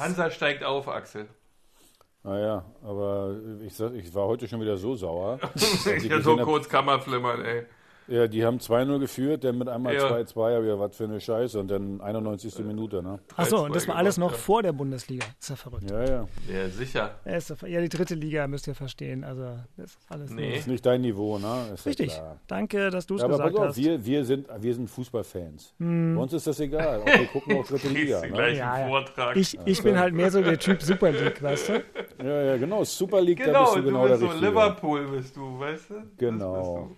Hansa 0.00 0.30
steigt 0.30 0.64
auf, 0.64 0.88
Axel. 0.88 1.28
Naja, 2.22 2.64
aber 2.82 3.36
ich, 3.64 3.78
ich 3.78 4.14
war 4.14 4.26
heute 4.26 4.48
schon 4.48 4.60
wieder 4.60 4.76
so 4.76 4.94
sauer. 4.94 5.38
ja, 6.02 6.20
so 6.20 6.36
kurz 6.38 6.68
kann 6.68 6.84
man 6.84 7.00
flimmern, 7.00 7.44
ey. 7.44 7.66
Ja, 8.10 8.26
die 8.26 8.44
haben 8.44 8.58
2-0 8.58 8.98
geführt, 8.98 9.44
dann 9.44 9.56
mit 9.56 9.68
einmal 9.68 9.96
2-2, 9.96 10.50
ja. 10.50 10.60
ja, 10.60 10.80
was 10.80 10.96
für 10.96 11.04
eine 11.04 11.20
Scheiße. 11.20 11.60
Und 11.60 11.68
dann 11.68 12.00
91. 12.00 12.58
Äh, 12.58 12.62
Minute, 12.62 13.02
ne? 13.04 13.20
Achso, 13.36 13.64
und 13.64 13.76
das 13.76 13.86
war 13.86 13.94
alles 13.94 14.18
noch 14.18 14.32
ja. 14.32 14.36
vor 14.36 14.64
der 14.64 14.72
Bundesliga. 14.72 15.24
Ist 15.38 15.50
ja 15.50 15.56
verrückt. 15.56 15.88
Ja, 15.88 16.00
ja. 16.02 16.28
Ja, 16.52 16.68
sicher. 16.68 17.14
Ja, 17.24 17.36
ist 17.36 17.54
ja, 17.64 17.80
die 17.80 17.88
dritte 17.88 18.16
Liga, 18.16 18.48
müsst 18.48 18.66
ihr 18.66 18.74
verstehen. 18.74 19.22
Also, 19.22 19.44
das 19.76 19.90
ist 19.90 19.98
alles 20.08 20.30
nee. 20.32 20.50
Das 20.50 20.60
ist 20.62 20.66
nicht 20.66 20.84
dein 20.84 21.02
Niveau, 21.02 21.38
ne? 21.38 21.70
Ist 21.72 21.86
Richtig. 21.86 22.20
Danke, 22.48 22.90
dass 22.90 23.06
du 23.06 23.14
es 23.14 23.22
ja, 23.22 23.28
gesagt 23.28 23.48
aber 23.48 23.52
pass 23.52 23.60
auf, 23.60 23.68
hast. 23.68 23.76
Wir, 23.76 24.04
wir, 24.04 24.24
sind, 24.24 24.48
wir 24.58 24.74
sind 24.74 24.90
Fußballfans. 24.90 25.74
Hm. 25.78 26.16
Bei 26.16 26.22
uns 26.22 26.32
ist 26.32 26.46
das 26.48 26.58
egal. 26.58 27.02
Auch 27.02 27.06
wir 27.06 27.26
gucken 27.26 27.58
auch 27.58 27.66
dritte 27.66 27.88
Liga. 27.90 28.22
Ne? 28.26 28.56
Ja, 28.56 28.88
Vortrag. 28.88 29.36
Ich, 29.36 29.56
ich 29.64 29.82
bin 29.84 29.96
halt 29.96 30.14
mehr 30.14 30.32
so 30.32 30.42
der 30.42 30.58
Typ 30.58 30.82
Super 30.82 31.12
League, 31.12 31.40
weißt 31.40 31.68
du? 31.68 31.84
Ja, 32.24 32.42
ja, 32.42 32.56
genau. 32.56 32.82
Super 32.82 33.20
League, 33.20 33.38
genau, 33.38 33.52
da 33.52 33.60
bist 33.62 33.76
du 33.76 33.82
genau 33.84 34.02
du 34.02 34.08
bist 34.08 34.22
der 34.22 34.28
so 34.28 34.32
Richtige. 34.32 34.50
Liverpool 34.50 35.08
bist 35.08 35.36
du, 35.36 35.60
weißt 35.60 35.90
du? 35.90 35.94
Genau. 36.18 36.90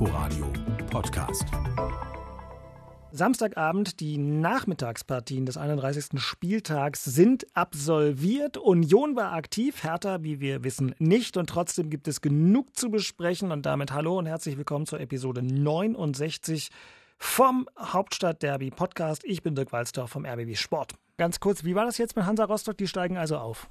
Inforadio 0.00 0.46
Podcast. 0.90 1.44
Samstagabend, 3.12 4.00
die 4.00 4.16
Nachmittagspartien 4.16 5.44
des 5.44 5.58
31. 5.58 6.18
Spieltags 6.18 7.04
sind 7.04 7.46
absolviert. 7.52 8.56
Union 8.56 9.14
war 9.14 9.34
aktiv, 9.34 9.84
Hertha, 9.84 10.22
wie 10.22 10.40
wir 10.40 10.64
wissen, 10.64 10.94
nicht. 10.98 11.36
Und 11.36 11.50
trotzdem 11.50 11.90
gibt 11.90 12.08
es 12.08 12.22
genug 12.22 12.74
zu 12.78 12.90
besprechen. 12.90 13.52
Und 13.52 13.66
damit 13.66 13.92
hallo 13.92 14.16
und 14.16 14.24
herzlich 14.24 14.56
willkommen 14.56 14.86
zur 14.86 15.00
Episode 15.00 15.42
69 15.42 16.70
vom 17.18 17.68
Hauptstadt-Derby 17.78 18.70
Podcast. 18.70 19.22
Ich 19.26 19.42
bin 19.42 19.54
Dirk 19.54 19.70
Walzdorf 19.70 20.12
vom 20.12 20.24
RBB 20.24 20.56
Sport. 20.56 20.94
Ganz 21.18 21.40
kurz, 21.40 21.62
wie 21.64 21.74
war 21.74 21.84
das 21.84 21.98
jetzt 21.98 22.16
mit 22.16 22.24
Hansa 22.24 22.44
Rostock? 22.44 22.78
Die 22.78 22.88
steigen 22.88 23.18
also 23.18 23.36
auf. 23.36 23.68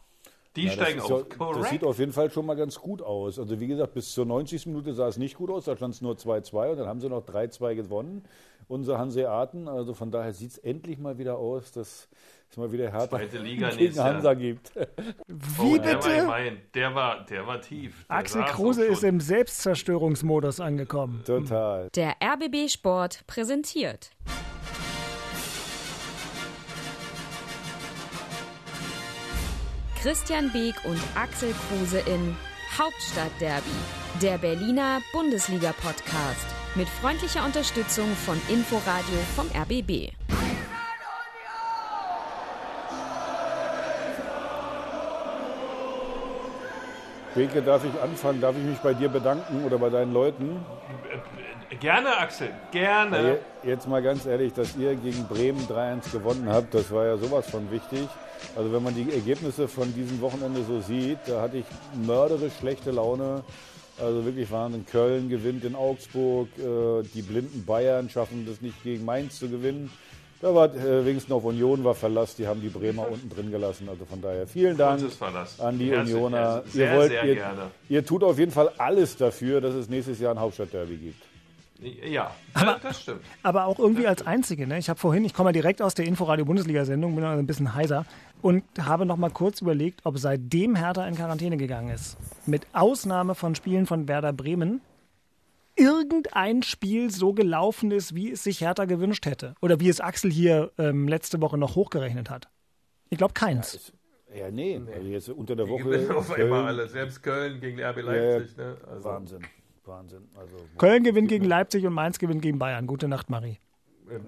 Die 0.55 0.65
ja, 0.65 0.71
steigen 0.71 0.99
auf. 1.01 1.25
Ja, 1.39 1.53
das 1.53 1.69
sieht 1.69 1.83
auf 1.83 1.99
jeden 1.99 2.11
Fall 2.11 2.31
schon 2.31 2.45
mal 2.45 2.55
ganz 2.55 2.79
gut 2.79 3.01
aus. 3.01 3.37
Also 3.37 3.59
wie 3.59 3.67
gesagt, 3.67 3.93
bis 3.93 4.11
zur 4.11 4.25
90. 4.25 4.65
Minute 4.67 4.93
sah 4.93 5.07
es 5.07 5.17
nicht 5.17 5.35
gut 5.35 5.49
aus. 5.51 5.65
Da 5.65 5.75
stand 5.75 5.93
es 5.93 6.01
nur 6.01 6.15
2-2 6.15 6.71
und 6.71 6.77
dann 6.79 6.87
haben 6.87 6.99
sie 6.99 7.09
noch 7.09 7.23
3-2 7.25 7.75
gewonnen, 7.75 8.23
unsere 8.67 8.97
Hanseaten. 8.97 9.67
Also 9.67 9.93
von 9.93 10.11
daher 10.11 10.33
sieht 10.33 10.51
es 10.51 10.57
endlich 10.57 10.97
mal 10.97 11.17
wieder 11.19 11.37
aus, 11.37 11.71
dass 11.71 12.09
es 12.49 12.57
mal 12.57 12.71
wieder 12.71 12.91
härter 12.91 13.17
Zweite 13.17 13.37
Liga 13.37 13.69
gegen 13.69 13.99
Hansa 13.99 14.33
gibt. 14.33 14.71
Wie 15.27 15.61
oh, 15.61 15.71
bitte? 15.73 15.99
Der 16.09 16.27
war, 16.27 16.39
der 16.73 16.95
war, 16.95 17.25
der 17.25 17.47
war 17.47 17.61
tief. 17.61 18.05
Der 18.09 18.17
Axel 18.17 18.43
Kruse 18.45 18.85
ist 18.85 19.03
im 19.03 19.19
Selbstzerstörungsmodus 19.19 20.59
angekommen. 20.59 21.21
Total. 21.25 21.89
Der 21.95 22.15
RBB 22.23 22.69
Sport 22.69 23.25
präsentiert. 23.27 24.09
Christian 30.01 30.49
Beek 30.53 30.75
und 30.85 31.01
Axel 31.13 31.53
Kruse 31.67 31.99
in 31.99 32.33
Hauptstadtderby, 32.77 33.69
der 34.21 34.37
Berliner 34.37 35.01
Bundesliga-Podcast 35.11 36.47
mit 36.75 36.87
freundlicher 36.87 37.43
Unterstützung 37.43 38.07
von 38.25 38.39
Inforadio 38.47 39.17
vom 39.35 39.47
RBB. 39.47 40.13
Beke, 47.35 47.61
darf 47.61 47.83
ich 47.83 48.01
anfangen? 48.01 48.39
Darf 48.39 48.55
ich 48.55 48.63
mich 48.63 48.79
bei 48.79 48.93
dir 48.93 49.09
bedanken 49.09 49.65
oder 49.65 49.77
bei 49.77 49.89
deinen 49.89 50.13
Leuten? 50.13 50.65
Gerne, 51.81 52.17
Axel, 52.17 52.51
gerne. 52.71 53.39
Jetzt 53.63 53.85
mal 53.85 54.01
ganz 54.01 54.25
ehrlich, 54.25 54.53
dass 54.53 54.77
ihr 54.77 54.95
gegen 54.95 55.27
Bremen 55.27 55.67
3-1 55.67 56.13
gewonnen 56.13 56.47
habt, 56.47 56.73
das 56.73 56.89
war 56.89 57.05
ja 57.05 57.17
sowas 57.17 57.49
von 57.49 57.69
wichtig. 57.69 58.07
Also 58.55 58.71
wenn 58.73 58.83
man 58.83 58.95
die 58.95 59.11
Ergebnisse 59.11 59.67
von 59.67 59.93
diesem 59.93 60.21
Wochenende 60.21 60.63
so 60.63 60.81
sieht, 60.81 61.19
da 61.27 61.41
hatte 61.41 61.57
ich 61.57 61.65
mörderisch 62.05 62.53
schlechte 62.59 62.91
Laune. 62.91 63.43
Also 64.01 64.23
wirklich 64.23 64.49
Wahnsinn. 64.49 64.85
Köln 64.85 65.29
gewinnt 65.29 65.65
in 65.65 65.75
Augsburg, 65.75 66.47
äh, 66.57 67.03
die 67.13 67.21
blinden 67.21 67.65
Bayern 67.65 68.09
schaffen 68.09 68.45
das 68.47 68.61
nicht 68.61 68.81
gegen 68.83 69.03
Mainz 69.03 69.39
zu 69.39 69.49
gewinnen. 69.49 69.91
Da 70.41 70.55
war 70.55 70.73
äh, 70.73 71.05
wenigstens 71.05 71.33
auf 71.33 71.43
Union 71.43 71.83
war 71.83 71.95
Verlass, 71.95 72.35
die 72.35 72.47
haben 72.47 72.61
die 72.61 72.69
Bremer 72.69 73.09
unten 73.09 73.29
drin 73.29 73.51
gelassen. 73.51 73.89
Also 73.89 74.05
von 74.05 74.21
daher 74.21 74.47
vielen 74.47 74.77
Dank 74.77 75.01
an 75.57 75.77
die 75.77 75.91
Herzlich, 75.91 76.15
Unioner. 76.15 76.63
Sehr, 76.67 76.91
ihr, 76.91 76.97
wollt, 76.97 77.09
sehr 77.09 77.25
ihr, 77.25 77.35
gerne. 77.35 77.61
ihr 77.89 78.05
tut 78.05 78.23
auf 78.23 78.39
jeden 78.39 78.51
Fall 78.51 78.71
alles 78.77 79.17
dafür, 79.17 79.59
dass 79.59 79.73
es 79.73 79.89
nächstes 79.89 80.19
Jahr 80.19 80.33
ein 80.33 80.39
Hauptstadtderby 80.39 80.95
gibt. 80.95 81.23
Ja, 81.81 82.31
aber, 82.53 82.77
das 82.81 83.01
stimmt. 83.01 83.21
Aber 83.41 83.65
auch 83.65 83.79
irgendwie 83.79 84.05
als 84.05 84.25
Einzige. 84.25 84.67
Ne? 84.67 84.79
Ich 84.79 84.89
habe 84.89 84.99
vorhin, 84.99 85.23
ich 85.23 85.33
komme 85.33 85.49
ja 85.49 85.53
direkt 85.53 85.81
aus 85.81 85.93
der 85.93 86.05
Inforadio-Bundesliga-Sendung, 86.05 87.15
bin 87.15 87.23
ein 87.23 87.47
bisschen 87.47 87.73
heiser 87.73 88.05
und 88.41 88.63
habe 88.79 89.05
noch 89.05 89.17
mal 89.17 89.29
kurz 89.29 89.61
überlegt, 89.61 90.01
ob 90.03 90.17
seitdem 90.17 90.75
Hertha 90.75 91.07
in 91.07 91.15
Quarantäne 91.15 91.57
gegangen 91.57 91.89
ist, 91.89 92.17
mit 92.45 92.67
Ausnahme 92.73 93.35
von 93.35 93.55
Spielen 93.55 93.85
von 93.85 94.07
Werder 94.07 94.33
Bremen, 94.33 94.81
irgendein 95.75 96.63
Spiel 96.63 97.09
so 97.11 97.33
gelaufen 97.33 97.91
ist, 97.91 98.15
wie 98.15 98.31
es 98.31 98.43
sich 98.43 98.61
Hertha 98.61 98.85
gewünscht 98.85 99.25
hätte. 99.25 99.55
Oder 99.61 99.79
wie 99.79 99.89
es 99.89 100.01
Axel 100.01 100.31
hier 100.31 100.71
ähm, 100.77 101.07
letzte 101.07 101.41
Woche 101.41 101.57
noch 101.57 101.75
hochgerechnet 101.75 102.29
hat. 102.29 102.49
Ich 103.09 103.17
glaube 103.17 103.33
keins. 103.33 103.93
Ja, 104.29 104.41
ja 104.41 104.51
nee, 104.51 104.79
nee. 104.79 104.93
Also 104.93 105.07
jetzt 105.07 105.29
unter 105.29 105.55
der 105.55 105.67
Woche. 105.67 105.97
Die 105.97 106.09
auf 106.09 106.31
einmal 106.31 106.65
alle. 106.65 106.87
Selbst 106.87 107.23
Köln 107.23 107.59
gegen 107.59 107.81
RB 107.81 108.01
Leipzig. 108.01 108.57
Ja, 108.57 108.63
ne? 108.63 108.77
also. 108.89 109.09
Wahnsinn. 109.09 109.41
Wahnsinn. 109.85 110.29
Also, 110.35 110.55
Köln 110.77 111.03
gewinnt 111.03 111.29
gegen 111.29 111.45
Leipzig 111.45 111.85
und 111.85 111.93
Mainz 111.93 112.19
gewinnt 112.19 112.43
gegen 112.43 112.59
Bayern. 112.59 112.85
Gute 112.85 113.07
Nacht, 113.07 113.29
Marie. 113.29 113.57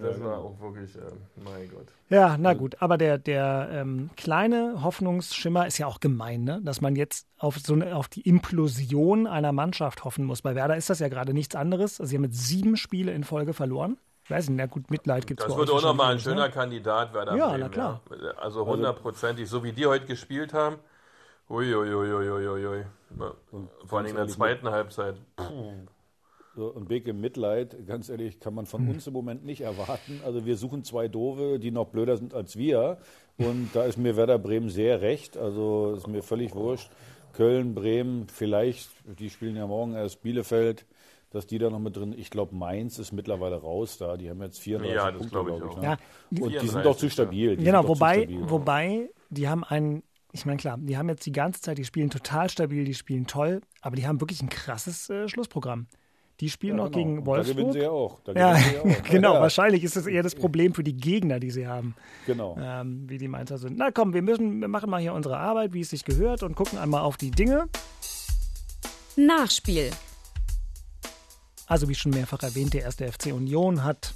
Das 0.01 0.21
war 0.21 0.37
auch 0.37 0.59
wirklich, 0.59 0.95
äh, 0.95 0.99
mein 1.43 1.69
Gott. 1.69 1.87
Ja, 2.09 2.37
na 2.37 2.53
gut, 2.53 2.81
aber 2.81 2.97
der, 2.97 3.17
der 3.17 3.69
ähm, 3.71 4.09
kleine 4.15 4.83
Hoffnungsschimmer 4.83 5.65
ist 5.65 5.77
ja 5.77 5.87
auch 5.87 5.99
gemein, 5.99 6.43
ne? 6.43 6.61
dass 6.63 6.81
man 6.81 6.95
jetzt 6.95 7.27
auf, 7.37 7.57
so 7.57 7.73
eine, 7.73 7.95
auf 7.95 8.07
die 8.07 8.21
Implosion 8.21 9.27
einer 9.27 9.51
Mannschaft 9.51 10.03
hoffen 10.03 10.25
muss. 10.25 10.41
Bei 10.41 10.55
Werder 10.55 10.77
ist 10.77 10.89
das 10.89 10.99
ja 10.99 11.09
gerade 11.09 11.33
nichts 11.33 11.55
anderes. 11.55 11.99
Also 11.99 12.09
sie 12.09 12.17
haben 12.17 12.25
jetzt 12.25 12.45
sieben 12.45 12.77
Spiele 12.77 13.11
in 13.11 13.23
Folge 13.23 13.53
verloren. 13.53 13.97
Ich 14.23 14.29
weiß 14.29 14.49
nicht, 14.49 14.57
na 14.57 14.65
gut, 14.67 14.91
Mitleid 14.91 15.25
gibt 15.25 15.39
es 15.39 15.47
Das 15.47 15.57
wird 15.57 15.69
auch 15.71 15.81
nochmal 15.81 16.13
ein 16.13 16.19
schöner 16.19 16.47
ne? 16.47 16.51
Kandidat, 16.51 17.13
Werder 17.13 17.35
Ja, 17.35 17.47
Bremen, 17.49 17.59
na 17.61 17.69
klar. 17.69 18.01
Ja. 18.21 18.31
Also 18.37 18.65
hundertprozentig, 18.65 19.49
so 19.49 19.63
wie 19.63 19.71
die 19.71 19.87
heute 19.87 20.05
gespielt 20.05 20.53
haben. 20.53 20.77
Uiuiuiuiui. 21.49 22.85
Vor 23.85 23.99
allem 23.99 24.07
in 24.07 24.15
der 24.15 24.27
zweiten 24.27 24.69
Halbzeit. 24.69 25.15
Puh. 25.35 25.73
So, 26.61 26.67
und 26.67 26.87
Beke 26.87 27.11
Mitleid, 27.11 27.87
ganz 27.87 28.07
ehrlich, 28.07 28.39
kann 28.39 28.53
man 28.53 28.67
von 28.67 28.81
hm. 28.81 28.93
uns 28.93 29.07
im 29.07 29.13
Moment 29.13 29.43
nicht 29.43 29.61
erwarten. 29.61 30.21
Also 30.23 30.45
wir 30.45 30.57
suchen 30.57 30.83
zwei 30.83 31.07
Dove, 31.07 31.57
die 31.57 31.71
noch 31.71 31.87
blöder 31.87 32.17
sind 32.17 32.35
als 32.35 32.55
wir. 32.55 32.99
Und 33.39 33.71
da 33.73 33.85
ist 33.85 33.97
mir 33.97 34.15
Werder 34.15 34.37
Bremen 34.37 34.69
sehr 34.69 35.01
recht. 35.01 35.37
Also 35.37 35.95
ist 35.97 36.07
mir 36.07 36.21
völlig 36.21 36.53
wurscht. 36.53 36.91
Köln, 37.33 37.73
Bremen, 37.73 38.27
vielleicht, 38.27 38.91
die 39.17 39.31
spielen 39.31 39.55
ja 39.55 39.65
morgen 39.65 39.95
erst 39.95 40.21
Bielefeld, 40.21 40.85
dass 41.31 41.47
die 41.47 41.57
da 41.57 41.71
noch 41.71 41.79
mit 41.79 41.97
drin. 41.97 42.13
Ich 42.15 42.29
glaube, 42.29 42.55
Mainz 42.55 42.99
ist 42.99 43.11
mittlerweile 43.11 43.55
raus 43.55 43.97
da. 43.97 44.15
Die 44.15 44.29
haben 44.29 44.43
jetzt 44.43 44.59
34 44.59 44.95
ja, 44.95 45.09
Punkte, 45.09 45.29
glaube 45.29 45.67
ich. 45.67 45.77
Ne? 45.77 45.83
Ja, 45.83 45.97
und 46.43 46.61
die 46.61 46.67
sind 46.67 46.85
doch 46.85 46.95
zu 46.95 47.09
stabil. 47.09 47.57
Die 47.57 47.63
genau, 47.63 47.87
wobei, 47.87 48.19
stabil, 48.19 48.49
wobei, 48.51 49.09
die 49.31 49.49
haben 49.49 49.63
einen 49.63 50.03
ich 50.31 50.45
meine, 50.45 50.57
klar, 50.57 50.77
die 50.77 50.97
haben 50.97 51.09
jetzt 51.09 51.25
die 51.25 51.31
ganze 51.31 51.59
Zeit, 51.59 51.77
die 51.77 51.83
spielen 51.83 52.09
total 52.09 52.49
stabil, 52.49 52.85
die 52.85 52.93
spielen 52.93 53.27
toll, 53.27 53.61
aber 53.81 53.95
die 53.97 54.07
haben 54.07 54.21
wirklich 54.21 54.41
ein 54.41 54.47
krasses 54.47 55.09
äh, 55.09 55.27
Schlussprogramm. 55.27 55.87
Die 56.41 56.49
spielen 56.49 56.77
ja, 56.77 56.83
noch 56.83 56.91
genau. 56.91 57.05
gegen 57.05 57.25
Wolfsburg. 57.25 57.45
Da 57.45 57.53
gewinnen 57.53 57.73
sie 57.73 57.79
ja 57.79 57.91
auch. 57.91 58.19
Ja, 58.35 58.55
sie 58.55 58.77
auch. 58.79 59.03
genau. 59.03 59.33
Ja. 59.35 59.41
Wahrscheinlich 59.41 59.83
ist 59.83 59.95
das 59.95 60.07
eher 60.07 60.23
das 60.23 60.33
Problem 60.33 60.73
für 60.73 60.83
die 60.83 60.97
Gegner, 60.97 61.39
die 61.39 61.51
sie 61.51 61.67
haben. 61.67 61.95
Genau. 62.25 62.57
Ähm, 62.59 63.07
wie 63.07 63.19
die 63.19 63.27
Mainzer 63.27 63.59
sind. 63.59 63.77
Na 63.77 63.91
komm, 63.91 64.15
wir 64.15 64.23
müssen, 64.23 64.59
wir 64.59 64.67
machen 64.67 64.89
mal 64.89 64.99
hier 64.99 65.13
unsere 65.13 65.37
Arbeit, 65.37 65.73
wie 65.73 65.81
es 65.81 65.91
sich 65.91 66.03
gehört 66.03 66.41
und 66.41 66.55
gucken 66.55 66.79
einmal 66.79 67.01
auf 67.01 67.17
die 67.17 67.29
Dinge. 67.29 67.67
Nachspiel. 69.15 69.91
Also 71.67 71.87
wie 71.87 71.95
schon 71.95 72.11
mehrfach 72.11 72.41
erwähnt, 72.41 72.73
der 72.73 72.81
erste 72.81 73.09
FC 73.09 73.27
Union 73.27 73.83
hat 73.83 74.15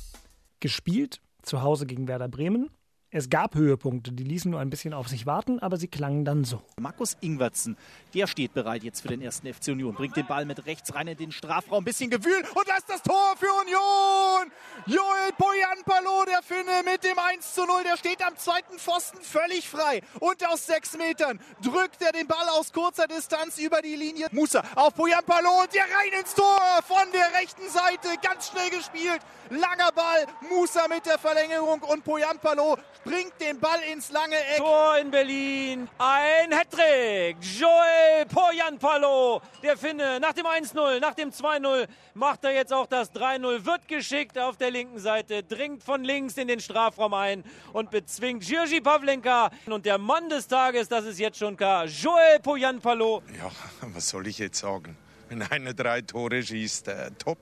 gespielt, 0.59 1.21
zu 1.43 1.61
Hause 1.61 1.85
gegen 1.85 2.07
Werder 2.07 2.27
Bremen. 2.27 2.71
Es 3.17 3.29
gab 3.29 3.55
Höhepunkte, 3.55 4.11
die 4.11 4.25
ließen 4.25 4.51
nur 4.51 4.59
ein 4.59 4.69
bisschen 4.69 4.93
auf 4.93 5.07
sich 5.07 5.25
warten, 5.25 5.59
aber 5.59 5.77
sie 5.77 5.87
klangen 5.87 6.25
dann 6.25 6.43
so. 6.43 6.61
Markus 6.75 7.15
Ingwertsen, 7.21 7.77
der 8.13 8.27
steht 8.27 8.53
bereit 8.53 8.83
jetzt 8.83 8.99
für 8.99 9.07
den 9.07 9.21
ersten 9.21 9.47
FC 9.53 9.69
Union, 9.69 9.95
bringt 9.95 10.17
den 10.17 10.27
Ball 10.27 10.43
mit 10.43 10.65
rechts 10.65 10.93
rein 10.93 11.07
in 11.07 11.15
den 11.15 11.31
Strafraum, 11.31 11.85
bisschen 11.85 12.09
Gewühl 12.09 12.43
und 12.55 12.67
das 12.67 12.79
ist 12.79 12.89
das 12.89 13.01
Tor 13.03 13.35
für 13.37 13.47
Union! 13.61 14.51
Joel 14.85 15.31
Boyanpalo, 15.37 16.25
der 16.25 16.41
Finne 16.43 16.83
mit 16.83 17.05
dem 17.05 17.17
1 17.17 17.53
zu 17.53 17.65
0, 17.65 17.83
der 17.85 17.95
steht 17.95 18.21
am 18.21 18.35
zweiten 18.35 18.77
Pfosten 18.77 19.21
völlig 19.21 19.69
frei 19.69 20.01
und 20.19 20.45
aus 20.49 20.65
sechs 20.65 20.97
Metern 20.97 21.39
drückt 21.63 22.01
er 22.01 22.11
den 22.11 22.27
Ball 22.27 22.49
aus 22.49 22.73
kurzer 22.73 23.07
Distanz 23.07 23.57
über 23.59 23.81
die 23.81 23.95
Linie. 23.95 24.27
Musa 24.31 24.61
auf 24.75 24.93
Boyanpalo 24.93 25.61
und 25.61 25.73
der 25.73 25.83
rein 25.83 26.19
ins 26.19 26.35
Tor 26.35 26.59
von 26.85 27.09
der 27.13 27.39
rechten 27.39 27.69
Seite, 27.69 28.09
ganz 28.21 28.49
schnell 28.49 28.71
gespielt, 28.71 29.21
langer 29.51 29.93
Ball, 29.93 30.25
Musa 30.49 30.89
mit 30.89 31.05
der 31.05 31.17
Verlängerung 31.17 31.81
und 31.81 32.03
Boyanpalo 32.03 32.77
bringt 33.05 33.39
den 33.39 33.59
Ball 33.59 33.79
ins 33.93 34.11
lange 34.11 34.35
Eck. 34.35 34.57
Tor 34.57 34.97
in 34.97 35.11
Berlin, 35.11 35.87
ein 35.99 36.51
Hattrick. 36.51 37.37
Joel 37.39 38.25
Poyanpalo, 38.27 39.41
der 39.63 39.77
Finne, 39.77 40.19
nach 40.19 40.33
dem 40.33 40.45
1-0, 40.45 40.99
nach 40.99 41.13
dem 41.13 41.29
2-0 41.29 41.87
macht 42.15 42.43
er 42.43 42.53
jetzt 42.53 42.73
auch 42.73 42.87
das 42.87 43.13
3-0, 43.13 43.65
wird 43.65 43.87
geschickt 43.87 44.37
auf 44.37 44.57
der 44.57 44.71
linken 44.71 44.99
Seite, 44.99 45.43
dringt 45.43 45.83
von 45.83 46.03
links 46.03 46.37
in 46.37 46.47
den 46.47 46.59
Strafraum 46.59 47.13
ein 47.13 47.43
und 47.73 47.91
bezwingt 47.91 48.43
Jirgi 48.43 48.81
Pavlenka. 48.81 49.51
Und 49.67 49.85
der 49.85 49.99
Mann 49.99 50.27
des 50.29 50.47
Tages, 50.47 50.89
das 50.89 51.05
ist 51.05 51.19
jetzt 51.19 51.37
schon 51.37 51.55
klar, 51.55 51.85
Joel 51.85 52.39
Poyanpalo. 52.41 53.21
Ja, 53.37 53.51
was 53.93 54.09
soll 54.09 54.27
ich 54.27 54.39
jetzt 54.39 54.59
sagen? 54.59 54.97
Wenn 55.29 55.43
einer 55.43 55.73
drei 55.73 56.01
Tore 56.01 56.41
schießt, 56.41 56.87
äh, 56.87 57.11
top. 57.17 57.37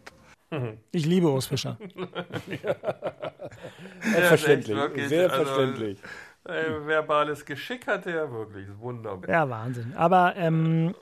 Ich 0.91 1.05
liebe 1.05 1.29
Urs 1.29 1.47
Fischer. 1.47 1.77
Verständlich, 3.99 4.75
wirklich, 4.77 5.07
sehr 5.07 5.31
also- 5.31 5.45
verständlich. 5.45 5.99
Äh, 6.45 6.85
verbales 6.85 7.45
Geschick 7.45 7.87
hatte 7.87 8.11
er 8.11 8.29
wirklich. 8.31 8.67
Wunderbar. 8.77 9.29
Ja, 9.29 9.49
Wahnsinn. 9.49 9.93
Aber 9.95 10.35
ähm, 10.35 10.93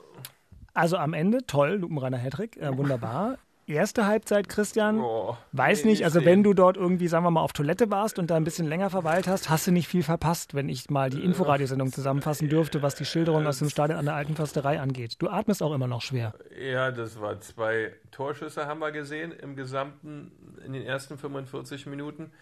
also 0.72 0.96
am 0.96 1.14
Ende 1.14 1.44
toll, 1.46 1.78
lupenreiner 1.80 2.18
Hattrick, 2.18 2.56
äh, 2.58 2.76
wunderbar. 2.76 3.38
Erste 3.66 4.06
Halbzeit, 4.06 4.48
Christian, 4.48 5.00
Oh, 5.00 5.36
weiß 5.52 5.84
nee, 5.84 5.92
nicht, 5.92 6.04
also 6.04 6.24
wenn 6.24 6.42
du 6.42 6.52
dort 6.52 6.76
irgendwie, 6.76 7.06
sagen 7.08 7.24
wir 7.24 7.30
mal, 7.30 7.42
auf 7.42 7.52
Toilette 7.52 7.90
warst 7.90 8.18
und 8.18 8.30
da 8.30 8.36
ein 8.36 8.44
bisschen 8.44 8.66
länger 8.66 8.90
verweilt 8.90 9.28
hast, 9.28 9.48
hast 9.50 9.66
du 9.66 9.70
nicht 9.70 9.88
viel 9.88 10.02
verpasst, 10.02 10.54
wenn 10.54 10.68
ich 10.68 10.90
mal 10.90 11.10
die 11.10 11.22
Inforadiosendung 11.22 11.92
zusammenfassen 11.92 12.48
dürfte, 12.48 12.82
was 12.82 12.96
die 12.96 13.04
Schilderung 13.04 13.46
aus 13.46 13.60
dem 13.60 13.70
Stadion 13.70 13.98
an 13.98 14.04
der 14.04 14.14
Alten 14.14 14.34
Försterei 14.34 14.80
angeht. 14.80 15.16
Du 15.20 15.28
atmest 15.28 15.62
auch 15.62 15.72
immer 15.72 15.86
noch 15.86 16.02
schwer. 16.02 16.34
Ja, 16.60 16.90
das 16.90 17.20
war 17.20 17.40
zwei 17.40 17.92
Torschüsse 18.10 18.66
haben 18.66 18.80
wir 18.80 18.92
gesehen 18.92 19.32
im 19.32 19.56
gesamten, 19.56 20.32
in 20.64 20.72
den 20.72 20.82
ersten 20.82 21.16
45 21.16 21.86
Minuten. 21.86 22.32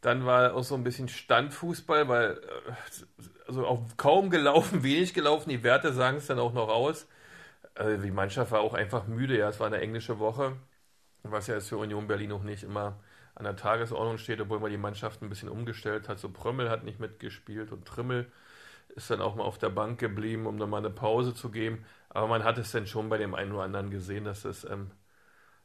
Dann 0.00 0.26
war 0.26 0.54
auch 0.54 0.62
so 0.62 0.74
ein 0.76 0.84
bisschen 0.84 1.08
Standfußball, 1.08 2.08
weil 2.08 2.32
äh, 2.32 3.18
also 3.48 3.66
auch 3.66 3.82
kaum 3.96 4.30
gelaufen, 4.30 4.82
wenig 4.82 5.14
gelaufen. 5.14 5.50
Die 5.50 5.62
Werte 5.64 5.92
sagen 5.92 6.18
es 6.18 6.26
dann 6.26 6.38
auch 6.38 6.52
noch 6.52 6.68
aus. 6.68 7.06
Also 7.78 8.02
die 8.02 8.10
Mannschaft 8.10 8.50
war 8.52 8.60
auch 8.60 8.74
einfach 8.74 9.06
müde. 9.06 9.38
Ja, 9.38 9.48
es 9.48 9.60
war 9.60 9.68
eine 9.68 9.80
englische 9.80 10.18
Woche, 10.18 10.56
was 11.22 11.46
ja 11.46 11.54
jetzt 11.54 11.68
für 11.68 11.78
Union 11.78 12.08
Berlin 12.08 12.30
noch 12.30 12.42
nicht 12.42 12.64
immer 12.64 13.00
an 13.36 13.44
der 13.44 13.56
Tagesordnung 13.56 14.18
steht, 14.18 14.40
obwohl 14.40 14.60
man 14.60 14.70
die 14.72 14.78
Mannschaft 14.78 15.22
ein 15.22 15.28
bisschen 15.28 15.48
umgestellt 15.48 16.08
hat. 16.08 16.18
So 16.18 16.30
Prömmel 16.30 16.70
hat 16.70 16.84
nicht 16.84 17.00
mitgespielt 17.00 17.72
und 17.72 17.86
Trimmel 17.86 18.32
ist 18.96 19.10
dann 19.10 19.20
auch 19.22 19.36
mal 19.36 19.44
auf 19.44 19.58
der 19.58 19.70
Bank 19.70 20.00
geblieben, 20.00 20.46
um 20.46 20.56
nochmal 20.56 20.80
eine 20.80 20.90
Pause 20.90 21.34
zu 21.34 21.50
geben. 21.50 21.84
Aber 22.10 22.26
man 22.28 22.44
hat 22.44 22.58
es 22.58 22.72
dann 22.72 22.86
schon 22.86 23.08
bei 23.10 23.18
dem 23.18 23.34
einen 23.34 23.52
oder 23.52 23.64
anderen 23.64 23.90
gesehen, 23.90 24.24
dass 24.24 24.44
es 24.44 24.64
ähm, 24.64 24.90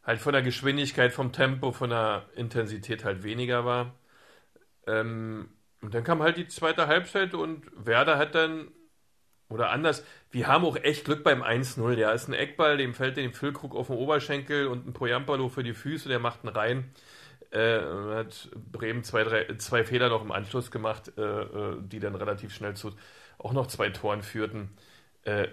halt 0.03 0.21
von 0.21 0.33
der 0.33 0.43
Geschwindigkeit, 0.43 1.13
vom 1.13 1.31
Tempo, 1.33 1.71
von 1.73 1.89
der 1.91 2.25
Intensität 2.35 3.05
halt 3.05 3.23
weniger 3.23 3.65
war. 3.65 3.95
Ähm, 4.87 5.49
und 5.81 5.93
dann 5.93 6.03
kam 6.03 6.21
halt 6.21 6.37
die 6.37 6.47
zweite 6.47 6.87
Halbzeit 6.87 7.33
und 7.33 7.65
Werder 7.75 8.17
hat 8.17 8.35
dann, 8.35 8.71
oder 9.53 9.69
anders, 9.69 10.03
wir 10.31 10.47
haben 10.47 10.65
auch 10.65 10.75
echt 10.77 11.05
Glück 11.05 11.23
beim 11.23 11.43
1-0. 11.43 11.93
Ja, 11.93 12.11
ist 12.11 12.27
ein 12.27 12.33
Eckball, 12.33 12.77
dem 12.77 12.93
fällt 12.93 13.17
dem 13.17 13.33
Füllkrug 13.33 13.75
auf 13.75 13.87
den 13.87 13.97
Oberschenkel 13.97 14.67
und 14.67 14.87
ein 14.87 14.93
Poyampalo 14.93 15.47
für 15.47 15.63
die 15.63 15.73
Füße, 15.73 16.09
der 16.09 16.19
macht 16.19 16.39
einen 16.43 16.55
rein. 16.55 16.91
Äh, 17.51 17.81
hat 18.15 18.49
Bremen 18.71 19.03
zwei, 19.03 19.23
drei, 19.23 19.45
zwei 19.57 19.83
Fehler 19.83 20.09
noch 20.09 20.23
im 20.23 20.31
Anschluss 20.31 20.71
gemacht, 20.71 21.11
äh, 21.17 21.21
äh, 21.21 21.77
die 21.81 21.99
dann 21.99 22.15
relativ 22.15 22.53
schnell 22.53 22.73
zu 22.73 22.93
auch 23.37 23.53
noch 23.53 23.67
zwei 23.67 23.89
Toren 23.89 24.23
führten. 24.23 24.69
Äh, 25.23 25.47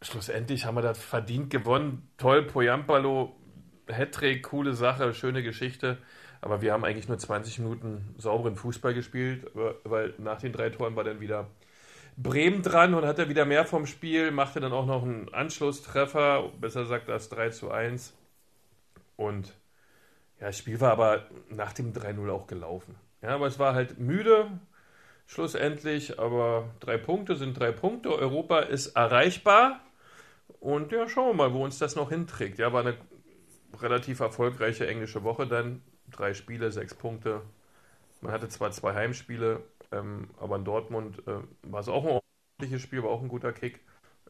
schlussendlich 0.00 0.64
haben 0.64 0.76
wir 0.76 0.82
das 0.82 1.02
verdient 1.02 1.50
gewonnen. 1.50 2.08
Toll, 2.18 2.44
Poyampalo, 2.44 3.34
Hattrick, 3.88 4.44
coole 4.44 4.74
Sache, 4.74 5.12
schöne 5.12 5.42
Geschichte. 5.42 5.98
Aber 6.40 6.60
wir 6.60 6.72
haben 6.72 6.84
eigentlich 6.84 7.08
nur 7.08 7.18
20 7.18 7.60
Minuten 7.60 8.14
sauberen 8.18 8.56
Fußball 8.56 8.94
gespielt, 8.94 9.50
weil 9.84 10.14
nach 10.18 10.40
den 10.40 10.52
drei 10.52 10.70
Toren 10.70 10.96
war 10.96 11.04
dann 11.04 11.20
wieder 11.20 11.48
Bremen 12.22 12.62
dran 12.62 12.94
und 12.94 13.04
hatte 13.04 13.28
wieder 13.28 13.44
mehr 13.44 13.64
vom 13.64 13.86
Spiel, 13.86 14.30
machte 14.30 14.60
dann 14.60 14.72
auch 14.72 14.86
noch 14.86 15.02
einen 15.02 15.32
Anschlusstreffer, 15.32 16.50
besser 16.60 16.82
gesagt 16.82 17.08
das 17.08 17.28
3 17.28 17.50
zu 17.50 17.70
1. 17.70 18.14
Und 19.16 19.48
ja, 20.40 20.46
das 20.46 20.58
Spiel 20.58 20.80
war 20.80 20.92
aber 20.92 21.26
nach 21.50 21.72
dem 21.72 21.92
3-0 21.92 22.30
auch 22.30 22.46
gelaufen. 22.46 22.96
Ja, 23.22 23.30
aber 23.30 23.46
es 23.46 23.58
war 23.58 23.74
halt 23.74 23.98
müde, 23.98 24.50
schlussendlich, 25.26 26.18
aber 26.18 26.70
drei 26.80 26.98
Punkte 26.98 27.36
sind 27.36 27.58
drei 27.58 27.70
Punkte. 27.72 28.10
Europa 28.10 28.60
ist 28.60 28.88
erreichbar. 28.96 29.80
Und 30.60 30.92
ja, 30.92 31.08
schauen 31.08 31.28
wir 31.28 31.34
mal, 31.34 31.52
wo 31.52 31.64
uns 31.64 31.78
das 31.78 31.96
noch 31.96 32.10
hinträgt. 32.10 32.58
Ja, 32.58 32.72
war 32.72 32.80
eine 32.80 32.96
relativ 33.80 34.20
erfolgreiche 34.20 34.86
englische 34.86 35.22
Woche 35.22 35.46
dann. 35.46 35.82
Drei 36.10 36.34
Spiele, 36.34 36.70
sechs 36.72 36.94
Punkte. 36.94 37.42
Man 38.20 38.32
hatte 38.32 38.48
zwar 38.48 38.70
zwei 38.72 38.94
Heimspiele, 38.94 39.62
ähm, 39.92 40.30
aber 40.38 40.56
in 40.56 40.64
Dortmund 40.64 41.26
äh, 41.26 41.40
war 41.62 41.80
es 41.80 41.88
auch 41.88 42.04
ein 42.04 42.20
ordentliches 42.58 42.82
Spiel, 42.82 43.02
war 43.02 43.10
auch 43.10 43.22
ein 43.22 43.28
guter 43.28 43.52
Kick. 43.52 43.80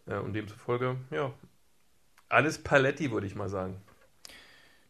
Äh, 0.06 0.16
und 0.16 0.32
demzufolge, 0.32 0.96
ja, 1.10 1.32
alles 2.28 2.62
Paletti, 2.62 3.10
würde 3.10 3.26
ich 3.26 3.34
mal 3.34 3.48
sagen. 3.48 3.80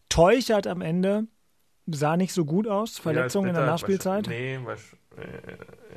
Teuchert 0.09 0.67
am 0.67 0.81
Ende 0.81 1.27
sah 1.87 2.17
nicht 2.17 2.33
so 2.33 2.45
gut 2.45 2.69
aus. 2.69 2.99
Verletzung 2.99 3.45
Ja, 3.45 3.51
in 3.51 3.57
der. 3.57 3.67
Nachspielzeit. 3.67 4.27
Nee, 4.29 4.59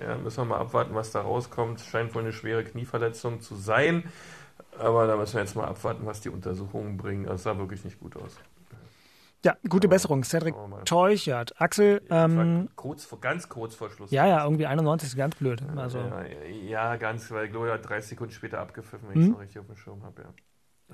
ja, 0.01 0.17
müssen 0.17 0.37
wir 0.37 0.45
mal 0.45 0.59
abwarten, 0.59 0.95
was 0.95 1.11
da 1.11 1.21
rauskommt. 1.21 1.81
Scheint 1.81 2.15
wohl 2.15 2.23
eine 2.23 2.33
schwere 2.33 2.63
Knieverletzung 2.63 3.41
zu 3.41 3.55
sein. 3.55 4.03
Aber 4.77 5.07
da 5.07 5.15
müssen 5.15 5.35
wir 5.35 5.41
jetzt 5.41 5.55
mal 5.55 5.65
abwarten, 5.65 6.05
was 6.05 6.21
die 6.21 6.29
Untersuchungen 6.29 6.97
bringen. 6.97 7.25
Es 7.25 7.43
sah 7.43 7.57
wirklich 7.57 7.85
nicht 7.85 7.99
gut 7.99 8.17
aus. 8.17 8.37
Ja, 9.45 9.55
gute 9.69 9.87
Besserung. 9.87 10.23
Cedric 10.23 10.55
mal. 10.55 10.83
Teuchert. 10.85 11.61
Axel, 11.61 12.01
ähm, 12.09 12.67
kurz, 12.75 13.05
vor- 13.05 13.21
ganz 13.21 13.47
kurz 13.47 13.75
vor 13.75 13.91
Schluss. 13.91 14.09
ja, 14.11 14.25
ja, 14.27 14.43
irgendwie 14.43 14.65
91 14.65 15.09
ist 15.09 15.15
ganz 15.15 15.35
blöd. 15.35 15.61
Also, 15.75 15.99
ja, 15.99 16.23
ja, 16.67 16.95
ganz, 16.97 17.29
weil 17.31 17.47
Gloria 17.49 17.73
hat 17.75 17.87
30 17.87 18.09
Sekunden 18.09 18.33
später 18.33 18.59
abgepfiffen, 18.59 19.07
wenn 19.07 19.15
ich 19.21 19.25
Hm? 19.27 19.31
es 19.31 19.33
noch 19.35 19.41
richtig 19.41 19.59
auf 19.59 19.67
dem 19.67 19.75
Schirm 19.75 20.03
habe. 20.03 20.23
Ja. 20.23 20.29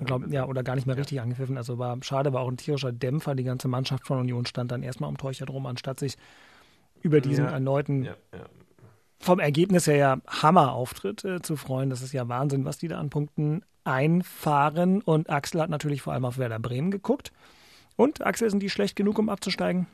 ich 0.00 0.06
glaub, 0.06 0.26
ja, 0.28 0.44
oder 0.46 0.62
gar 0.62 0.74
nicht 0.74 0.86
mehr 0.86 0.96
richtig 0.96 1.20
angepfiffen. 1.20 1.56
Also 1.56 1.78
war 1.78 1.96
schade, 2.02 2.32
war 2.34 2.42
auch 2.42 2.48
ein 2.50 2.56
tierischer 2.58 2.92
Dämpfer. 2.92 3.34
Die 3.34 3.44
ganze 3.44 3.68
Mannschaft 3.68 4.06
von 4.06 4.18
Union 4.18 4.44
stand 4.46 4.70
dann 4.70 4.82
erstmal 4.82 5.08
um 5.08 5.16
Teuchert 5.16 5.48
rum, 5.50 5.64
anstatt 5.66 5.98
sich 5.98 6.16
über 7.00 7.20
diesen 7.22 7.46
Ja, 7.46 7.52
erneuten, 7.52 8.04
Ja, 8.04 8.16
ja. 8.34 8.44
vom 9.18 9.38
Ergebnis 9.40 9.86
her 9.86 9.96
ja 9.96 10.16
Hammer-Auftritt 10.28 11.24
äh, 11.24 11.40
zu 11.42 11.56
freuen. 11.56 11.88
Das 11.90 12.02
ist 12.02 12.12
ja 12.12 12.28
Wahnsinn, 12.28 12.64
was 12.66 12.76
die 12.78 12.88
da 12.88 12.98
an 13.00 13.08
Punkten 13.10 13.62
einfahren. 13.84 15.00
Und 15.02 15.30
Axel 15.30 15.60
hat 15.62 15.70
natürlich 15.70 16.02
vor 16.02 16.12
allem 16.12 16.24
auf 16.26 16.36
Werder 16.38 16.58
Bremen 16.58 16.90
geguckt. 16.90 17.32
Und 17.96 18.24
Axel, 18.24 18.50
sind 18.50 18.62
die 18.62 18.70
schlecht 18.70 18.96
genug, 18.96 19.18
um 19.18 19.28
abzusteigen? 19.28 19.86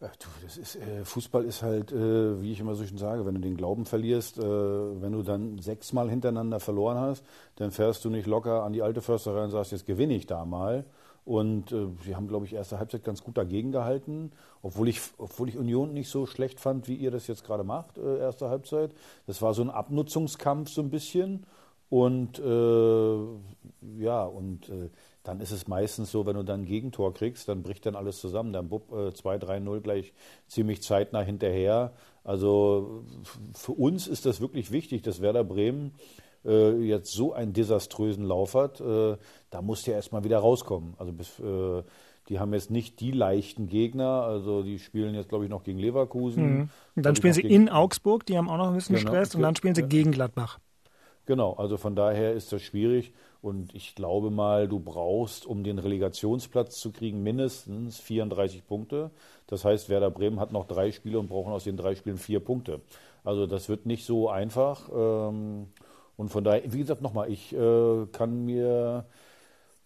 Du, 0.00 0.28
das 0.42 0.58
ist, 0.58 0.76
äh, 0.76 1.04
Fußball 1.04 1.44
ist 1.44 1.62
halt, 1.62 1.90
äh, 1.92 2.42
wie 2.42 2.52
ich 2.52 2.60
immer 2.60 2.74
so 2.74 2.84
schön 2.84 2.98
sage, 2.98 3.24
wenn 3.24 3.36
du 3.36 3.40
den 3.40 3.56
Glauben 3.56 3.86
verlierst, 3.86 4.38
äh, 4.38 4.42
wenn 4.42 5.12
du 5.12 5.22
dann 5.22 5.58
sechsmal 5.58 6.10
hintereinander 6.10 6.60
verloren 6.60 6.98
hast, 6.98 7.24
dann 7.56 7.70
fährst 7.70 8.04
du 8.04 8.10
nicht 8.10 8.26
locker 8.26 8.64
an 8.64 8.72
die 8.72 8.82
alte 8.82 9.00
Försterei 9.00 9.44
und 9.44 9.50
sagst, 9.50 9.72
jetzt 9.72 9.86
gewinne 9.86 10.14
ich 10.14 10.26
da 10.26 10.44
mal. 10.44 10.84
Und 11.24 11.72
äh, 11.72 11.86
sie 12.04 12.16
haben, 12.16 12.28
glaube 12.28 12.44
ich, 12.44 12.52
erste 12.52 12.78
Halbzeit 12.78 13.02
ganz 13.02 13.24
gut 13.24 13.38
dagegen 13.38 13.72
gehalten, 13.72 14.32
obwohl 14.62 14.88
ich, 14.88 15.00
obwohl 15.16 15.48
ich 15.48 15.56
Union 15.56 15.94
nicht 15.94 16.10
so 16.10 16.26
schlecht 16.26 16.60
fand, 16.60 16.86
wie 16.86 16.96
ihr 16.96 17.10
das 17.10 17.26
jetzt 17.26 17.44
gerade 17.44 17.64
macht, 17.64 17.96
äh, 17.96 18.18
erste 18.18 18.50
Halbzeit. 18.50 18.92
Das 19.26 19.40
war 19.40 19.54
so 19.54 19.62
ein 19.62 19.70
Abnutzungskampf 19.70 20.68
so 20.68 20.82
ein 20.82 20.90
bisschen. 20.90 21.46
Und 21.88 22.38
äh, 22.40 24.02
ja, 24.02 24.24
und 24.24 24.68
äh, 24.68 24.90
dann 25.24 25.40
ist 25.40 25.50
es 25.52 25.66
meistens 25.66 26.12
so, 26.12 26.26
wenn 26.26 26.36
du 26.36 26.42
dann 26.42 26.60
ein 26.60 26.66
Gegentor 26.66 27.14
kriegst, 27.14 27.48
dann 27.48 27.62
bricht 27.62 27.86
dann 27.86 27.96
alles 27.96 28.20
zusammen. 28.20 28.52
Dann 28.52 28.68
Bub 28.68 28.92
äh, 28.92 29.08
2-3-0 29.08 29.80
gleich 29.80 30.12
ziemlich 30.46 30.82
zeitnah 30.82 31.22
hinterher. 31.22 31.94
Also 32.22 33.02
für 33.54 33.72
uns 33.72 34.06
ist 34.06 34.26
das 34.26 34.42
wirklich 34.42 34.70
wichtig, 34.70 35.02
dass 35.02 35.22
Werder 35.22 35.42
Bremen 35.42 35.94
äh, 36.44 36.72
jetzt 36.82 37.10
so 37.12 37.32
einen 37.32 37.54
desaströsen 37.54 38.24
Lauf 38.24 38.54
hat. 38.54 38.82
Äh, 38.82 39.16
da 39.48 39.62
muss 39.62 39.82
der 39.82 39.94
erstmal 39.94 40.24
wieder 40.24 40.38
rauskommen. 40.38 40.92
Also 40.98 41.12
bis, 41.14 41.38
äh, 41.40 41.82
die 42.28 42.38
haben 42.38 42.52
jetzt 42.52 42.70
nicht 42.70 43.00
die 43.00 43.10
leichten 43.10 43.66
Gegner. 43.66 44.24
Also 44.24 44.62
die 44.62 44.78
spielen 44.78 45.14
jetzt, 45.14 45.30
glaube 45.30 45.44
ich, 45.44 45.50
noch 45.50 45.64
gegen 45.64 45.78
Leverkusen. 45.78 46.70
Und 46.96 47.06
dann 47.06 47.16
spielen 47.16 47.32
sie 47.32 47.40
in 47.40 47.70
Augsburg, 47.70 48.26
die 48.26 48.36
haben 48.36 48.50
auch 48.50 48.58
noch 48.58 48.68
ein 48.68 48.74
bisschen 48.74 48.96
Genau. 48.96 49.08
Stress. 49.10 49.34
Und 49.34 49.40
dann 49.40 49.56
spielen 49.56 49.74
sie 49.74 49.84
gegen 49.84 50.10
Gladbach. 50.10 50.58
Genau, 51.26 51.54
also 51.54 51.78
von 51.78 51.96
daher 51.96 52.34
ist 52.34 52.52
das 52.52 52.60
schwierig 52.60 53.14
und 53.44 53.74
ich 53.74 53.94
glaube 53.94 54.30
mal, 54.30 54.68
du 54.68 54.80
brauchst, 54.80 55.46
um 55.46 55.62
den 55.64 55.78
Relegationsplatz 55.78 56.80
zu 56.80 56.92
kriegen, 56.92 57.22
mindestens 57.22 57.98
34 58.00 58.66
Punkte. 58.66 59.10
Das 59.46 59.64
heißt, 59.64 59.88
Werder 59.88 60.10
Bremen 60.10 60.40
hat 60.40 60.52
noch 60.52 60.66
drei 60.66 60.92
Spiele 60.92 61.18
und 61.20 61.28
brauchen 61.28 61.52
aus 61.52 61.64
den 61.64 61.76
drei 61.76 61.94
Spielen 61.94 62.18
vier 62.18 62.40
Punkte. 62.40 62.80
Also 63.24 63.46
das 63.46 63.68
wird 63.68 63.86
nicht 63.86 64.04
so 64.06 64.28
einfach. 64.28 64.88
ähm, 64.94 65.66
Und 66.16 66.28
von 66.30 66.44
daher, 66.44 66.62
wie 66.72 66.78
gesagt, 66.78 67.02
nochmal, 67.02 67.30
ich 67.30 67.52
äh, 67.54 68.06
kann 68.12 68.44
mir, 68.44 69.04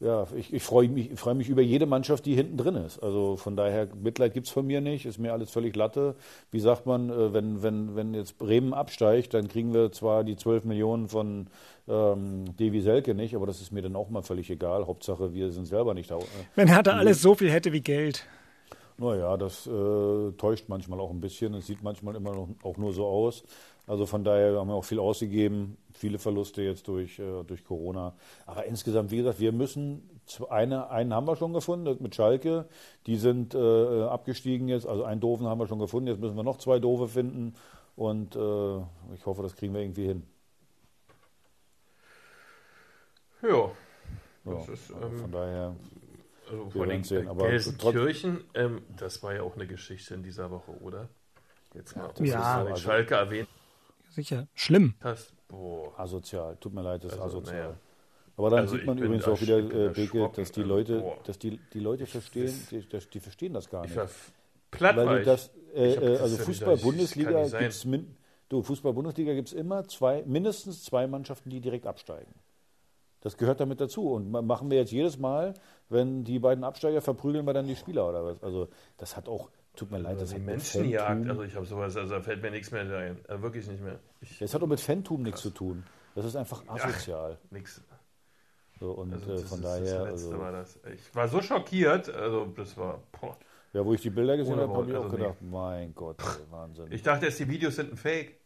ja, 0.01 0.27
ich, 0.37 0.53
ich 0.53 0.63
freue 0.63 0.89
mich, 0.89 1.11
ich 1.11 1.19
freue 1.19 1.35
mich 1.35 1.49
über 1.49 1.61
jede 1.61 1.87
Mannschaft, 1.87 2.25
die 2.27 2.35
hinten 2.37 2.57
drin 2.57 2.77
ist. 2.77 3.01
Also 3.01 3.37
von 3.37 3.57
daher, 3.57 3.89
Mitleid 4.01 4.33
gibt's 4.33 4.51
von 4.51 4.67
mir 4.67 4.81
nicht, 4.81 5.07
ist 5.07 5.19
mir 5.19 5.33
alles 5.33 5.51
völlig 5.51 5.75
Latte. 5.75 6.15
Wie 6.53 6.61
sagt 6.61 6.87
man, 6.87 7.11
äh, 7.11 7.33
wenn, 7.33 7.63
wenn, 7.63 7.97
wenn 7.97 8.15
jetzt 8.15 8.39
Bremen 8.39 8.75
absteigt, 8.75 9.35
dann 9.35 9.49
kriegen 9.49 9.75
wir 9.75 9.91
zwar 9.91 10.23
die 10.23 10.37
12 10.37 10.65
Millionen 10.65 11.09
von 11.09 11.49
ähm, 11.89 12.45
Devi 12.59 12.81
Selke 12.81 13.15
nicht, 13.15 13.35
aber 13.35 13.47
das 13.47 13.61
ist 13.61 13.73
mir 13.73 13.83
dann 13.83 13.97
auch 13.97 14.09
mal 14.09 14.23
völlig 14.23 14.51
egal. 14.51 14.87
Hauptsache, 14.87 15.35
wir 15.35 15.51
sind 15.51 15.67
selber 15.67 15.95
nicht 15.95 16.11
da. 16.11 16.19
äh, 16.19 16.23
Wenn 16.55 16.69
Hertha 16.69 16.93
alles 16.93 17.21
so 17.21 17.35
viel 17.35 17.51
hätte 17.51 17.73
wie 17.73 17.81
Geld. 17.81 18.25
Naja, 18.99 19.37
das 19.37 19.67
äh, 19.67 20.33
täuscht 20.33 20.69
manchmal 20.69 20.99
auch 20.99 21.11
ein 21.11 21.21
bisschen. 21.21 21.55
Es 21.55 21.67
sieht 21.67 21.83
manchmal 21.83 22.17
immer 22.17 22.35
noch 22.35 22.49
auch 22.65 22.77
nur 22.77 22.93
so 22.93 23.07
aus. 23.07 23.45
Also 23.87 24.07
von 24.07 24.25
daher 24.25 24.59
haben 24.59 24.69
wir 24.69 24.75
auch 24.75 24.85
viel 24.85 24.99
ausgegeben, 24.99 25.79
viele 25.95 26.19
Verluste 26.19 26.63
jetzt 26.63 26.89
durch, 26.89 27.19
äh, 27.19 27.45
durch 27.45 27.65
Corona. 27.65 28.15
Aber 28.45 28.67
insgesamt, 28.67 29.13
wie 29.13 29.19
gesagt, 29.19 29.39
wir 29.39 29.53
müssen, 29.53 30.11
eine, 30.51 30.91
einen 30.91 31.15
haben 31.15 31.27
wir 31.29 31.37
schon 31.37 31.53
gefunden 31.53 31.97
mit 32.03 32.15
Schalke. 32.17 32.67
Die 33.07 33.17
sind 33.17 33.55
äh, 33.55 34.03
abgestiegen 34.03 34.69
jetzt. 34.69 34.87
Also 34.87 35.05
einen 35.05 35.21
Doofen 35.21 35.47
haben 35.47 35.61
wir 35.61 35.69
schon 35.69 35.79
gefunden. 35.79 36.09
Jetzt 36.09 36.21
müssen 36.21 36.37
wir 36.37 36.43
noch 36.43 36.59
zwei 36.59 36.81
Doofe 36.81 37.07
finden. 37.07 37.55
Und 37.95 38.35
äh, 38.35 38.79
ich 39.15 39.25
hoffe, 39.27 39.43
das 39.43 39.55
kriegen 39.55 39.75
wir 39.75 39.81
irgendwie 39.81 40.07
hin. 40.07 40.23
Ja. 43.43 43.71
Ja, 44.45 44.73
ist, 44.73 44.93
also 44.93 45.07
ähm, 45.07 45.19
von 45.19 45.33
daher, 45.33 45.77
Also 46.51 46.71
vor 46.71 46.83
allem 46.85 47.05
sehen, 47.05 47.29
aber 47.29 47.49
Gelsenkirchen, 47.49 48.45
ähm, 48.55 48.83
das 48.97 49.23
war 49.23 49.35
ja 49.35 49.43
auch 49.43 49.55
eine 49.55 49.67
Geschichte 49.67 50.15
in 50.15 50.23
dieser 50.23 50.51
Woche, 50.51 50.71
oder? 50.83 51.09
Jetzt 51.75 51.97
mal, 51.97 52.11
Ja. 52.21 52.39
mal 52.39 52.65
den 52.65 52.73
Also- 52.73 52.83
Schalke 52.83 53.15
erwähnt 53.15 53.49
Sicher. 54.11 54.49
Schlimm. 54.55 54.95
hast. 55.01 55.33
Boah. 55.49 55.99
asozial. 55.99 56.57
Tut 56.61 56.75
mir 56.75 56.83
leid, 56.83 57.05
das 57.05 57.13
ist 57.15 57.21
Also, 57.21 57.39
asozial. 57.39 57.59
naja. 57.63 57.77
Aber 58.37 58.51
dann 58.51 58.61
Also 58.61 58.77
sieht 58.77 58.87
man 58.87 58.99
übrigens 58.99 59.25
auch 59.27 59.41
wieder, 59.41 59.59
äh, 59.59 59.89
Beke, 59.91 60.31
dass 60.35 60.53
die 60.53 60.61
also, 60.61 60.75
Leute, 60.75 61.01
boah. 61.01 61.19
dass 61.25 61.39
die, 61.39 61.59
die 61.73 61.81
Leute 61.81 62.07
verstehen, 62.07 62.47
das- 62.47 62.69
die, 62.69 62.89
das- 62.89 63.09
die 63.11 63.21
verstehen 63.21 63.53
das 63.55 63.69
gar 63.69 63.85
Ich 63.85 63.91
nicht. 63.91 63.97
war 63.99 64.09
platt 64.71 64.97
Weil 64.97 65.25
das, 65.25 65.51
äh, 65.75 65.93
äh, 65.95 66.01
das 66.13 66.21
also 66.21 66.37
ja 66.37 66.43
Fußball 66.45 66.75
wieder- 66.75 66.83
Bundesliga 66.85 67.31
das 67.31 67.35
kann 67.35 67.43
nicht 67.43 67.51
sein. 67.51 67.61
gibt's 67.63 67.85
min, 67.85 68.17
du 68.51 68.63
Fußball 68.63 68.93
Bundesliga 68.93 69.35
gibt's 69.35 69.53
immer 69.53 69.89
zwei 69.89 70.23
mindestens 70.27 70.85
zwei 70.85 71.07
Mannschaften, 71.07 71.51
die 71.51 71.61
direkt 71.61 71.87
absteigen. 71.87 72.33
Das 73.21 73.37
gehört 73.37 73.61
damit 73.61 73.81
dazu 73.81 74.13
und 74.13 74.31
ma- 74.31 74.43
machen 74.43 74.71
wir 74.71 74.79
jetzt 74.79 74.93
jedes 74.93 75.19
Mal, 75.19 75.55
wenn 75.89 76.25
die 76.25 76.39
beiden 76.39 76.65
Absteiger 76.65 77.01
verprügeln 77.01 77.47
wir 77.47 77.55
dann 77.55 77.67
die 77.67 77.77
Spieler 77.77 78.09
oder 78.09 78.25
was? 78.25 78.43
Also 78.43 78.69
das 78.97 79.17
hat 79.17 79.29
auch 79.29 79.51
tut 79.75 79.91
mir 79.91 79.99
leid, 79.99 80.21
das 80.21 80.23
Also 80.23 80.35
hat 80.35 80.41
die 80.41 80.47
mit 80.47 80.57
Menschenjagd, 80.57 81.29
also 81.29 81.43
ich 81.43 81.55
habe 81.55 81.67
sowas, 81.67 81.97
also 81.97 82.15
da 82.15 82.21
fällt 82.21 82.43
mir 82.43 82.51
nichts 82.51 82.71
mehr 82.71 82.83
ein. 82.83 83.19
Also 83.29 83.43
wirklich 83.43 83.67
nicht 83.69 83.83
mehr. 83.83 83.99
Ich, 84.21 84.39
das 84.39 84.55
hat 84.55 84.63
auch 84.63 84.67
mit 84.67 84.81
Fantum 84.81 85.23
nichts 85.23 85.41
zu 85.41 85.51
tun. 85.51 85.85
Das 86.15 86.25
ist 86.25 86.37
einfach 86.37 86.67
asozial. 86.69 87.39
nix. 87.51 87.81
So, 88.81 88.93
und 88.93 89.13
Also 89.13 89.33
äh, 89.33 89.35
das 89.35 89.49
von 89.49 89.63
daher, 89.63 90.05
das 90.05 90.13
also, 90.13 90.39
war 90.39 90.53
das. 90.53 90.79
Ich 90.95 91.15
war 91.15 91.29
so 91.29 91.43
schockiert, 91.43 92.09
also 92.09 92.47
das 92.47 92.77
war, 92.77 93.03
boah. 93.21 93.37
ja, 93.73 93.85
wo 93.85 93.93
ich 93.95 94.01
die 94.01 94.11
Bilder 94.11 94.37
gesehen 94.37 94.57
habe, 94.59 94.73
habe 94.73 94.85
ich 94.85 94.93
Wort, 94.93 94.97
auch 94.97 95.05
also 95.05 95.17
gedacht, 95.17 95.43
mein 95.43 95.95
Gott, 95.95 96.17
ey, 96.21 96.51
Wahnsinn. 96.51 96.87
Ich 96.91 97.03
dachte 97.03 97.27
erst, 97.27 97.39
die 97.41 97.49
Videos 97.49 97.77
sind 97.77 97.93
ein 97.93 97.97
Fake, 97.97 98.41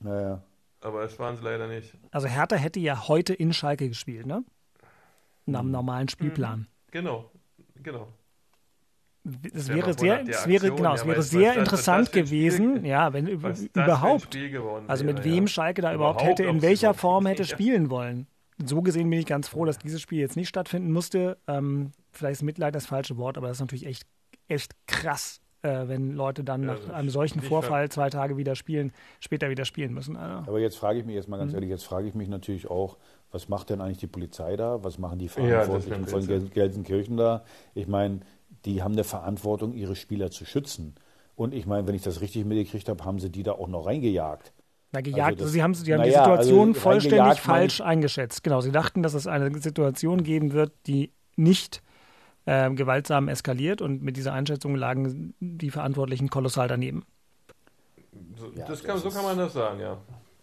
naja. 0.00 0.42
Aber 0.80 1.02
das 1.02 1.18
waren 1.18 1.36
sie 1.36 1.42
leider 1.44 1.66
nicht. 1.68 1.94
Also 2.10 2.28
Hertha 2.28 2.56
hätte 2.56 2.80
ja 2.80 3.08
heute 3.08 3.34
in 3.34 3.52
Schalke 3.52 3.88
gespielt, 3.88 4.26
ne? 4.26 4.44
Nach 5.46 5.62
Mhm. 5.62 5.66
dem 5.68 5.72
normalen 5.72 6.08
Spielplan. 6.08 6.66
Genau, 6.90 7.30
genau. 7.82 8.08
Es 9.52 9.68
wäre 9.68 9.92
sehr, 9.92 10.22
es 10.26 10.46
wäre, 10.46 10.66
Aktion, 10.68 10.76
genau, 10.76 10.94
es 10.94 11.02
ja, 11.02 11.06
wäre 11.08 11.22
sehr 11.22 11.54
interessant 11.58 11.98
ein 12.00 12.06
Spiel- 12.06 12.22
gewesen, 12.24 12.84
ja, 12.86 13.12
wenn 13.12 13.26
überhaupt. 13.26 14.34
Also 14.88 15.04
mit 15.04 15.18
wäre, 15.18 15.24
wem 15.24 15.44
ja. 15.44 15.48
Schalke 15.48 15.82
da 15.82 15.92
überhaupt, 15.94 16.22
hätte, 16.22 16.44
in 16.44 16.62
welcher 16.62 16.94
Form 16.94 17.26
hätte 17.26 17.42
Ja. 17.42 17.48
spielen 17.48 17.90
wollen. 17.90 18.26
So 18.64 18.80
gesehen 18.82 19.08
bin 19.10 19.18
ich 19.18 19.26
ganz 19.26 19.48
froh, 19.48 19.64
dass 19.66 19.78
dieses 19.78 20.00
Spiel 20.00 20.20
jetzt 20.20 20.36
nicht 20.36 20.48
stattfinden 20.48 20.90
musste. 20.92 21.38
Ähm, 21.46 21.92
vielleicht 22.12 22.32
ist 22.40 22.42
Mitleid 22.42 22.74
das 22.74 22.86
falsche 22.86 23.16
Wort, 23.18 23.36
aber 23.38 23.48
das 23.48 23.58
ist 23.58 23.60
natürlich 23.62 23.86
echt, 23.86 24.06
echt 24.48 24.72
krass, 24.86 25.39
äh, 25.62 25.88
wenn 25.88 26.12
Leute 26.14 26.44
dann 26.44 26.62
Ja, 26.62 26.68
nach 26.74 26.80
das 26.80 26.90
einem 26.90 27.10
solchen 27.10 27.40
Vorfall 27.42 27.88
zwei 27.90 28.10
Tage 28.10 28.36
wieder 28.36 28.54
spielen, 28.56 28.92
später 29.20 29.50
wieder 29.50 29.64
spielen 29.64 29.92
müssen. 29.94 30.16
Also, 30.16 30.48
Aber 30.50 30.60
jetzt 30.60 30.76
frage 30.76 30.98
ich 31.00 31.04
mich 31.04 31.14
jetzt 31.14 31.28
mal 31.28 31.36
Mhm. 31.36 31.40
ganz 31.42 31.54
ehrlich, 31.54 31.70
jetzt 31.70 31.84
frage 31.84 32.08
ich 32.08 32.14
mich 32.14 32.28
natürlich 32.28 32.70
auch, 32.70 32.96
was 33.30 33.48
macht 33.48 33.70
denn 33.70 33.80
eigentlich 33.80 33.98
die 33.98 34.06
Polizei 34.06 34.56
da? 34.56 34.82
Was 34.82 34.98
machen 34.98 35.18
die 35.18 35.26
das 35.26 35.34
Verantwortlichen 35.34 35.90
nimmt 36.00 36.10
von 36.10 36.26
Gel 36.26 36.48
Gelsenkirchen 36.48 37.16
da? 37.16 37.44
Ich 37.74 37.86
meine, 37.86 38.20
die 38.64 38.82
haben 38.82 38.92
eine 38.92 39.04
Verantwortung, 39.04 39.72
ihre 39.74 39.94
Spieler 39.96 40.30
zu 40.30 40.44
schützen. 40.44 40.94
Und 41.36 41.54
ich 41.54 41.66
meine, 41.66 41.86
wenn 41.86 41.94
ich 41.94 42.02
das 42.02 42.20
richtig 42.20 42.44
mitgekriegt 42.44 42.88
habe, 42.88 43.04
haben 43.04 43.18
sie 43.18 43.30
die 43.30 43.42
da 43.42 43.52
auch 43.52 43.68
noch 43.68 43.86
reingejagt. 43.86 44.52
Na, 44.92 45.00
gejagt, 45.00 45.36
das- 45.36 45.42
also 45.42 45.52
sie 45.52 45.62
haben, 45.62 45.72
sie 45.74 45.92
haben 45.94 46.02
die 46.02 46.08
naja, 46.08 46.24
Situation 46.24 46.68
also 46.70 46.80
vollständig 46.80 47.40
falsch 47.40 47.80
eingeschätzt. 47.80 48.42
Genau, 48.42 48.60
sie 48.60 48.72
dachten, 48.72 49.02
dass 49.04 49.14
es 49.14 49.26
eine 49.28 49.56
Situation 49.60 50.24
geben 50.24 50.52
wird, 50.52 50.72
die 50.88 51.12
nicht 51.36 51.82
ähm, 52.52 52.74
gewaltsam 52.74 53.28
eskaliert 53.28 53.80
und 53.80 54.02
mit 54.02 54.16
dieser 54.16 54.32
Einschätzung 54.32 54.74
lagen 54.74 55.34
die 55.38 55.70
Verantwortlichen 55.70 56.28
kolossal 56.30 56.66
daneben. 56.66 57.04
So, 58.36 58.46
Ja, 58.56 58.66
das 58.66 58.82
kann, 58.82 58.96
das 58.96 59.02
so 59.04 59.10
kann 59.10 59.22
man 59.24 59.38
das 59.38 59.52
sagen, 59.52 59.78
ja. 59.80 59.98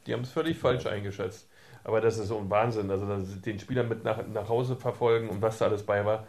Die 0.06 0.14
haben 0.14 0.22
es 0.22 0.32
völlig 0.32 0.58
falsch 0.58 0.86
eingeschätzt. 0.86 1.48
Aber 1.84 2.00
das 2.00 2.18
ist 2.18 2.30
so 2.30 2.38
ein 2.38 2.50
Wahnsinn. 2.50 2.90
Also 2.92 3.06
den 3.46 3.60
Spieler 3.60 3.84
mit 3.84 4.04
nach, 4.06 4.26
nach 4.28 4.48
Hause 4.48 4.76
verfolgen 4.78 5.28
und 5.30 5.42
was 5.42 5.58
da 5.58 5.66
alles 5.66 5.84
bei 5.84 6.06
war. 6.06 6.26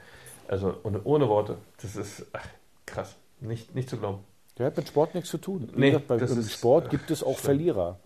Also 0.49 0.75
und 0.83 1.01
ohne 1.05 1.29
Worte. 1.29 1.59
Das 1.81 1.95
ist 1.95 2.27
ach, 2.33 2.47
krass. 2.87 3.17
Nicht, 3.41 3.75
nicht 3.77 3.89
zu 3.89 3.99
glauben. 3.99 4.19
Der 4.57 4.67
hat 4.67 4.77
mit 4.77 4.89
Sport 4.89 5.15
nichts 5.15 5.31
zu 5.31 5.39
tun. 5.39 5.69
Wie 5.75 5.79
Nee, 5.81 5.91
gesagt, 5.91 6.09
bei, 6.09 6.17
das 6.17 6.33
im 6.33 6.41
ist- 6.41 6.53
Sport 6.55 6.91
gibt 6.91 7.11
es 7.13 7.23
auch 7.23 7.33
stimmt. 7.39 7.45
Verlierer. 7.45 8.01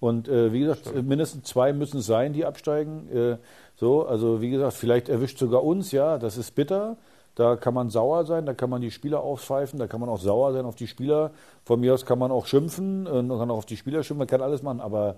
Und 0.00 0.28
äh, 0.28 0.52
wie 0.52 0.60
gesagt, 0.60 0.94
mindestens 1.04 1.44
zwei 1.48 1.72
müssen 1.72 1.98
es 1.98 2.06
sein, 2.06 2.32
die 2.32 2.44
absteigen. 2.46 3.08
Äh, 3.14 3.36
so, 3.76 4.06
also 4.06 4.40
wie 4.40 4.50
gesagt, 4.50 4.72
vielleicht 4.74 5.08
erwischt 5.08 5.38
sogar 5.38 5.62
uns, 5.62 5.92
ja, 5.92 6.18
das 6.18 6.36
ist 6.38 6.54
bitter. 6.54 6.96
Da 7.34 7.56
kann 7.56 7.74
man 7.74 7.90
sauer 7.90 8.24
sein, 8.26 8.44
da 8.44 8.54
kann 8.54 8.68
man 8.70 8.80
die 8.82 8.90
Spieler 8.90 9.20
aufpfeifen, 9.20 9.78
da 9.78 9.86
kann 9.86 10.00
man 10.00 10.08
auch 10.08 10.18
sauer 10.18 10.52
sein 10.52 10.64
auf 10.64 10.74
die 10.74 10.86
Spieler. 10.88 11.30
Von 11.64 11.80
mir 11.80 11.94
aus 11.94 12.04
kann 12.04 12.18
man 12.18 12.30
auch 12.32 12.46
schimpfen, 12.46 13.06
äh, 13.06 13.22
man 13.22 13.38
kann 13.38 13.50
auch 13.50 13.58
auf 13.58 13.66
die 13.66 13.76
Spieler 13.76 14.02
schimpfen, 14.02 14.18
man 14.18 14.26
kann 14.26 14.40
alles 14.42 14.62
machen, 14.62 14.80
aber 14.80 15.16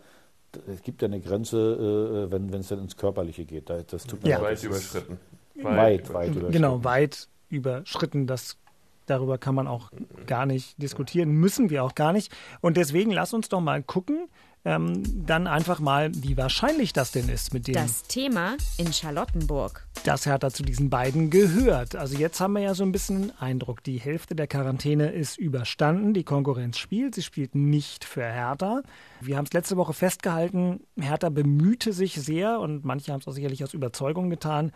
es 0.67 0.83
gibt 0.83 1.01
ja 1.01 1.07
eine 1.07 1.21
Grenze, 1.21 2.27
äh, 2.29 2.33
wenn 2.33 2.53
wenn 2.53 2.61
es 2.61 2.69
dann 2.69 2.81
ins 2.81 2.97
Körperliche 2.97 3.45
geht. 3.45 3.71
Da- 3.71 3.83
Das 3.83 4.05
tut 4.05 4.23
mir 4.23 4.31
Ja. 4.31 4.39
leid. 4.39 4.59
Weit 4.59 4.65
überschritten. 4.65 5.19
Weit, 5.55 6.13
weit 6.13 6.29
überschritten. 6.31 6.53
Genau, 6.53 6.85
weit 6.85 7.29
überschritten. 7.49 8.27
Das, 8.27 8.57
darüber 9.07 9.39
kann 9.39 9.55
man 9.55 9.67
auch 9.67 9.91
gar 10.27 10.47
nicht 10.47 10.81
diskutieren, 10.81 11.31
müssen 11.31 11.71
wir 11.71 11.85
auch 11.85 11.95
gar 11.95 12.13
nicht. 12.13 12.33
Und 12.61 12.77
deswegen 12.77 13.11
lass 13.11 13.33
uns 13.35 13.49
doch 13.49 13.61
mal 13.61 13.83
gucken, 13.83 14.29
ähm, 14.65 15.03
dann 15.27 15.49
einfach 15.49 15.81
mal, 15.81 16.13
wie 16.15 16.37
wahrscheinlich 16.37 16.93
das 16.93 17.11
denn 17.11 17.29
ist 17.29 17.53
mit 17.53 17.67
dem 17.67 17.75
Das 17.75 18.05
Thema 18.05 18.57
in 18.79 18.93
Charlottenburg. 18.93 19.89
dass 20.05 20.27
Hertha 20.27 20.51
zu 20.51 20.63
diesen 20.63 20.89
beiden 20.89 21.31
gehört. 21.31 21.97
Also 21.97 22.17
jetzt 22.17 22.41
haben 22.41 22.53
wir 22.53 22.63
ja 22.63 22.75
so 22.75 22.85
ein 22.85 22.93
bisschen 22.93 23.33
Eindruck, 23.41 23.83
die 23.83 23.99
Hälfte 23.99 24.37
der 24.37 24.47
Quarantäne 24.47 25.11
ist 25.11 25.37
überstanden, 25.37 26.15
die 26.15 26.23
Konkurrenz 26.23 26.79
spielt, 26.79 27.17
sie 27.17 27.23
spielt 27.23 27.57
nicht 27.57 28.05
für 28.05 28.23
Hertha. 28.23 28.83
Wir 29.21 29.37
haben 29.37 29.47
es 29.47 29.53
letzte 29.53 29.77
Woche 29.77 29.95
festgehalten, 29.95 30.81
Hertha 30.97 31.29
bemühte 31.29 31.93
sich 31.93 32.15
sehr 32.15 32.61
und 32.61 32.85
manche 32.85 33.13
haben 33.13 33.21
es 33.21 33.27
auch 33.27 33.33
sicherlich 33.33 33.65
aus 33.65 33.75
Überzeugung 33.75 34.31
getan, 34.31 34.71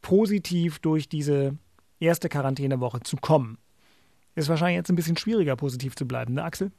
positiv 0.00 0.78
durch 0.78 1.08
diese 1.08 1.56
erste 1.98 2.28
Quarantänewoche 2.28 3.00
zu 3.00 3.16
kommen. 3.16 3.58
Ist 4.34 4.48
wahrscheinlich 4.48 4.76
jetzt 4.76 4.90
ein 4.90 4.96
bisschen 4.96 5.16
schwieriger, 5.16 5.56
positiv 5.56 5.94
zu 5.96 6.06
bleiben, 6.06 6.34
ne 6.34 6.44
Axel? 6.44 6.72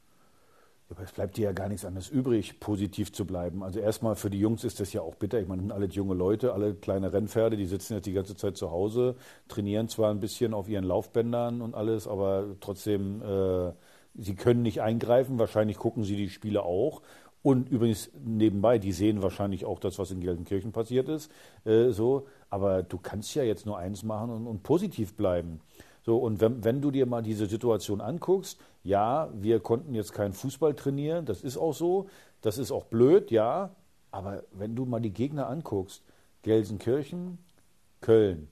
Aber 0.89 1.01
es 1.01 1.11
bleibt 1.11 1.37
dir 1.37 1.45
ja 1.45 1.51
gar 1.51 1.67
nichts 1.67 1.83
anderes 1.83 2.09
übrig, 2.09 2.59
positiv 2.59 3.11
zu 3.11 3.25
bleiben. 3.25 3.63
Also 3.63 3.79
erstmal 3.79 4.15
für 4.15 4.29
die 4.29 4.39
Jungs 4.39 4.63
ist 4.63 4.79
das 4.79 4.93
ja 4.93 5.01
auch 5.01 5.15
bitter. 5.15 5.39
Ich 5.39 5.47
meine, 5.47 5.61
sind 5.61 5.71
alle 5.71 5.87
junge 5.87 6.13
Leute, 6.13 6.53
alle 6.53 6.75
kleine 6.75 7.11
Rennpferde, 7.11 7.57
die 7.57 7.65
sitzen 7.65 7.95
jetzt 7.95 8.05
die 8.05 8.13
ganze 8.13 8.35
Zeit 8.35 8.55
zu 8.55 8.69
Hause, 8.69 9.15
trainieren 9.47 9.87
zwar 9.87 10.11
ein 10.11 10.19
bisschen 10.19 10.53
auf 10.53 10.69
ihren 10.69 10.83
Laufbändern 10.83 11.61
und 11.61 11.73
alles, 11.73 12.07
aber 12.07 12.55
trotzdem, 12.59 13.21
äh, 13.23 13.71
sie 14.13 14.35
können 14.35 14.61
nicht 14.61 14.81
eingreifen. 14.81 15.39
Wahrscheinlich 15.39 15.77
gucken 15.77 16.03
sie 16.03 16.17
die 16.17 16.29
Spiele 16.29 16.61
auch. 16.61 17.01
Und 17.41 17.69
übrigens 17.69 18.11
nebenbei, 18.23 18.77
die 18.77 18.91
sehen 18.91 19.23
wahrscheinlich 19.23 19.65
auch 19.65 19.79
das, 19.79 19.97
was 19.97 20.11
in 20.11 20.19
Gelsenkirchen 20.19 20.71
passiert 20.71 21.09
ist. 21.09 21.31
Äh, 21.63 21.89
so, 21.91 22.27
aber 22.51 22.83
du 22.83 22.99
kannst 22.99 23.33
ja 23.33 23.43
jetzt 23.43 23.65
nur 23.65 23.79
eins 23.79 24.03
machen 24.03 24.29
und, 24.29 24.45
und 24.45 24.61
positiv 24.61 25.15
bleiben. 25.15 25.61
So, 26.05 26.17
und 26.17 26.39
wenn, 26.39 26.63
wenn 26.63 26.81
du 26.81 26.91
dir 26.91 27.07
mal 27.07 27.23
diese 27.23 27.47
Situation 27.47 27.99
anguckst, 27.99 28.59
ja, 28.83 29.27
wir 29.33 29.59
konnten 29.59 29.95
jetzt 29.95 30.13
keinen 30.13 30.33
Fußball 30.33 30.75
trainieren, 30.75 31.25
das 31.25 31.41
ist 31.41 31.57
auch 31.57 31.73
so, 31.73 32.07
das 32.41 32.59
ist 32.59 32.71
auch 32.71 32.83
blöd, 32.85 33.31
ja, 33.31 33.71
aber 34.11 34.43
wenn 34.51 34.75
du 34.75 34.85
mal 34.85 35.01
die 35.01 35.13
Gegner 35.13 35.47
anguckst, 35.49 36.03
Gelsenkirchen, 36.43 37.39
Köln, 38.01 38.49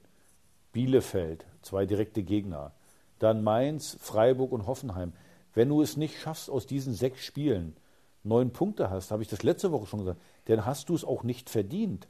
Bielefeld, 0.71 1.45
zwei 1.61 1.85
direkte 1.85 2.23
Gegner, 2.23 2.71
dann 3.19 3.43
Mainz, 3.43 3.95
Freiburg 4.01 4.51
und 4.51 4.65
Hoffenheim. 4.65 5.13
Wenn 5.53 5.69
du 5.69 5.83
es 5.83 5.95
nicht 5.95 6.19
schaffst, 6.19 6.49
aus 6.49 6.65
diesen 6.65 6.95
sechs 6.95 7.21
Spielen 7.21 7.77
neun 8.23 8.51
Punkte 8.51 8.89
hast, 8.89 9.11
habe 9.11 9.21
ich 9.21 9.29
das 9.29 9.43
letzte 9.43 9.71
Woche 9.71 9.85
schon 9.85 9.99
gesagt, 9.99 10.19
dann 10.45 10.65
hast 10.65 10.89
du 10.89 10.95
es 10.95 11.05
auch 11.05 11.21
nicht 11.21 11.51
verdient. 11.51 12.07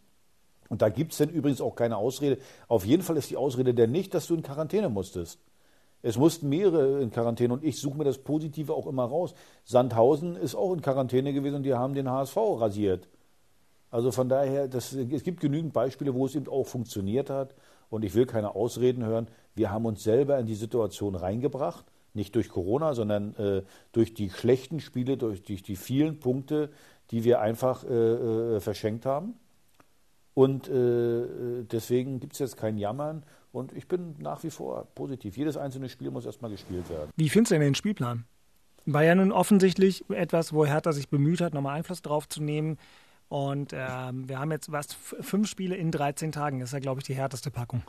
Und 0.69 0.81
da 0.81 0.89
gibt 0.89 1.11
es 1.11 1.17
dann 1.17 1.29
übrigens 1.29 1.61
auch 1.61 1.75
keine 1.75 1.97
Ausrede. 1.97 2.37
Auf 2.67 2.85
jeden 2.85 3.03
Fall 3.03 3.17
ist 3.17 3.29
die 3.29 3.37
Ausrede 3.37 3.73
denn 3.73 3.91
nicht, 3.91 4.13
dass 4.13 4.27
du 4.27 4.35
in 4.35 4.43
Quarantäne 4.43 4.89
musstest. 4.89 5.39
Es 6.01 6.17
mussten 6.17 6.49
mehrere 6.49 7.01
in 7.01 7.11
Quarantäne 7.11 7.53
und 7.53 7.63
ich 7.63 7.79
suche 7.79 7.97
mir 7.97 8.03
das 8.03 8.17
Positive 8.17 8.73
auch 8.73 8.87
immer 8.87 9.05
raus. 9.05 9.33
Sandhausen 9.63 10.35
ist 10.35 10.53
auch 10.53 10.73
in 10.73 10.81
Quarantäne 10.81 11.31
gewesen 11.31 11.55
und 11.55 11.63
die 11.63 11.73
haben 11.73 11.93
den 11.93 12.09
HSV 12.09 12.35
rasiert. 12.35 13.07
Also 13.89 14.11
von 14.11 14.27
daher, 14.27 14.67
das, 14.67 14.93
es 14.93 15.23
gibt 15.23 15.39
genügend 15.39 15.71
Beispiele, 15.71 16.13
wo 16.13 16.25
es 16.25 16.35
eben 16.35 16.47
auch 16.47 16.65
funktioniert 16.65 17.29
hat. 17.29 17.53
Und 17.89 18.03
ich 18.03 18.15
will 18.15 18.25
keine 18.25 18.55
Ausreden 18.55 19.05
hören. 19.05 19.27
Wir 19.53 19.69
haben 19.69 19.85
uns 19.85 20.03
selber 20.03 20.39
in 20.39 20.47
die 20.47 20.55
Situation 20.55 21.13
reingebracht. 21.13 21.85
Nicht 22.15 22.35
durch 22.35 22.49
Corona, 22.49 22.95
sondern 22.95 23.35
äh, 23.35 23.61
durch 23.91 24.13
die 24.15 24.31
schlechten 24.31 24.79
Spiele, 24.79 25.15
durch, 25.15 25.43
durch 25.43 25.61
die 25.61 25.75
vielen 25.75 26.19
Punkte, 26.19 26.71
die 27.11 27.23
wir 27.23 27.39
einfach 27.39 27.83
äh, 27.83 28.55
äh, 28.55 28.59
verschenkt 28.59 29.05
haben. 29.05 29.35
Und 30.33 30.67
äh, 30.67 31.63
deswegen 31.63 32.19
gibt 32.19 32.33
es 32.33 32.39
jetzt 32.39 32.57
kein 32.57 32.77
Jammern. 32.77 33.23
Und 33.51 33.71
ich 33.73 33.87
bin 33.87 34.15
nach 34.19 34.43
wie 34.43 34.49
vor 34.49 34.87
positiv. 34.95 35.37
Jedes 35.37 35.57
einzelne 35.57 35.87
Spiel 35.87 36.09
muss 36.09 36.25
erstmal 36.25 36.49
gespielt 36.49 36.89
werden. 36.89 37.11
Wie 37.15 37.29
findest 37.29 37.51
du 37.51 37.55
denn 37.55 37.61
den 37.61 37.75
Spielplan? 37.75 38.25
War 38.85 39.03
ja 39.03 39.15
nun 39.15 39.31
offensichtlich 39.31 40.09
etwas, 40.09 40.53
wo 40.53 40.65
Hertha 40.65 40.91
sich 40.91 41.09
bemüht 41.09 41.39
hat, 41.39 41.53
nochmal 41.53 41.77
Einfluss 41.77 42.01
drauf 42.01 42.27
zu 42.27 42.41
nehmen. 42.41 42.77
Und 43.29 43.71
ähm, 43.73 44.27
wir 44.27 44.39
haben 44.39 44.51
jetzt 44.51 44.71
was, 44.71 44.93
fünf 44.93 45.47
Spiele 45.47 45.75
in 45.75 45.91
13 45.91 46.31
Tagen. 46.31 46.59
Das 46.59 46.69
ist 46.69 46.73
ja, 46.73 46.79
glaube 46.79 46.99
ich, 46.99 47.05
die 47.05 47.15
härteste 47.15 47.51
Packung. 47.51 47.83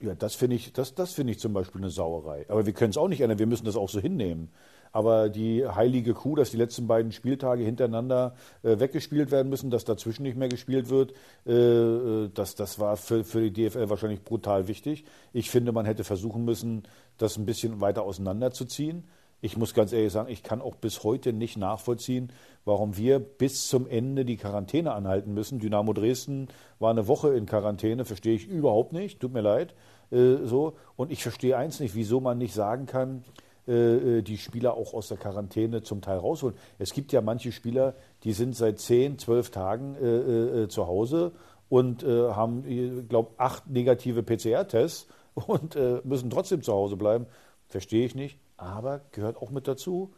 Ja, 0.00 0.14
das 0.14 0.34
finde 0.34 0.56
ich, 0.56 0.72
das, 0.72 0.94
das 0.94 1.12
finde 1.12 1.32
ich 1.32 1.38
zum 1.40 1.52
Beispiel 1.52 1.80
eine 1.80 1.90
Sauerei. 1.90 2.46
Aber 2.48 2.64
wir 2.64 2.72
können 2.72 2.90
es 2.90 2.96
auch 2.96 3.08
nicht 3.08 3.20
ändern, 3.20 3.38
wir 3.38 3.46
müssen 3.46 3.66
das 3.66 3.76
auch 3.76 3.90
so 3.90 4.00
hinnehmen. 4.00 4.50
Aber 4.92 5.28
die 5.28 5.66
heilige 5.66 6.14
Kuh, 6.14 6.34
dass 6.34 6.50
die 6.50 6.56
letzten 6.56 6.86
beiden 6.86 7.12
Spieltage 7.12 7.62
hintereinander 7.62 8.34
äh, 8.62 8.80
weggespielt 8.80 9.30
werden 9.30 9.48
müssen, 9.48 9.70
dass 9.70 9.84
dazwischen 9.84 10.24
nicht 10.24 10.36
mehr 10.36 10.48
gespielt 10.48 10.90
wird, 10.90 11.12
äh, 11.46 11.52
äh 11.52 12.30
das, 12.34 12.54
das 12.54 12.78
war 12.78 12.96
für, 12.96 13.24
für 13.24 13.48
die 13.48 13.68
DFL 13.68 13.88
wahrscheinlich 13.88 14.22
brutal 14.22 14.68
wichtig. 14.68 15.04
Ich 15.32 15.50
finde, 15.50 15.72
man 15.72 15.86
hätte 15.86 16.04
versuchen 16.04 16.44
müssen, 16.44 16.82
das 17.18 17.36
ein 17.36 17.46
bisschen 17.46 17.80
weiter 17.80 18.02
auseinanderzuziehen. 18.02 19.04
Ich 19.42 19.56
muss 19.56 19.72
ganz 19.72 19.92
ehrlich 19.92 20.12
sagen, 20.12 20.30
ich 20.30 20.42
kann 20.42 20.60
auch 20.60 20.74
bis 20.74 21.02
heute 21.02 21.32
nicht 21.32 21.56
nachvollziehen, 21.56 22.30
warum 22.64 22.96
wir 22.98 23.18
bis 23.18 23.68
zum 23.68 23.86
Ende 23.86 24.24
die 24.24 24.36
Quarantäne 24.36 24.92
anhalten 24.92 25.32
müssen. 25.32 25.60
Dynamo 25.60 25.94
Dresden 25.94 26.48
war 26.78 26.90
eine 26.90 27.08
Woche 27.08 27.34
in 27.34 27.46
Quarantäne, 27.46 28.04
verstehe 28.04 28.34
ich 28.34 28.46
überhaupt 28.46 28.92
nicht, 28.92 29.20
tut 29.20 29.32
mir 29.32 29.40
leid. 29.40 29.74
Äh, 30.10 30.44
so. 30.44 30.74
Und 30.96 31.10
ich 31.10 31.22
verstehe 31.22 31.56
eins 31.56 31.80
nicht, 31.80 31.94
wieso 31.94 32.20
man 32.20 32.36
nicht 32.36 32.52
sagen 32.52 32.84
kann, 32.86 33.24
äh, 33.70 34.18
äh, 34.18 34.22
die 34.22 34.36
Spieler 34.38 34.74
auch 34.74 34.92
aus 34.92 35.08
der 35.08 35.16
Quarantäne 35.16 35.82
zum 35.82 36.02
Teil 36.02 36.18
rausholen. 36.18 36.56
Es 36.78 36.92
gibt 36.92 37.12
ja 37.12 37.20
manche 37.20 37.52
Spieler, 37.52 37.94
die 38.24 38.32
sind 38.32 38.56
seit 38.56 38.80
10, 38.80 39.18
12 39.18 39.50
Tagen 39.50 39.94
äh, 39.94 40.62
äh, 40.64 40.68
zu 40.68 40.86
Hause 40.86 41.32
und 41.68 42.02
äh, 42.02 42.32
haben, 42.32 42.64
ich 42.66 43.08
glaube, 43.08 43.30
acht 43.38 43.68
negative 43.68 44.22
PCR-Tests 44.22 45.06
und 45.34 45.76
müssen 46.04 46.28
trotzdem 46.28 46.62
zu 46.62 46.72
Hause 46.72 46.96
bleiben. 46.96 47.26
Verstehe 47.68 48.04
ich 48.04 48.16
nicht 48.16 48.36
aber 48.60 49.00
gehört 49.12 49.38
auch 49.38 49.50
mit 49.50 49.66
dazu. 49.66 50.12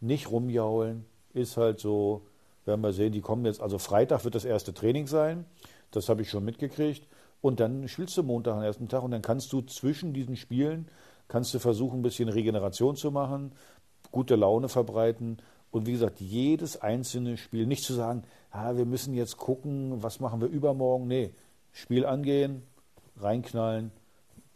Nicht 0.00 0.30
rumjaulen, 0.30 1.04
ist 1.34 1.56
halt 1.56 1.80
so, 1.80 2.22
werden 2.64 2.80
wir 2.80 2.92
sehen, 2.92 3.12
die 3.12 3.20
kommen 3.20 3.44
jetzt, 3.44 3.60
also 3.60 3.78
Freitag 3.78 4.24
wird 4.24 4.34
das 4.34 4.44
erste 4.44 4.72
Training 4.72 5.06
sein, 5.06 5.44
das 5.90 6.08
habe 6.08 6.22
ich 6.22 6.30
schon 6.30 6.44
mitgekriegt. 6.44 7.06
Und 7.42 7.58
dann 7.58 7.88
spielst 7.88 8.16
du 8.16 8.22
Montag 8.22 8.56
am 8.56 8.62
ersten 8.62 8.88
Tag 8.88 9.02
und 9.02 9.10
dann 9.10 9.22
kannst 9.22 9.52
du 9.52 9.62
zwischen 9.62 10.12
diesen 10.12 10.36
Spielen, 10.36 10.88
kannst 11.30 11.54
du 11.54 11.60
versuchen, 11.60 12.00
ein 12.00 12.02
bisschen 12.02 12.28
Regeneration 12.28 12.96
zu 12.96 13.10
machen, 13.10 13.52
gute 14.10 14.36
Laune 14.36 14.68
verbreiten 14.68 15.38
und 15.70 15.86
wie 15.86 15.92
gesagt, 15.92 16.20
jedes 16.20 16.82
einzelne 16.82 17.36
Spiel, 17.36 17.66
nicht 17.66 17.84
zu 17.84 17.94
sagen, 17.94 18.24
ah, 18.50 18.76
wir 18.76 18.84
müssen 18.84 19.14
jetzt 19.14 19.36
gucken, 19.36 20.02
was 20.02 20.18
machen 20.18 20.40
wir 20.40 20.48
übermorgen. 20.48 21.06
Nee, 21.06 21.32
Spiel 21.72 22.04
angehen, 22.04 22.64
reinknallen, 23.16 23.92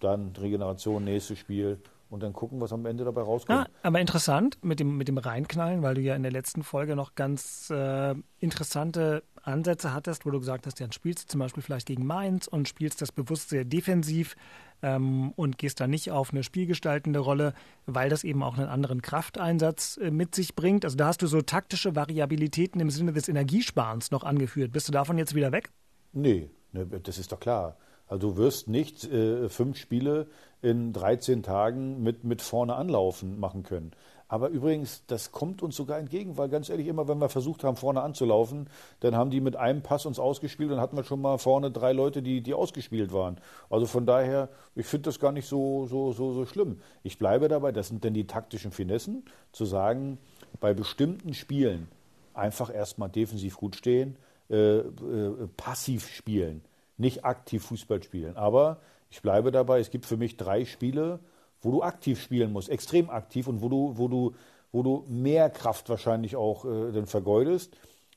dann 0.00 0.33
Regeneration, 0.37 1.04
nächstes 1.04 1.38
Spiel 1.38 1.81
und 2.11 2.25
dann 2.25 2.33
gucken, 2.33 2.61
was 2.61 2.73
am 2.73 2.85
Ende 2.87 3.04
dabei 3.04 3.23
rauskommt. 3.23 3.69
Ah, 3.69 3.87
aber 3.87 4.00
interessant 4.00 4.59
mit 4.62 4.81
dem, 4.81 4.97
mit 4.97 5.07
dem 5.07 5.19
Reinknallen, 5.19 5.83
weil 5.83 5.95
du 5.95 6.00
ja 6.00 6.16
in 6.16 6.25
der 6.25 6.33
letzten 6.33 6.64
Folge 6.64 6.97
noch 6.97 7.14
ganz 7.14 7.71
äh, 7.71 8.14
interessante 8.40 9.23
Ansätze 9.47 9.93
hattest, 9.93 10.27
wo 10.27 10.31
du 10.31 10.39
gesagt 10.39 10.67
hast, 10.67 10.81
dann 10.81 10.93
spielst 10.93 11.25
du 11.25 11.29
zum 11.29 11.41
Beispiel 11.41 11.63
vielleicht 11.63 11.87
gegen 11.87 12.07
Mainz 12.07 12.47
und 12.47 12.69
spielst 12.69 13.03
das 13.03 13.13
bewusst 13.13 13.51
sehr 13.51 13.65
defensiv 13.65 14.37
ähm, 14.83 15.33
und 15.37 15.59
gehst 15.59 15.81
da 15.81 15.87
nicht 15.87 16.11
auf 16.11 16.33
eine 16.33 16.43
spielgestaltende 16.43 17.19
Rolle, 17.19 17.55
weil 17.87 18.11
das 18.11 18.25
eben 18.25 18.43
auch 18.43 18.57
einen 18.57 18.69
anderen 18.69 19.03
Krafteinsatz 19.03 19.99
äh, 19.99 20.11
mit 20.11 20.35
sich 20.35 20.55
bringt. 20.55 20.85
Also 20.85 20.97
da 20.97 21.07
hast 21.07 21.23
du 21.23 21.27
so 21.27 21.43
taktische 21.43 21.97
Variabilitäten 21.97 22.81
im 22.81 22.91
Sinne 22.91 23.13
des 23.13 23.29
Energiesparens 23.29 24.11
noch 24.11 24.25
angeführt. 24.25 24.73
Bist 24.73 24.89
du 24.89 24.93
davon 24.93 25.19
jetzt 25.19 25.35
wieder 25.35 25.53
weg? 25.53 25.71
Nee, 26.13 26.51
ne, 26.73 26.87
das 26.87 27.19
ist 27.19 27.33
doch 27.33 27.41
klar. 27.41 27.77
Also 28.14 28.28
du 28.28 28.37
wirst 28.37 28.68
nicht 28.68 29.11
äh, 29.11 29.49
fünf 29.49 29.76
Spiele 29.76 30.28
in 30.62 30.92
13 30.92 31.42
Tagen 31.42 32.00
mit, 32.00 32.23
mit 32.23 32.42
vorne 32.42 32.76
anlaufen 32.76 33.40
machen 33.40 33.64
können. 33.64 33.90
Aber 34.28 34.50
übrigens, 34.50 35.02
das 35.09 35.33
kommt 35.33 35.64
uns 35.64 35.75
sogar 35.75 35.99
entgegen, 35.99 36.38
weil 36.38 36.49
ganz 36.49 36.68
ehrlich, 36.68 36.87
immer 36.87 37.09
wenn 37.09 37.18
wir 37.18 37.28
versucht 37.28 37.64
haben, 37.64 37.76
vorne 37.76 38.02
anzulaufen, 38.02 38.71
dann 39.00 39.16
haben 39.16 39.30
die 39.30 39.40
mit 39.40 39.56
einem 39.56 39.83
Pass 39.83 40.06
uns 40.06 40.21
ausgespielt 40.21 40.71
und 40.71 40.78
hatten 40.78 40.97
wir 40.97 41.02
schon 41.02 41.21
mal 41.21 41.38
vorne 41.38 41.73
drei 41.73 41.92
Leute, 41.92 42.23
die, 42.23 42.40
die 42.40 42.54
ausgespielt 42.54 43.12
waren. 43.12 43.38
Also 43.68 43.87
von 43.87 44.06
daher, 44.06 44.49
ich 44.76 44.87
finde 44.87 45.06
das 45.09 45.18
gar 45.18 45.33
nicht 45.33 45.49
so, 45.49 45.87
so, 45.87 46.12
so, 46.12 46.33
so 46.35 46.47
schlimm. 46.47 46.78
Ich 47.02 47.18
bleibe 47.18 47.49
dabei, 47.49 47.73
das 47.73 47.88
sind 47.88 48.04
denn 48.04 48.14
die 48.14 48.28
taktischen 48.28 48.71
Finessen, 48.71 49.25
zu 49.50 49.64
sagen, 49.64 50.18
bei 50.61 50.73
bestimmten 50.73 51.35
Spielen 51.35 51.88
einfach 52.33 52.73
erstmal 52.73 53.09
defensiv 53.09 53.56
gut 53.56 53.75
stehen, 53.75 54.14
äh, 54.50 54.76
äh, 54.76 55.49
passiv 55.56 56.06
spielen 56.06 56.62
nicht 56.97 57.25
aktiv 57.25 57.65
Fußball 57.65 58.02
spielen. 58.02 58.37
Aber 58.37 58.80
ich 59.11 59.23
bleibe 59.23 59.50
dabei, 59.52 59.80
es 59.80 59.91
gibt 59.91 60.07
für 60.07 60.17
mich 60.17 60.37
drei 60.37 60.65
Spiele, 60.65 61.21
wo 61.61 61.71
du 61.71 61.83
aktiv 61.83 62.21
spielen 62.21 62.52
musst, 62.52 62.69
extrem 62.69 63.11
aktiv 63.11 63.47
und 63.47 63.63
wo 63.63 63.69
du, 63.69 63.97
wo 63.97 64.09
du, 64.09 64.35
wo 64.73 64.83
du 64.83 65.04
mehr 65.09 65.50
Kraft 65.50 65.89
wahrscheinlich 65.89 66.37
auch 66.37 66.65
äh, 66.65 66.93
dann 66.93 67.07
vergeudest. 67.07 67.76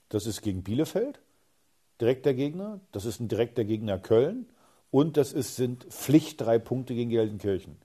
Das 0.10 0.26
ist 0.26 0.42
gegen 0.42 0.64
Bielefeld, 0.64 1.20
direkter 2.02 2.34
Gegner. 2.34 2.80
Das 2.92 3.06
ist 3.06 3.20
ein 3.20 3.28
direkter 3.28 3.64
Gegner 3.64 4.00
Köln. 4.00 4.48
Und 4.90 5.18
das 5.18 5.34
ist, 5.34 5.56
sind 5.56 5.84
Pflicht 5.86 6.42
drei 6.42 6.60
Punkte 6.60 6.94
gegen 6.94 7.10
Gelsenkirchen. 7.10 7.78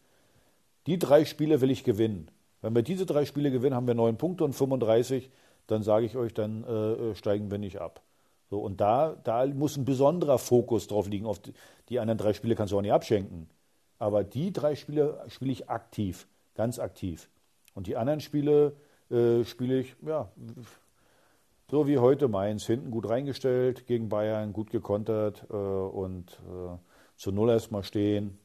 Die 0.87 0.99
drei 0.99 1.25
Spiele 1.25 1.61
will 1.61 1.71
ich 1.71 1.85
gewinnen. 1.85 2.31
Wenn 2.61 2.75
wir 2.75 2.83
diese 2.83 3.07
drei 3.07 3.25
Spiele 3.25 3.51
gewinnen, 3.51 3.75
haben 3.75 3.87
wir 3.87 3.95
neun 3.95 4.17
Punkte 4.17 4.45
und 4.45 4.53
35. 4.53 5.31
Dann 5.67 5.83
sage 5.83 6.07
ich 6.07 6.17
euch, 6.17 6.33
dann 6.33 6.65
äh, 6.65 6.93
äh, 6.93 7.15
steigen 7.15 7.51
wir 7.51 7.59
nicht 7.59 7.81
ab. 7.81 8.03
So, 8.53 8.59
und 8.59 8.83
da, 8.83 9.17
da 9.25 9.47
muss 9.47 9.79
ein 9.79 9.87
besonderer 9.87 10.37
Fokus 10.37 10.87
drauf 10.87 11.09
liegen. 11.09 11.25
Auf 11.25 11.39
die, 11.39 11.55
die 11.89 11.99
anderen 11.99 12.19
drei 12.19 12.35
Spiele 12.35 12.55
kannst 12.55 12.71
du 12.71 12.77
auch 12.77 12.83
nicht 12.83 12.93
abschenken. 12.93 13.49
Aber 13.99 14.25
die 14.25 14.53
drei 14.53 14.75
Spiele 14.75 15.25
spiele 15.29 15.53
ich 15.53 15.71
aktiv, 15.71 16.29
ganz 16.55 16.79
aktiv. 16.79 17.31
Und 17.73 17.87
die 17.87 17.97
anderen 17.97 18.21
Spiele 18.21 18.77
äh, 19.11 19.43
spiele 19.45 19.79
ich, 19.79 19.97
ja, 20.07 20.31
so 21.71 21.87
wie 21.87 21.97
heute 21.97 22.29
Mainz, 22.29 22.67
hinten 22.67 22.91
gut 22.91 23.09
reingestellt, 23.09 23.87
gegen 23.87 24.11
Bayern 24.11 24.53
gut 24.53 24.71
gekontert 24.71 25.47
äh, 25.49 25.55
und 25.55 26.33
äh, 26.33 26.77
zu 27.17 27.33
Null 27.33 27.49
erstmal 27.49 27.85
stehen. 27.85 28.39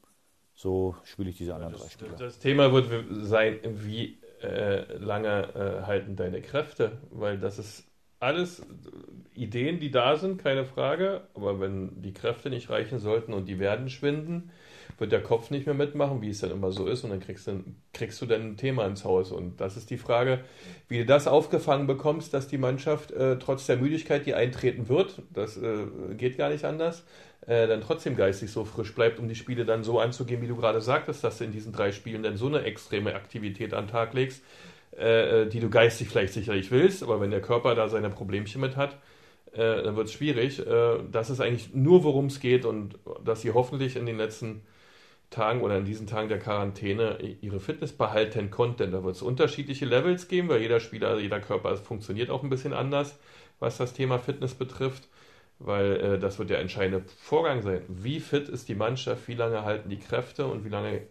So 0.53 0.95
spiele 1.03 1.31
ich 1.31 1.37
diese 1.37 1.53
anderen 1.53 1.73
das, 1.73 1.81
drei 1.81 1.89
Spiele. 1.89 2.15
Das 2.17 2.39
Thema 2.39 2.71
wird 2.71 2.87
sein, 3.25 3.59
wie 3.65 4.19
äh, 4.41 4.83
lange 4.99 5.53
äh, 5.53 5.85
halten 5.85 6.15
deine 6.15 6.41
Kräfte, 6.41 6.93
weil 7.11 7.37
das 7.37 7.59
ist 7.59 7.86
alles 8.19 8.61
Ideen, 9.33 9.79
die 9.79 9.91
da 9.91 10.15
sind, 10.17 10.41
keine 10.41 10.65
Frage. 10.65 11.21
Aber 11.33 11.59
wenn 11.59 12.01
die 12.01 12.13
Kräfte 12.13 12.49
nicht 12.49 12.69
reichen 12.69 12.99
sollten 12.99 13.33
und 13.33 13.45
die 13.45 13.59
werden 13.59 13.89
schwinden, 13.89 14.51
wird 14.97 15.11
der 15.11 15.21
Kopf 15.21 15.51
nicht 15.51 15.67
mehr 15.67 15.75
mitmachen, 15.75 16.21
wie 16.21 16.29
es 16.29 16.39
dann 16.39 16.51
immer 16.51 16.71
so 16.71 16.87
ist. 16.87 17.03
Und 17.03 17.11
dann 17.11 17.19
kriegst 17.19 17.47
du, 17.47 17.63
kriegst 17.93 18.19
du 18.21 18.25
dann 18.25 18.41
ein 18.41 18.57
Thema 18.57 18.85
ins 18.87 19.05
Haus. 19.05 19.31
Und 19.31 19.61
das 19.61 19.77
ist 19.77 19.89
die 19.91 19.97
Frage, 19.97 20.39
wie 20.87 20.99
du 20.99 21.05
das 21.05 21.27
aufgefangen 21.27 21.85
bekommst, 21.85 22.33
dass 22.33 22.47
die 22.47 22.57
Mannschaft 22.57 23.11
äh, 23.11 23.37
trotz 23.37 23.67
der 23.67 23.77
Müdigkeit, 23.77 24.25
die 24.25 24.33
eintreten 24.33 24.89
wird, 24.89 25.21
das 25.31 25.57
äh, 25.57 25.85
geht 26.17 26.37
gar 26.37 26.49
nicht 26.49 26.65
anders, 26.65 27.05
äh, 27.45 27.67
dann 27.67 27.81
trotzdem 27.81 28.15
geistig 28.15 28.51
so 28.51 28.65
frisch 28.65 28.95
bleibt, 28.95 29.19
um 29.19 29.27
die 29.27 29.35
Spiele 29.35 29.65
dann 29.65 29.83
so 29.83 29.99
anzugehen, 29.99 30.41
wie 30.41 30.47
du 30.47 30.55
gerade 30.55 30.81
sagtest, 30.81 31.23
dass 31.23 31.37
du 31.37 31.43
in 31.43 31.51
diesen 31.51 31.73
drei 31.73 31.91
Spielen 31.91 32.23
dann 32.23 32.37
so 32.37 32.47
eine 32.47 32.63
extreme 32.63 33.13
Aktivität 33.13 33.75
an 33.75 33.85
den 33.85 33.91
Tag 33.91 34.13
legst, 34.13 34.41
äh, 34.95 35.43
äh, 35.43 35.49
die 35.49 35.59
du 35.59 35.69
geistig 35.69 36.09
vielleicht 36.09 36.33
sicherlich 36.33 36.71
willst, 36.71 37.03
aber 37.03 37.21
wenn 37.21 37.31
der 37.31 37.41
Körper 37.41 37.75
da 37.75 37.89
seine 37.89 38.09
Problemchen 38.09 38.61
mit 38.61 38.75
hat, 38.77 38.97
äh, 39.53 39.83
dann 39.83 39.95
wird 39.95 40.07
es 40.07 40.13
schwierig. 40.13 40.65
Äh, 40.65 40.99
das 41.11 41.29
ist 41.29 41.39
eigentlich 41.39 41.73
nur, 41.73 42.03
worum 42.03 42.27
es 42.27 42.39
geht 42.39 42.65
und 42.65 42.97
dass 43.23 43.41
sie 43.41 43.51
hoffentlich 43.51 43.95
in 43.95 44.05
den 44.05 44.17
letzten 44.17 44.61
Tagen 45.29 45.61
oder 45.61 45.77
in 45.77 45.85
diesen 45.85 46.07
Tagen 46.07 46.29
der 46.29 46.39
Quarantäne 46.39 47.17
ihre 47.41 47.59
Fitness 47.59 47.91
behalten 47.91 48.49
konnten. 48.49 48.91
Da 48.91 49.03
wird 49.03 49.15
es 49.15 49.21
unterschiedliche 49.21 49.85
Levels 49.85 50.27
geben, 50.27 50.47
weil 50.47 50.61
jeder 50.61 50.79
Spieler, 50.79 51.19
jeder 51.19 51.41
Körper 51.41 51.75
funktioniert 51.77 52.29
auch 52.29 52.43
ein 52.43 52.49
bisschen 52.49 52.73
anders, 52.73 53.19
was 53.59 53.77
das 53.77 53.93
Thema 53.93 54.19
Fitness 54.19 54.53
betrifft, 54.53 55.09
weil 55.59 55.99
äh, 55.99 56.19
das 56.19 56.39
wird 56.39 56.49
der 56.49 56.59
entscheidende 56.59 57.03
Vorgang 57.19 57.61
sein. 57.61 57.81
Wie 57.89 58.19
fit 58.19 58.47
ist 58.47 58.69
die 58.69 58.75
Mannschaft, 58.75 59.27
wie 59.27 59.35
lange 59.35 59.63
halten 59.63 59.89
die 59.89 59.99
Kräfte 59.99 60.47
und 60.47 60.63
wie 60.63 60.69
lange 60.69 61.01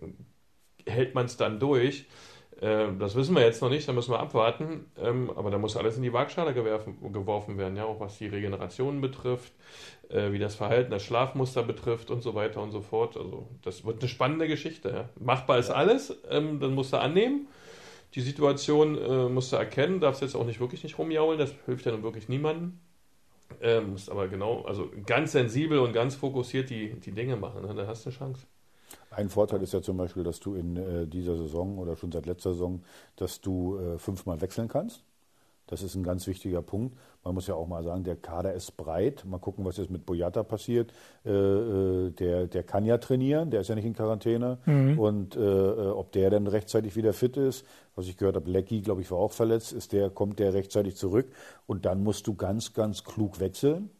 hält 0.86 1.14
man 1.14 1.26
es 1.26 1.36
dann 1.36 1.60
durch? 1.60 2.06
Ähm, 2.60 2.98
das 2.98 3.14
wissen 3.14 3.34
wir 3.34 3.42
jetzt 3.42 3.60
noch 3.60 3.68
nicht, 3.68 3.86
da 3.86 3.92
müssen 3.92 4.12
wir 4.12 4.20
abwarten. 4.20 4.86
Ähm, 4.98 5.30
aber 5.34 5.50
da 5.50 5.58
muss 5.58 5.76
alles 5.76 5.96
in 5.96 6.02
die 6.02 6.12
Waagschale 6.12 6.54
gewerfen, 6.54 6.96
geworfen 7.12 7.58
werden, 7.58 7.76
ja, 7.76 7.84
auch 7.84 8.00
was 8.00 8.18
die 8.18 8.26
Regeneration 8.26 9.00
betrifft, 9.00 9.52
äh, 10.08 10.32
wie 10.32 10.38
das 10.38 10.54
Verhalten, 10.54 10.90
das 10.90 11.02
Schlafmuster 11.02 11.62
betrifft 11.62 12.10
und 12.10 12.22
so 12.22 12.34
weiter 12.34 12.62
und 12.62 12.70
so 12.70 12.80
fort. 12.80 13.16
Also 13.16 13.48
das 13.62 13.84
wird 13.84 14.00
eine 14.00 14.08
spannende 14.08 14.48
Geschichte. 14.48 14.88
Ja. 14.90 15.08
Machbar 15.20 15.58
ist 15.58 15.70
alles, 15.70 16.16
ähm, 16.30 16.60
dann 16.60 16.74
musst 16.74 16.92
du 16.92 16.98
annehmen. 16.98 17.48
Die 18.14 18.20
Situation 18.22 18.96
äh, 18.96 19.28
musst 19.28 19.52
du 19.52 19.56
erkennen, 19.56 20.00
darfst 20.00 20.22
jetzt 20.22 20.34
auch 20.36 20.46
nicht 20.46 20.60
wirklich 20.60 20.82
nicht 20.82 20.98
rumjaulen, 20.98 21.38
das 21.38 21.52
hilft 21.66 21.84
ja 21.84 21.92
nun 21.92 22.02
wirklich 22.02 22.28
niemandem. 22.28 22.78
Ähm, 23.60 23.90
musst 23.90 24.10
aber 24.10 24.28
genau, 24.28 24.62
also 24.62 24.90
ganz 25.06 25.32
sensibel 25.32 25.78
und 25.78 25.92
ganz 25.92 26.14
fokussiert 26.14 26.70
die, 26.70 26.94
die 27.00 27.12
Dinge 27.12 27.36
machen, 27.36 27.62
ne? 27.62 27.74
dann 27.74 27.86
hast 27.86 28.04
du 28.06 28.10
eine 28.10 28.18
Chance. 28.18 28.46
Ein 29.10 29.28
Vorteil 29.28 29.62
ist 29.62 29.72
ja 29.72 29.82
zum 29.82 29.96
Beispiel, 29.96 30.24
dass 30.24 30.40
du 30.40 30.54
in 30.54 30.76
äh, 30.76 31.06
dieser 31.06 31.36
Saison 31.36 31.78
oder 31.78 31.96
schon 31.96 32.12
seit 32.12 32.26
letzter 32.26 32.52
Saison, 32.52 32.82
dass 33.16 33.40
du 33.40 33.78
äh, 33.78 33.98
fünfmal 33.98 34.40
wechseln 34.40 34.68
kannst. 34.68 35.04
Das 35.66 35.82
ist 35.82 35.96
ein 35.96 36.04
ganz 36.04 36.26
wichtiger 36.28 36.62
Punkt. 36.62 36.96
Man 37.24 37.34
muss 37.34 37.48
ja 37.48 37.54
auch 37.54 37.66
mal 37.66 37.82
sagen, 37.82 38.04
der 38.04 38.14
Kader 38.14 38.54
ist 38.54 38.76
breit. 38.76 39.24
Mal 39.26 39.38
gucken, 39.38 39.64
was 39.64 39.78
jetzt 39.78 39.90
mit 39.90 40.06
Boyata 40.06 40.44
passiert. 40.44 40.92
Äh, 41.24 42.10
der, 42.10 42.46
der 42.46 42.62
kann 42.62 42.84
ja 42.84 42.98
trainieren, 42.98 43.50
der 43.50 43.62
ist 43.62 43.68
ja 43.68 43.74
nicht 43.74 43.84
in 43.84 43.94
Quarantäne. 43.94 44.58
Mhm. 44.64 44.98
Und 44.98 45.36
äh, 45.36 45.40
ob 45.40 46.12
der 46.12 46.30
dann 46.30 46.46
rechtzeitig 46.46 46.94
wieder 46.94 47.12
fit 47.12 47.36
ist, 47.36 47.66
was 47.96 48.06
ich 48.06 48.16
gehört 48.16 48.36
habe, 48.36 48.48
Lecky, 48.48 48.80
glaube 48.80 49.00
ich, 49.00 49.10
war 49.10 49.18
auch 49.18 49.32
verletzt, 49.32 49.72
ist 49.72 49.92
der, 49.92 50.08
kommt 50.10 50.38
der 50.38 50.54
rechtzeitig 50.54 50.94
zurück. 50.94 51.26
Und 51.66 51.84
dann 51.84 52.02
musst 52.04 52.28
du 52.28 52.34
ganz, 52.34 52.72
ganz 52.72 53.02
klug 53.02 53.40
wechseln. 53.40 53.90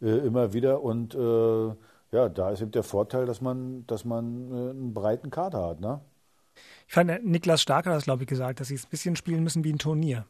Äh, 0.00 0.18
immer 0.18 0.52
wieder. 0.52 0.82
Und 0.82 1.16
ja, 2.12 2.28
da 2.28 2.50
ist 2.50 2.60
eben 2.60 2.72
der 2.72 2.82
Vorteil, 2.82 3.26
dass 3.26 3.40
man, 3.40 3.86
dass 3.86 4.04
man 4.04 4.52
einen 4.52 4.94
breiten 4.94 5.30
Kader 5.30 5.68
hat. 5.68 5.80
Ne? 5.80 6.00
Ich 6.88 6.94
fand, 6.94 7.24
Niklas 7.24 7.62
Stark 7.62 7.86
hat 7.86 7.94
das, 7.94 8.04
glaube 8.04 8.24
ich, 8.24 8.28
gesagt, 8.28 8.60
dass 8.60 8.68
sie 8.68 8.74
es 8.74 8.84
ein 8.84 8.90
bisschen 8.90 9.16
spielen 9.16 9.42
müssen 9.42 9.64
wie 9.64 9.72
ein 9.72 9.78
Turnier. 9.78 10.26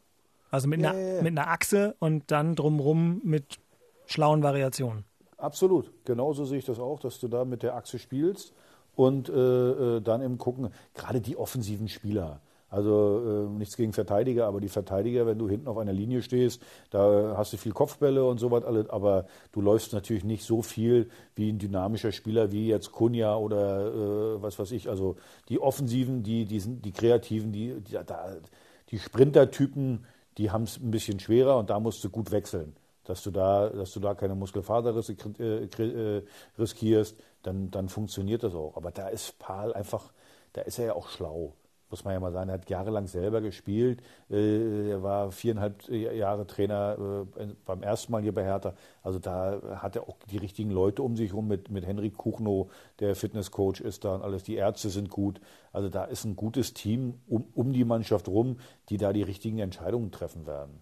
Also 0.51 0.67
mit, 0.67 0.81
ja, 0.81 0.91
einer, 0.91 0.99
ja, 0.99 1.15
ja. 1.15 1.21
mit 1.21 1.37
einer 1.37 1.49
Achse 1.49 1.95
und 1.99 2.29
dann 2.29 2.55
drumrum 2.55 3.21
mit 3.23 3.59
schlauen 4.05 4.43
Variationen. 4.43 5.05
Absolut, 5.37 5.91
genauso 6.05 6.45
sehe 6.45 6.59
ich 6.59 6.65
das 6.65 6.77
auch, 6.77 6.99
dass 6.99 7.19
du 7.19 7.27
da 7.27 7.45
mit 7.45 7.63
der 7.63 7.75
Achse 7.75 7.97
spielst 7.97 8.53
und 8.95 9.29
äh, 9.29 9.33
äh 9.33 10.01
dann 10.01 10.21
eben 10.21 10.37
gucken, 10.37 10.69
gerade 10.93 11.21
die 11.21 11.35
offensiven 11.35 11.87
Spieler. 11.87 12.41
Also 12.71 13.49
äh, 13.49 13.57
nichts 13.57 13.75
gegen 13.75 13.91
Verteidiger, 13.91 14.47
aber 14.47 14.61
die 14.61 14.69
Verteidiger, 14.69 15.25
wenn 15.25 15.37
du 15.37 15.49
hinten 15.49 15.67
auf 15.67 15.77
einer 15.77 15.91
Linie 15.91 16.21
stehst, 16.21 16.63
da 16.89 17.35
hast 17.35 17.51
du 17.51 17.57
viel 17.57 17.73
Kopfbälle 17.73 18.23
und 18.23 18.39
so 18.39 18.49
was 18.49 18.63
alles, 18.63 18.89
aber 18.89 19.25
du 19.51 19.59
läufst 19.59 19.91
natürlich 19.91 20.23
nicht 20.23 20.45
so 20.45 20.61
viel 20.61 21.09
wie 21.35 21.51
ein 21.51 21.59
dynamischer 21.59 22.13
Spieler 22.13 22.53
wie 22.53 22.69
jetzt 22.69 22.93
Kunja 22.93 23.35
oder 23.35 23.87
äh, 23.87 24.41
was 24.41 24.57
weiß 24.57 24.71
ich. 24.71 24.87
Also 24.87 25.17
die 25.49 25.59
Offensiven, 25.59 26.23
die, 26.23 26.45
die, 26.45 26.61
sind, 26.61 26.85
die 26.85 26.93
Kreativen, 26.93 27.51
die, 27.51 27.81
die, 27.81 27.99
die 28.89 28.99
Sprintertypen, 28.99 30.05
die 30.37 30.51
haben 30.51 30.63
es 30.63 30.77
ein 30.77 30.91
bisschen 30.91 31.19
schwerer 31.19 31.57
und 31.57 31.69
da 31.69 31.77
musst 31.77 32.01
du 32.05 32.09
gut 32.09 32.31
wechseln. 32.31 32.73
Dass 33.03 33.21
du 33.21 33.31
da, 33.31 33.67
dass 33.69 33.91
du 33.91 33.99
da 33.99 34.13
keine 34.13 34.35
Muskelfaserrisse 34.35 35.17
äh, 35.39 35.65
äh, 35.65 36.23
riskierst, 36.57 37.17
dann, 37.43 37.69
dann 37.69 37.89
funktioniert 37.89 38.43
das 38.43 38.55
auch. 38.55 38.77
Aber 38.77 38.91
da 38.91 39.09
ist 39.09 39.39
Paul 39.39 39.73
einfach, 39.73 40.13
da 40.53 40.61
ist 40.61 40.79
er 40.79 40.85
ja 40.85 40.93
auch 40.93 41.09
schlau 41.09 41.53
muss 41.91 42.03
man 42.03 42.13
ja 42.13 42.19
mal 42.19 42.31
sagen, 42.31 42.49
er 42.49 42.53
hat 42.53 42.69
jahrelang 42.69 43.07
selber 43.07 43.41
gespielt. 43.41 44.01
Äh, 44.29 44.89
er 44.89 45.03
war 45.03 45.31
viereinhalb 45.31 45.87
Jahre 45.89 46.47
Trainer 46.47 47.25
äh, 47.37 47.45
beim 47.65 47.83
ersten 47.83 48.11
Mal 48.11 48.21
hier 48.21 48.33
bei 48.33 48.43
Hertha. 48.43 48.73
Also 49.03 49.19
da 49.19 49.61
hat 49.75 49.95
er 49.95 50.03
auch 50.03 50.17
die 50.31 50.37
richtigen 50.37 50.71
Leute 50.71 51.03
um 51.03 51.15
sich 51.15 51.31
herum 51.31 51.47
mit, 51.47 51.69
mit 51.69 51.85
Henrik 51.85 52.17
Kuchnow, 52.17 52.71
der 52.99 53.15
Fitnesscoach 53.15 53.81
ist 53.81 54.05
da 54.05 54.15
und 54.15 54.23
alles. 54.23 54.43
Die 54.43 54.55
Ärzte 54.55 54.89
sind 54.89 55.09
gut. 55.09 55.41
Also 55.73 55.89
da 55.89 56.05
ist 56.05 56.25
ein 56.25 56.35
gutes 56.35 56.73
Team 56.73 57.19
um, 57.27 57.45
um 57.53 57.73
die 57.73 57.85
Mannschaft 57.85 58.27
rum, 58.27 58.57
die 58.89 58.97
da 58.97 59.13
die 59.13 59.23
richtigen 59.23 59.59
Entscheidungen 59.59 60.11
treffen 60.11 60.47
werden. 60.47 60.81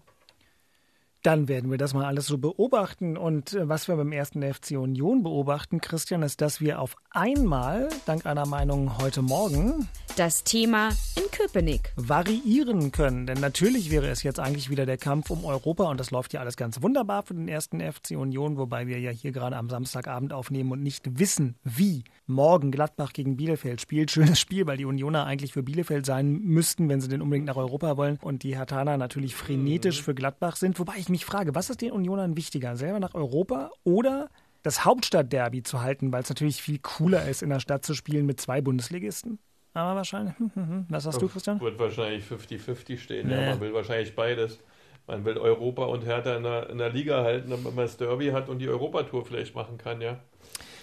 Dann 1.22 1.48
werden 1.48 1.70
wir 1.70 1.76
das 1.76 1.92
mal 1.92 2.06
alles 2.06 2.26
so 2.26 2.38
beobachten. 2.38 3.18
Und 3.18 3.52
äh, 3.52 3.68
was 3.68 3.88
wir 3.88 3.96
beim 3.96 4.12
ersten 4.12 4.42
FC 4.42 4.72
Union 4.72 5.22
beobachten, 5.22 5.80
Christian, 5.80 6.22
ist, 6.22 6.40
dass 6.40 6.60
wir 6.62 6.80
auf 6.80 6.96
einmal, 7.10 7.90
dank 8.06 8.24
einer 8.24 8.46
Meinung 8.46 8.96
heute 8.98 9.20
Morgen, 9.20 9.86
das 10.16 10.44
Thema 10.44 10.90
in 11.16 11.30
Köpenick 11.30 11.92
variieren 11.96 12.90
können. 12.90 13.26
Denn 13.26 13.38
natürlich 13.38 13.90
wäre 13.90 14.08
es 14.08 14.22
jetzt 14.22 14.40
eigentlich 14.40 14.70
wieder 14.70 14.86
der 14.86 14.96
Kampf 14.96 15.30
um 15.30 15.44
Europa 15.44 15.84
und 15.84 16.00
das 16.00 16.10
läuft 16.10 16.32
ja 16.32 16.40
alles 16.40 16.56
ganz 16.56 16.82
wunderbar 16.82 17.22
für 17.22 17.34
den 17.34 17.48
ersten 17.48 17.80
FC 17.80 18.12
Union, 18.12 18.56
wobei 18.56 18.86
wir 18.86 18.98
ja 18.98 19.10
hier 19.10 19.32
gerade 19.32 19.56
am 19.56 19.68
Samstagabend 19.68 20.32
aufnehmen 20.32 20.72
und 20.72 20.82
nicht 20.82 21.18
wissen, 21.18 21.56
wie 21.64 22.04
morgen 22.26 22.70
Gladbach 22.70 23.12
gegen 23.12 23.36
Bielefeld 23.36 23.80
spielt. 23.80 24.10
Schönes 24.10 24.40
Spiel, 24.40 24.66
weil 24.66 24.78
die 24.78 24.84
Unioner 24.86 25.26
eigentlich 25.26 25.52
für 25.52 25.62
Bielefeld 25.62 26.06
sein 26.06 26.40
müssten, 26.40 26.88
wenn 26.88 27.00
sie 27.00 27.08
denn 27.08 27.20
unbedingt 27.20 27.46
nach 27.46 27.56
Europa 27.56 27.96
wollen 27.96 28.18
und 28.22 28.42
die 28.42 28.56
Hertaner 28.56 28.96
natürlich 28.96 29.36
frenetisch 29.36 30.02
für 30.02 30.14
Gladbach 30.14 30.56
sind. 30.56 30.78
Wobei 30.78 30.94
ich 30.96 31.09
mich 31.10 31.24
frage, 31.24 31.54
was 31.54 31.70
ist 31.70 31.80
den 31.80 31.92
Unionern 31.92 32.36
wichtiger? 32.36 32.76
Selber 32.76 33.00
nach 33.00 33.14
Europa 33.14 33.70
oder 33.84 34.28
das 34.62 34.84
Hauptstadtderby 34.84 35.62
zu 35.62 35.80
halten, 35.80 36.12
weil 36.12 36.22
es 36.22 36.28
natürlich 36.28 36.60
viel 36.60 36.78
cooler 36.78 37.28
ist, 37.28 37.42
in 37.42 37.50
der 37.50 37.60
Stadt 37.60 37.84
zu 37.84 37.94
spielen 37.94 38.26
mit 38.26 38.40
zwei 38.40 38.60
Bundesligisten? 38.60 39.38
Aber 39.72 39.96
wahrscheinlich. 39.96 40.36
Hm, 40.38 40.50
hm, 40.54 40.68
hm. 40.68 40.86
Was 40.88 41.06
hast 41.06 41.22
du, 41.22 41.28
Christian? 41.28 41.60
Wird 41.60 41.78
wahrscheinlich 41.78 42.24
50-50 42.24 42.98
stehen. 42.98 43.28
Nee. 43.28 43.34
Ja, 43.34 43.50
man 43.50 43.60
will 43.60 43.72
wahrscheinlich 43.72 44.14
beides. 44.14 44.58
Man 45.06 45.24
will 45.24 45.38
Europa 45.38 45.84
und 45.84 46.04
Hertha 46.04 46.36
in 46.36 46.42
der, 46.42 46.70
in 46.70 46.78
der 46.78 46.90
Liga 46.90 47.22
halten, 47.22 47.50
damit 47.50 47.64
man 47.64 47.76
das 47.76 47.96
Derby 47.96 48.28
hat 48.28 48.48
und 48.48 48.58
die 48.58 48.68
Europatour 48.68 49.24
vielleicht 49.24 49.54
machen 49.54 49.78
kann, 49.78 50.00
ja. 50.00 50.20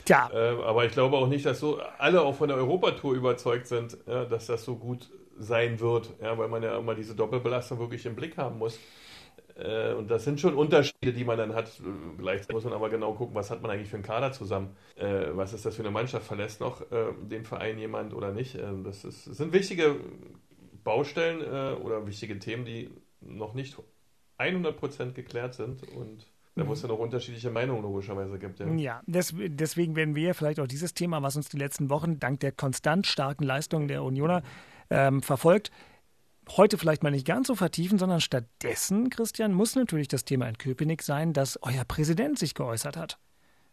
Tja. 0.05 0.29
Äh, 0.33 0.61
aber 0.63 0.85
ich 0.85 0.93
glaube 0.93 1.17
auch 1.17 1.27
nicht, 1.27 1.45
dass 1.45 1.59
so 1.59 1.79
alle 1.97 2.21
auch 2.21 2.35
von 2.35 2.47
der 2.47 2.57
Europatour 2.57 3.13
überzeugt 3.13 3.67
sind, 3.67 3.97
ja, 4.07 4.25
dass 4.25 4.47
das 4.47 4.63
so 4.63 4.75
gut 4.75 5.09
sein 5.37 5.79
wird, 5.79 6.13
ja, 6.21 6.37
weil 6.37 6.47
man 6.47 6.63
ja 6.63 6.77
immer 6.77 6.95
diese 6.95 7.15
Doppelbelastung 7.15 7.79
wirklich 7.79 8.05
im 8.05 8.15
Blick 8.15 8.37
haben 8.37 8.57
muss. 8.57 8.79
Äh, 9.58 9.93
und 9.93 10.10
das 10.10 10.24
sind 10.24 10.39
schon 10.39 10.54
Unterschiede, 10.56 11.13
die 11.13 11.24
man 11.24 11.38
dann 11.38 11.56
hat. 11.56 11.72
Gleichzeitig 12.17 12.54
muss 12.54 12.63
man 12.63 12.74
aber 12.74 12.89
genau 12.89 13.13
gucken, 13.13 13.36
was 13.36 13.50
hat 13.50 13.62
man 13.62 13.72
eigentlich 13.72 13.89
für 13.89 13.96
einen 13.96 14.04
Kader 14.04 14.32
zusammen. 14.32 14.76
Äh, 14.96 15.28
was 15.32 15.54
ist 15.54 15.65
das 15.65 15.76
für 15.76 15.82
eine 15.82 15.91
Mannschaft? 15.91 16.26
Verlässt 16.26 16.62
noch 16.62 16.82
äh, 16.91 17.13
den 17.22 17.43
Verein 17.43 17.78
jemand 17.78 18.13
oder 18.13 18.32
nicht? 18.32 18.58
das, 18.84 19.04
ist, 19.04 19.28
das 19.28 19.38
sind 19.38 19.54
wichtige 19.54 19.96
Baustellen 20.84 21.41
oder 21.82 22.08
wichtige 22.08 22.39
Themen, 22.39 22.63
die 22.63 22.89
noch 23.20 23.54
nicht 23.54 23.78
100% 24.38 25.12
geklärt 25.12 25.54
sind 25.54 25.84
und 25.96 26.26
da 26.58 26.63
muss 26.63 26.82
ja 26.82 26.88
noch 26.88 26.98
unterschiedliche 26.98 27.52
Meinungen 27.52 27.84
logischerweise 27.84 28.39
gibt. 28.39 28.60
Ja, 28.60 28.67
ja 28.74 29.02
des, 29.06 29.34
deswegen 29.38 29.96
werden 29.96 30.15
wir 30.15 30.34
vielleicht 30.34 30.60
auch 30.60 30.65
dieses 30.65 30.93
Thema, 30.96 31.22
was 31.22 31.36
uns 31.36 31.50
die 31.50 31.58
letzten 31.58 31.89
Wochen 31.91 32.20
dank 32.20 32.39
der 32.39 32.52
konstant 32.52 33.06
starken 33.06 33.43
Leistungen 33.43 33.88
der 33.88 34.04
Unioner 34.04 34.41
ähm, 34.89 35.22
verfolgt, 35.22 35.72
heute 36.55 36.77
vielleicht 36.77 37.03
mal 37.03 37.12
nicht 37.12 37.27
ganz 37.27 37.47
so 37.47 37.55
vertiefen, 37.55 37.97
sondern 37.97 38.21
stattdessen, 38.21 39.10
Christian, 39.10 39.53
muss 39.53 39.75
natürlich 39.75 40.07
das 40.07 40.23
Thema 40.23 40.47
in 40.47 40.57
Köpenick 40.57 41.01
sein, 41.01 41.33
dass 41.33 41.60
euer 41.62 41.83
Präsident 41.86 42.39
sich 42.39 42.53
geäußert 42.53 42.95
hat. 42.95 43.19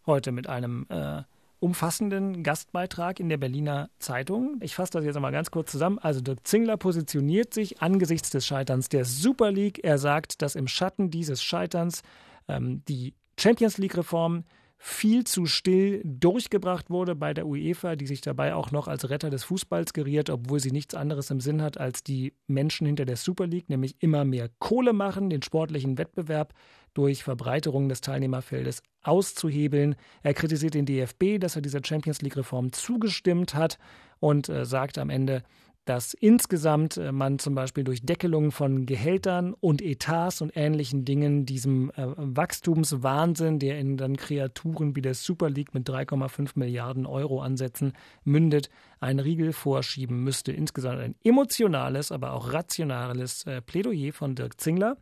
Heute 0.07 0.33
mit 0.33 0.49
einem 0.49 0.87
äh, 0.89 1.23
umfassenden 1.61 2.43
Gastbeitrag 2.43 3.21
in 3.21 3.29
der 3.29 3.39
Berliner 3.39 3.89
Zeitung. 3.99 4.59
Ich 4.61 4.75
fasse 4.75 4.93
das 4.93 5.05
jetzt 5.05 5.17
einmal 5.17 5.33
ganz 5.33 5.51
kurz 5.51 5.71
zusammen. 5.71 5.99
Also 5.99 6.21
Dirk 6.21 6.47
Zingler 6.47 6.77
positioniert 6.77 7.55
sich 7.55 7.81
angesichts 7.81 8.31
des 8.31 8.47
Scheiterns 8.47 8.89
der 8.89 9.05
Super 9.05 9.51
League. 9.51 9.83
Er 9.83 9.99
sagt, 9.99 10.43
dass 10.43 10.57
im 10.57 10.69
Schatten 10.69 11.11
dieses 11.11 11.43
Scheiterns 11.43 12.03
ähm, 12.49 12.83
die 12.89 13.15
Champions 13.39 13.79
League-Reform 13.79 14.45
viel 14.87 15.25
zu 15.25 15.47
still 15.47 16.03
durchgebracht 16.05 16.91
wurde 16.91 17.15
bei 17.15 17.33
der 17.33 17.47
UEFA, 17.47 17.97
die 17.97 18.07
sich 18.07 18.21
dabei 18.21 18.55
auch 18.55 18.71
noch 18.71 18.87
als 18.87 19.09
Retter 19.09 19.31
des 19.31 19.43
Fußballs 19.45 19.95
geriert, 19.95 20.29
obwohl 20.29 20.61
sie 20.61 20.73
nichts 20.73 20.95
anderes 20.95 21.31
im 21.31 21.41
Sinn 21.41 21.63
hat, 21.63 21.79
als 21.79 22.03
die 22.03 22.35
Menschen 22.49 22.87
hinter 22.87 23.07
der 23.07 23.17
Super 23.17 23.47
League, 23.47 23.71
nämlich 23.71 23.97
immer 24.01 24.27
mehr 24.27 24.51
Kohle 24.59 24.93
machen, 24.93 25.31
den 25.31 25.41
sportlichen 25.41 25.97
Wettbewerb 25.97 26.53
durch 26.93 27.25
Verbreiterung 27.25 27.89
des 27.89 28.03
Teilnehmerfeldes 28.03 28.83
auszuhebeln. 29.03 29.97
Er 30.23 30.35
kritisiert 30.35 30.75
den 30.75 30.85
DFB, 30.85 31.41
dass 31.41 31.57
er 31.57 31.63
dieser 31.63 31.81
Champions 31.83 32.21
League-Reform 32.21 32.73
zugestimmt 32.73 33.55
hat 33.55 33.79
und 34.21 34.51
äh, 34.51 34.67
sagt 34.67 34.99
am 34.99 35.09
Ende, 35.09 35.45
dass 35.85 36.15
insgesamt 36.15 36.97
äh, 36.97 37.13
man 37.13 37.39
zum 37.39 37.55
Beispiel 37.55 37.85
durch 37.85 38.05
Deckelung 38.05 38.53
von 38.53 38.87
Gehältern 38.87 39.55
und 39.55 39.83
Etats 39.83 40.41
und 40.41 40.53
ähnlichen 40.57 41.05
Dingen 41.05 41.47
diesem 41.47 41.91
äh, 41.91 42.07
Wachstumswahnsinn, 42.17 43.59
der 43.59 43.79
in 43.79 43.97
dann 43.97 44.17
Kreaturen 44.17 44.97
wie 44.97 45.03
der 45.03 45.15
Super 45.15 45.51
League 45.51 45.75
mit 45.75 45.89
3,5 45.89 46.53
Milliarden 46.55 47.07
Euro 47.07 47.43
ansetzen, 47.43 47.93
mündet, 48.25 48.71
einen 49.01 49.21
Riegel 49.21 49.53
vorschieben 49.53 50.25
müsste. 50.25 50.53
Insgesamt 50.53 51.01
ein 51.01 51.15
emotionales, 51.23 52.13
aber 52.13 52.33
auch 52.33 52.53
rationales 52.53 53.47
äh, 53.47 53.61
Plädoyer 53.61 54.13
von 54.13 54.35
Dirk 54.35 54.61
Zingler. 54.61 54.97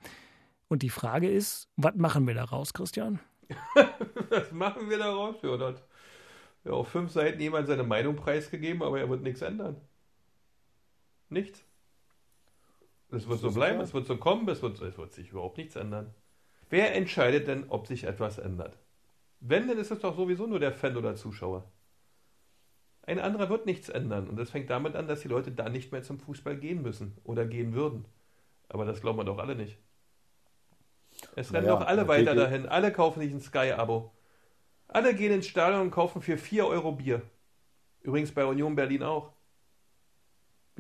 Und 0.69 0.83
die 0.83 0.91
Frage 0.91 1.31
ist, 1.31 1.69
was 1.77 1.95
machen 1.95 2.27
wir 2.27 2.35
daraus, 2.35 2.73
Christian? 2.73 3.21
was 4.31 4.51
machen 4.53 4.89
wir 4.89 4.99
daraus? 4.99 5.37
Ja, 5.43 5.59
hat 5.59 5.83
ja, 6.65 6.73
auf 6.73 6.89
fünf 6.89 7.11
Seiten 7.11 7.41
jemand 7.41 7.67
seine 7.67 7.83
Meinung 7.83 8.17
preisgegeben, 8.17 8.83
aber 8.83 9.01
er 9.01 9.09
wird 9.09 9.23
nichts 9.23 9.43
ändern. 9.43 9.77
Nichts. 11.33 11.65
Es 13.11 13.29
wird 13.29 13.41
so 13.41 13.51
bleiben, 13.51 13.81
es 13.81 13.93
wird 13.93 14.07
so 14.07 14.17
kommen, 14.17 14.49
es 14.49 14.63
wird, 14.63 14.81
es 14.81 14.97
wird 14.97 15.13
sich 15.13 15.31
überhaupt 15.31 15.59
nichts 15.59 15.77
ändern. 15.77 16.15
Wer 16.71 16.95
entscheidet 16.95 17.49
denn, 17.49 17.69
ob 17.69 17.87
sich 17.87 18.05
etwas 18.05 18.39
ändert? 18.39 18.79
Wenn, 19.41 19.69
dann 19.69 19.79
ist 19.79 19.91
es 19.91 19.99
doch 19.99 20.17
sowieso 20.17 20.47
nur 20.47 20.61
der 20.61 20.73
Fan 20.73 20.97
oder 20.97 21.15
Zuschauer. 21.15 21.65
Ein 23.03 23.19
anderer 23.19 23.51
wird 23.51 23.67
nichts 23.67 23.89
ändern. 23.89 24.29
Und 24.29 24.37
das 24.37 24.51
fängt 24.51 24.71
damit 24.71 24.95
an, 24.95 25.09
dass 25.09 25.21
die 25.21 25.29
Leute 25.29 25.51
da 25.51 25.69
nicht 25.69 25.91
mehr 25.91 26.03
zum 26.03 26.21
Fußball 26.21 26.57
gehen 26.57 26.81
müssen 26.83 27.17
oder 27.25 27.45
gehen 27.45 27.75
würden. 27.75 28.05
Aber 28.69 28.85
das 28.85 29.01
glauben 29.01 29.19
wir 29.19 29.25
doch 29.25 29.39
alle 29.39 29.57
nicht. 29.57 29.77
Es 31.35 31.53
rennen 31.53 31.67
naja, 31.67 31.79
doch 31.79 31.87
alle 31.87 32.09
weiter 32.09 32.35
dahin. 32.35 32.67
Alle 32.67 32.93
kaufen 32.93 33.21
sich 33.21 33.33
ein 33.33 33.41
Sky-Abo. 33.41 34.13
Alle 34.89 35.15
gehen 35.15 35.33
ins 35.33 35.47
Stadion 35.47 35.83
und 35.83 35.91
kaufen 35.91 36.23
für 36.23 36.39
4 36.39 36.67
Euro 36.67 36.93
Bier. 36.93 37.23
Übrigens 38.03 38.33
bei 38.33 38.45
Union 38.45 38.75
Berlin 38.75 39.03
auch. 39.03 39.33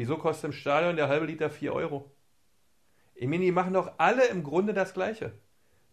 Wieso 0.02 0.16
kostet 0.16 0.46
im 0.46 0.52
Stadion 0.52 0.96
der 0.96 1.06
halbe 1.06 1.26
Liter 1.26 1.48
4 1.48 1.72
Euro? 1.72 2.10
Emini 3.14 3.52
machen 3.52 3.72
doch 3.72 3.92
alle 3.98 4.26
im 4.26 4.42
Grunde 4.42 4.74
das 4.74 4.94
Gleiche. 4.94 5.30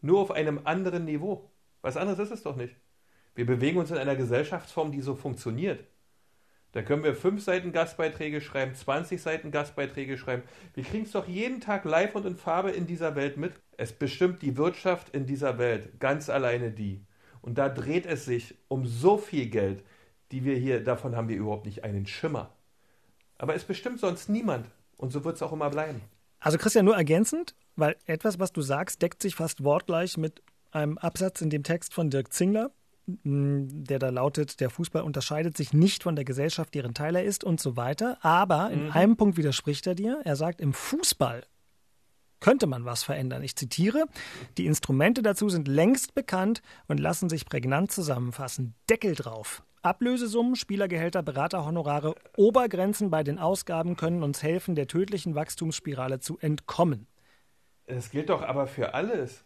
Nur 0.02 0.20
auf 0.20 0.32
einem 0.32 0.62
anderen 0.64 1.06
Niveau. 1.06 1.52
Was 1.84 1.96
anderes 1.96 2.18
ist 2.18 2.32
es 2.32 2.42
doch 2.42 2.56
nicht. 2.56 2.76
Wir 3.36 3.46
bewegen 3.46 3.78
uns 3.78 3.92
in 3.92 3.98
einer 3.98 4.16
Gesellschaftsform, 4.16 4.92
die 4.92 5.02
so 5.02 5.14
funktioniert. 5.14 5.86
Da 6.72 6.82
können 6.82 7.04
wir 7.04 7.14
fünf 7.14 7.44
Seiten 7.44 7.72
Gastbeiträge 7.72 8.42
schreiben, 8.42 8.74
20 8.74 9.22
Seiten 9.22 9.52
Gastbeiträge 9.52 10.18
schreiben. 10.18 10.42
Wir 10.74 10.84
kriegen 10.84 11.04
es 11.04 11.12
doch 11.12 11.28
jeden 11.28 11.62
Tag 11.62 11.86
live 11.86 12.16
und 12.16 12.26
in 12.26 12.36
Farbe 12.36 12.72
in 12.72 12.88
dieser 12.88 13.16
Welt 13.16 13.38
mit. 13.38 13.54
Es 13.78 13.94
bestimmt 13.94 14.42
die 14.42 14.58
Wirtschaft 14.58 15.10
in 15.10 15.28
dieser 15.28 15.60
Welt, 15.60 16.00
ganz 16.00 16.32
alleine 16.32 16.72
die. 16.72 17.06
Und 17.42 17.60
da 17.60 17.70
dreht 17.70 18.08
es 18.08 18.26
sich 18.26 18.56
um 18.70 18.88
so 18.88 19.20
viel 19.20 19.52
Geld, 19.52 19.84
die 20.32 20.46
wir 20.46 20.56
hier, 20.56 20.84
davon 20.84 21.16
haben 21.16 21.30
wir 21.30 21.38
überhaupt 21.38 21.68
nicht 21.68 21.84
einen 21.84 22.08
Schimmer. 22.08 22.56
Aber 23.40 23.56
es 23.56 23.64
bestimmt 23.64 24.00
sonst 24.00 24.30
niemand. 24.30 24.68
Und 24.98 25.12
so 25.12 25.24
wird 25.24 25.38
es 25.38 25.42
auch 25.42 25.52
immer 25.52 25.70
bleiben. 25.70 26.02
Also 26.40 26.58
Christian, 26.58 26.86
nur 26.86 26.96
ergänzend, 26.96 27.56
weil 27.76 27.96
etwas, 28.06 28.38
was 28.38 28.52
du 28.52 28.62
sagst, 28.62 29.02
deckt 29.02 29.22
sich 29.22 29.36
fast 29.36 29.64
wortgleich 29.64 30.18
mit 30.18 30.42
einem 30.72 30.98
Absatz 30.98 31.42
in 31.42 31.50
dem 31.50 31.64
Text 31.64 31.94
von 31.94 32.10
Dirk 32.10 32.32
Zingler, 32.32 32.72
der 33.08 33.98
da 33.98 34.10
lautet, 34.10 34.60
der 34.60 34.70
Fußball 34.70 35.02
unterscheidet 35.02 35.58
sich 35.58 35.74
nicht 35.74 36.04
von 36.04 36.16
der 36.16 36.26
Gesellschaft, 36.26 36.76
deren 36.76 36.94
Teil 36.94 37.16
er 37.16 37.24
ist 37.24 37.44
und 37.44 37.60
so 37.60 37.76
weiter. 37.76 38.18
Aber 38.22 38.70
in 38.70 38.86
mhm. 38.86 38.92
einem 38.92 39.18
Punkt 39.18 39.38
widerspricht 39.38 39.88
er 39.88 39.96
dir. 39.96 40.22
Er 40.26 40.36
sagt, 40.36 40.62
im 40.62 40.74
Fußball 40.74 41.44
könnte 42.40 42.68
man 42.68 42.86
was 42.86 43.04
verändern. 43.04 43.44
Ich 43.44 43.56
zitiere, 43.56 44.06
die 44.58 44.66
Instrumente 44.66 45.22
dazu 45.22 45.50
sind 45.50 45.68
längst 45.68 46.14
bekannt 46.14 46.62
und 46.88 47.00
lassen 47.00 47.30
sich 47.30 47.46
prägnant 47.46 47.92
zusammenfassen. 47.92 48.76
Deckel 48.90 49.16
drauf. 49.16 49.64
Ablösesummen, 49.82 50.56
Spielergehälter, 50.56 51.24
Beraterhonorare, 51.24 52.16
Obergrenzen 52.36 53.10
bei 53.10 53.24
den 53.24 53.40
Ausgaben 53.40 53.96
können 53.96 54.24
uns 54.24 54.44
helfen, 54.44 54.76
der 54.76 54.88
tödlichen 54.88 55.36
Wachstumsspirale 55.36 56.20
zu 56.20 56.38
entkommen. 56.40 57.08
Das 57.86 58.12
gilt 58.12 58.30
doch 58.30 58.42
aber 58.42 58.68
für 58.68 58.94
alles. 58.94 59.44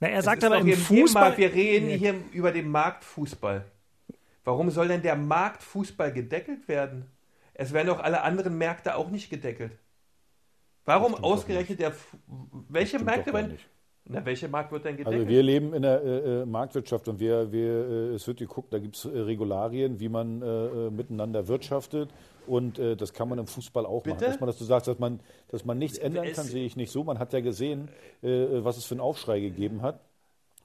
Na, 0.00 0.08
er 0.08 0.22
sagt 0.22 0.42
aber 0.44 0.58
im 0.58 0.72
Fußball. 0.72 1.36
wir 1.36 1.52
reden 1.52 1.88
hier 1.88 2.14
über 2.32 2.50
den 2.50 2.68
Marktfußball. 2.68 3.64
Warum 4.42 4.70
soll 4.70 4.88
denn 4.88 5.02
der 5.02 5.16
Marktfußball 5.16 6.12
gedeckelt 6.12 6.68
werden? 6.68 7.10
Es 7.54 7.72
werden 7.72 7.88
doch 7.88 8.00
alle 8.00 8.22
anderen 8.22 8.58
Märkte 8.58 8.96
auch 8.96 9.10
nicht 9.10 9.30
gedeckelt. 9.30 9.78
Warum 10.84 11.14
ausgerechnet 11.14 11.80
der. 11.80 11.94
Welche 12.68 12.98
Märkte 12.98 13.32
werden. 13.32 13.58
Na, 14.06 14.24
welcher 14.24 14.48
Markt 14.48 14.70
wird 14.70 14.84
denn 14.84 14.96
gedeckelt? 14.96 15.22
Also 15.22 15.28
wir 15.28 15.42
leben 15.42 15.72
in 15.72 15.82
der 15.82 16.02
äh, 16.02 16.42
äh, 16.42 16.46
Marktwirtschaft 16.46 17.08
und 17.08 17.20
wir, 17.20 17.50
wir, 17.52 17.70
äh, 17.70 18.14
es 18.14 18.26
wird 18.26 18.38
geguckt, 18.38 18.72
da 18.72 18.78
gibt 18.78 18.96
es 18.96 19.06
äh, 19.06 19.18
Regularien, 19.18 19.98
wie 19.98 20.10
man 20.10 20.42
äh, 20.42 20.46
äh, 20.46 20.90
miteinander 20.90 21.48
wirtschaftet 21.48 22.10
und 22.46 22.78
das 22.78 23.14
kann 23.14 23.30
man 23.30 23.38
im 23.38 23.46
Fußball 23.46 23.86
auch 23.86 24.02
Bitte? 24.02 24.16
machen. 24.16 24.24
Erstmal, 24.26 24.48
dass 24.48 24.58
du 24.58 24.64
sagst, 24.64 24.86
dass 24.86 24.98
man, 24.98 25.20
dass 25.48 25.64
man 25.64 25.78
nichts 25.78 25.96
ändern 25.96 26.30
kann, 26.34 26.44
sehe 26.44 26.66
ich 26.66 26.76
nicht 26.76 26.92
so. 26.92 27.02
Man 27.02 27.18
hat 27.18 27.32
ja 27.32 27.40
gesehen, 27.40 27.88
was 28.20 28.76
es 28.76 28.84
für 28.84 28.92
einen 28.92 29.00
Aufschrei 29.00 29.40
gegeben 29.40 29.80
hat. 29.80 29.98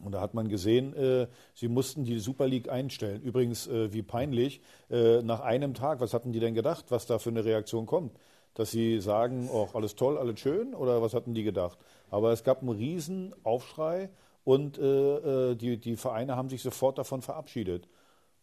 Und 0.04 0.14
da 0.14 0.22
hat 0.22 0.34
man 0.34 0.48
gesehen, 0.48 0.96
äh, 0.96 1.28
sie 1.54 1.68
mussten 1.68 2.04
die 2.04 2.20
Super 2.20 2.48
League 2.48 2.70
einstellen. 2.70 3.22
Übrigens, 3.22 3.68
äh, 3.68 3.94
wie 3.94 4.02
peinlich, 4.02 4.62
äh, 4.90 5.22
nach 5.22 5.42
einem 5.42 5.74
Tag, 5.74 6.00
was 6.00 6.14
hatten 6.14 6.32
die 6.32 6.40
denn 6.40 6.54
gedacht, 6.54 6.86
was 6.90 7.06
da 7.06 7.20
für 7.20 7.30
eine 7.30 7.44
Reaktion 7.44 7.86
kommt? 7.86 8.18
Dass 8.54 8.72
sie 8.72 9.00
sagen, 9.00 9.50
oh, 9.52 9.70
alles 9.74 9.96
toll, 9.96 10.18
alles 10.18 10.40
schön, 10.40 10.74
oder 10.74 11.02
was 11.02 11.14
hatten 11.14 11.34
die 11.34 11.44
gedacht? 11.44 11.78
Aber 12.10 12.32
es 12.32 12.44
gab 12.44 12.62
einen 12.62 12.70
riesen 12.70 13.34
Aufschrei 13.44 14.10
und 14.44 14.78
äh, 14.78 15.52
äh, 15.52 15.56
die, 15.56 15.78
die 15.78 15.96
Vereine 15.96 16.36
haben 16.36 16.50
sich 16.50 16.62
sofort 16.62 16.98
davon 16.98 17.22
verabschiedet. 17.22 17.88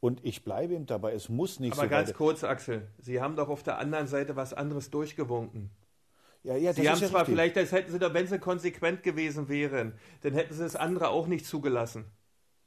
Und 0.01 0.25
ich 0.25 0.45
bleibe 0.45 0.75
eben 0.75 0.87
dabei, 0.87 1.15
es 1.15 1.29
muss 1.29 1.59
nicht 1.59 1.73
Aber 1.73 1.83
so 1.83 1.89
ganz 1.89 2.15
kurz, 2.15 2.45
Axel, 2.45 2.87
Sie 2.99 3.21
haben 3.21 3.35
doch 3.35 3.49
auf 3.49 3.63
der 3.63 3.79
anderen 3.79 4.07
Seite 4.07 4.37
was 4.37 4.55
anderes 4.55 4.91
durchgewunken. 4.91 5.71
Ja, 6.43 6.57
ja, 6.57 6.73
Sie 6.73 6.89
haben 6.89 7.01
ja 7.01 7.09
zwar 7.09 7.23
richtig. 7.23 7.35
vielleicht, 7.35 7.57
das 7.57 7.73
hätten 7.73 7.91
Sie 7.91 7.99
doch, 7.99 8.15
wenn 8.15 8.27
Sie 8.29 8.39
konsequent 8.39 9.03
gewesen 9.03 9.49
wären, 9.49 9.95
dann 10.21 10.35
hätten 10.35 10.55
Sie 10.55 10.63
das 10.63 10.77
andere 10.77 11.09
auch 11.09 11.27
nicht 11.27 11.45
zugelassen. 11.45 12.05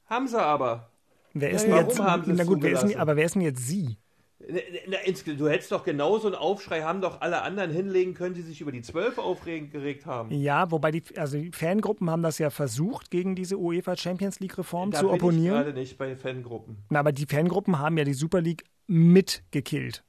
Haben 0.05 0.27
Sie 0.27 0.41
aber. 0.41 0.91
Wer 1.33 1.51
ist 1.51 1.65
ja, 1.65 1.77
denn 1.77 1.87
jetzt, 1.87 1.99
haben 1.99 2.25
Sie 2.25 2.33
na 2.33 2.43
gut, 2.43 2.61
wer 2.61 2.73
ist 2.73 2.81
denn, 2.81 2.97
aber 2.97 3.15
wer 3.15 3.25
ist 3.25 3.35
denn 3.35 3.41
jetzt 3.43 3.65
Sie? 3.65 3.97
Du 4.39 5.49
hättest 5.49 5.71
doch 5.71 5.83
genauso 5.83 6.27
einen 6.27 6.35
Aufschrei 6.35 6.81
haben 6.81 7.01
doch 7.01 7.19
alle 7.19 7.41
anderen 7.41 7.71
hinlegen 7.71 8.13
können, 8.13 8.35
die 8.35 8.41
sich 8.41 8.61
über 8.61 8.71
die 8.71 8.81
Zwölf 8.81 9.17
aufgeregt 9.17 10.05
haben. 10.05 10.31
Ja, 10.31 10.71
wobei 10.71 10.91
die, 10.91 11.03
also 11.17 11.37
die 11.37 11.51
Fangruppen 11.51 12.09
haben 12.09 12.23
das 12.23 12.37
ja 12.37 12.49
versucht, 12.49 13.11
gegen 13.11 13.35
diese 13.35 13.57
UEFA 13.57 13.97
Champions 13.97 14.39
League 14.39 14.57
Reform 14.57 14.91
da 14.91 14.99
zu 14.99 15.11
opponieren. 15.11 15.57
Gerade 15.57 15.73
nicht 15.73 15.97
bei 15.97 16.15
Fangruppen. 16.15 16.77
Na, 16.89 16.99
aber 16.99 17.11
die 17.11 17.25
Fangruppen 17.25 17.79
haben 17.79 17.97
ja 17.97 18.05
die 18.05 18.13
Super 18.13 18.39
League 18.39 18.63
mitgekillt. 18.87 20.05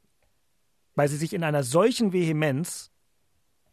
Weil 0.95 1.09
sie 1.09 1.17
sich 1.17 1.33
in 1.33 1.43
einer 1.43 1.65
solchen 1.65 2.13
Vehemenz 2.13 2.93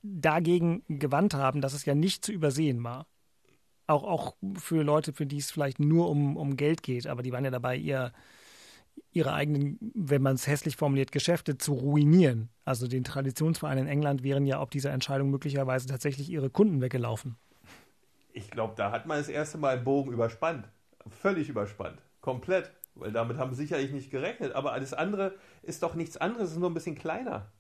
dagegen 0.02 0.84
gewandt 0.88 1.36
haben, 1.36 1.62
dass 1.62 1.74
es 1.74 1.86
ja 1.86 1.94
nicht 1.94 2.26
zu 2.26 2.32
übersehen 2.32 2.84
war. 2.84 3.06
Auch, 3.86 4.04
auch 4.04 4.36
für 4.58 4.84
Leute, 4.84 5.14
für 5.14 5.26
die 5.28 5.38
es 5.38 5.52
vielleicht 5.52 5.80
nur 5.80 6.10
um, 6.10 6.36
um 6.36 6.58
Geld 6.58 6.84
geht, 6.84 7.06
aber 7.08 7.22
die 7.22 7.32
waren 7.32 7.46
ja 7.46 7.52
dabei, 7.52 7.78
ihr 7.78 8.12
ihre 9.18 9.34
eigenen, 9.34 9.78
wenn 9.94 10.22
man 10.22 10.36
es 10.36 10.48
hässlich 10.48 10.78
formuliert, 10.78 11.12
Geschäfte 11.12 11.58
zu 11.58 11.74
ruinieren. 11.74 12.50
Also 12.64 12.88
den 12.88 13.04
Traditionsvereinen 13.04 13.86
in 13.86 13.92
England 13.92 14.24
wären 14.24 14.46
ja 14.46 14.62
ob 14.62 14.72
dieser 14.72 14.92
Entscheidung 14.92 15.30
möglicherweise 15.30 15.88
tatsächlich 15.88 16.30
ihre 16.30 16.50
Kunden 16.50 16.82
weggelaufen. 16.82 17.36
Ich 18.32 18.52
glaube, 18.52 18.76
da 18.78 18.92
hat 18.92 19.08
man 19.08 19.18
das 19.18 19.30
erste 19.30 19.58
Mal 19.58 19.76
einen 19.76 19.84
Bogen 19.84 20.12
überspannt. 20.12 20.70
Völlig 21.10 21.50
überspannt. 21.50 22.02
Komplett. 22.22 22.72
Weil 22.94 23.12
damit 23.12 23.38
haben 23.38 23.52
sie 23.52 23.64
sicherlich 23.64 23.92
nicht 23.92 24.12
gerechnet. 24.12 24.54
Aber 24.54 24.74
alles 24.74 24.94
andere 24.94 25.34
ist 25.64 25.84
doch 25.84 25.96
nichts 25.96 26.18
anderes, 26.18 26.50
es 26.50 26.54
ist 26.54 26.60
nur 26.60 26.70
ein 26.70 26.76
bisschen 26.76 26.96
kleiner. 26.96 27.52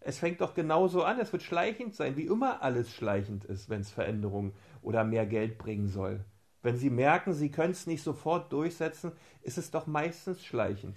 Es 0.00 0.18
fängt 0.18 0.40
doch 0.40 0.54
genauso 0.54 1.04
an. 1.04 1.20
Es 1.20 1.32
wird 1.32 1.42
schleichend 1.42 1.94
sein, 1.94 2.16
wie 2.16 2.26
immer 2.26 2.62
alles 2.62 2.92
schleichend 2.92 3.44
ist, 3.44 3.68
wenn 3.68 3.82
es 3.82 3.90
Veränderungen 3.90 4.52
oder 4.82 5.04
mehr 5.04 5.26
Geld 5.26 5.58
bringen 5.58 5.88
soll. 5.88 6.24
Wenn 6.62 6.76
sie 6.76 6.90
merken, 6.90 7.32
sie 7.32 7.50
können 7.50 7.72
es 7.72 7.86
nicht 7.86 8.02
sofort 8.02 8.52
durchsetzen, 8.52 9.12
ist 9.42 9.58
es 9.58 9.70
doch 9.70 9.86
meistens 9.86 10.44
schleichend. 10.44 10.94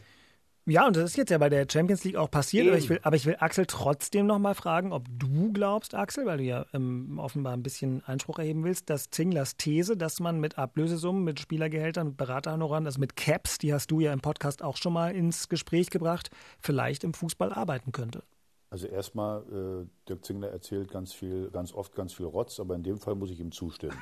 Ja, 0.65 0.87
und 0.87 0.95
das 0.95 1.11
ist 1.11 1.17
jetzt 1.17 1.29
ja 1.29 1.37
bei 1.37 1.49
der 1.49 1.67
Champions 1.69 2.05
League 2.05 2.15
auch 2.15 2.31
passiert, 2.31 2.67
aber 2.67 2.77
ich, 2.77 2.87
will, 2.87 2.99
aber 3.03 3.17
ich 3.17 3.25
will 3.25 3.35
Axel 3.37 3.65
trotzdem 3.65 4.27
nochmal 4.27 4.55
fragen, 4.55 4.93
ob 4.93 5.05
du 5.09 5.51
glaubst, 5.51 5.93
Axel, 5.93 6.25
weil 6.25 6.37
du 6.37 6.43
ja 6.45 6.65
ähm, 6.73 7.19
offenbar 7.19 7.51
ein 7.51 7.63
bisschen 7.63 8.01
Einspruch 8.05 8.39
erheben 8.39 8.63
willst, 8.63 8.89
dass 8.89 9.09
Zinglers 9.09 9.57
These, 9.57 9.97
dass 9.97 10.21
man 10.21 10.39
mit 10.39 10.57
Ablösesummen, 10.57 11.25
mit 11.25 11.41
Spielergehältern, 11.41 12.07
mit 12.07 12.17
Beraterhonoraren, 12.17 12.85
also 12.85 13.01
mit 13.01 13.17
Caps, 13.17 13.57
die 13.57 13.73
hast 13.73 13.91
du 13.91 13.99
ja 13.99 14.13
im 14.13 14.21
Podcast 14.21 14.63
auch 14.63 14.77
schon 14.77 14.93
mal 14.93 15.13
ins 15.13 15.49
Gespräch 15.49 15.89
gebracht, 15.89 16.29
vielleicht 16.61 17.03
im 17.03 17.13
Fußball 17.13 17.51
arbeiten 17.51 17.91
könnte. 17.91 18.23
Also 18.69 18.87
erstmal, 18.87 19.41
äh, 19.41 19.85
Dirk 20.07 20.23
Zingler 20.23 20.49
erzählt 20.49 20.89
ganz 20.89 21.11
viel, 21.11 21.51
ganz 21.51 21.73
oft 21.73 21.93
ganz 21.93 22.13
viel 22.13 22.25
Rotz, 22.25 22.61
aber 22.61 22.75
in 22.75 22.83
dem 22.83 22.99
Fall 22.99 23.15
muss 23.15 23.31
ich 23.31 23.41
ihm 23.41 23.51
zustimmen. 23.51 23.97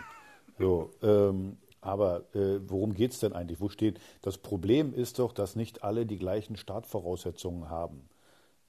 So, 0.62 0.92
ähm, 1.02 1.58
aber 1.82 2.24
äh, 2.36 2.60
worum 2.68 2.94
geht 2.94 3.12
es 3.12 3.20
denn 3.20 3.34
eigentlich? 3.34 3.60
Wo 3.60 3.70
steht? 3.70 4.00
Das 4.22 4.38
Problem 4.38 4.94
ist 4.94 5.20
doch, 5.20 5.34
dass 5.34 5.56
nicht 5.56 5.84
alle 5.84 6.06
die 6.06 6.18
gleichen 6.18 6.56
Startvoraussetzungen 6.56 7.70
haben. 7.70 8.08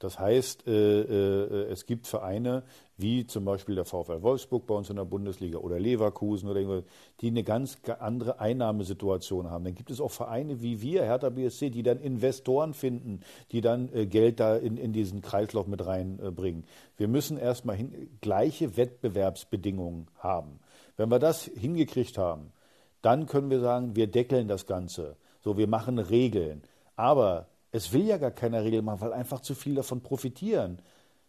Das 0.03 0.19
heißt, 0.19 0.67
äh, 0.67 1.03
äh, 1.03 1.71
es 1.71 1.87
gibt 1.87 2.09
Vereine 2.09 2.65
wie 2.97 3.25
zum 3.25 3.45
Beispiel 3.45 3.77
der 3.77 3.85
VfL 3.85 4.23
Wolfsburg 4.23 4.67
bei 4.67 4.75
uns 4.75 4.91
in 4.91 4.97
der 4.97 5.05
Bundesliga 5.05 5.59
oder 5.59 5.79
Leverkusen 5.79 6.49
oder 6.49 6.59
irgendwas, 6.59 6.85
die 7.21 7.29
eine 7.29 7.45
ganz 7.45 7.79
andere 8.01 8.41
Einnahmesituation 8.41 9.49
haben. 9.49 9.65
Dann 9.65 9.77
gibt 9.77 9.91
es 9.91 10.01
auch 10.01 10.11
Vereine 10.11 10.61
wie 10.61 10.83
wir, 10.83 11.05
Hertha 11.05 11.29
BSC, 11.29 11.71
die 11.71 11.85
dann 11.85 12.01
Investoren 12.01 12.75
finden, 12.75 13.21
die 13.53 13.61
dann 13.61 13.93
äh, 13.93 14.07
Geld 14.07 14.41
da 14.41 14.57
in, 14.57 14.77
in 14.77 14.93
diesen 14.93 15.23
Kreislauf 15.23 15.69
mit 15.69 15.87
reinbringen. 15.87 16.65
Wir 16.97 17.07
müssen 17.07 17.39
erstmal 17.39 17.79
gleiche 18.21 18.77
Wettbewerbsbedingungen 18.77 20.09
haben. 20.19 20.59
Wenn 20.97 21.11
wir 21.11 21.19
das 21.19 21.45
hingekriegt 21.45 22.19
haben, 22.19 22.53
dann 23.01 23.27
können 23.27 23.51
wir 23.51 23.61
sagen, 23.61 23.97
wir 23.97 24.07
deckeln 24.07 24.49
das 24.49 24.67
Ganze. 24.67 25.17
So, 25.41 25.57
wir 25.57 25.67
machen 25.67 25.99
Regeln. 25.99 26.63
Aber 26.97 27.49
es 27.73 27.93
will 27.93 28.07
ja 28.07 28.19
gar 28.19 28.31
keiner 28.31 28.63
Regeln 28.63 28.85
machen, 28.85 29.01
weil 29.01 29.13
einfach 29.13 29.41
zu 29.41 29.55
viel 29.55 29.75
davon 29.75 30.03
profitieren. 30.03 30.79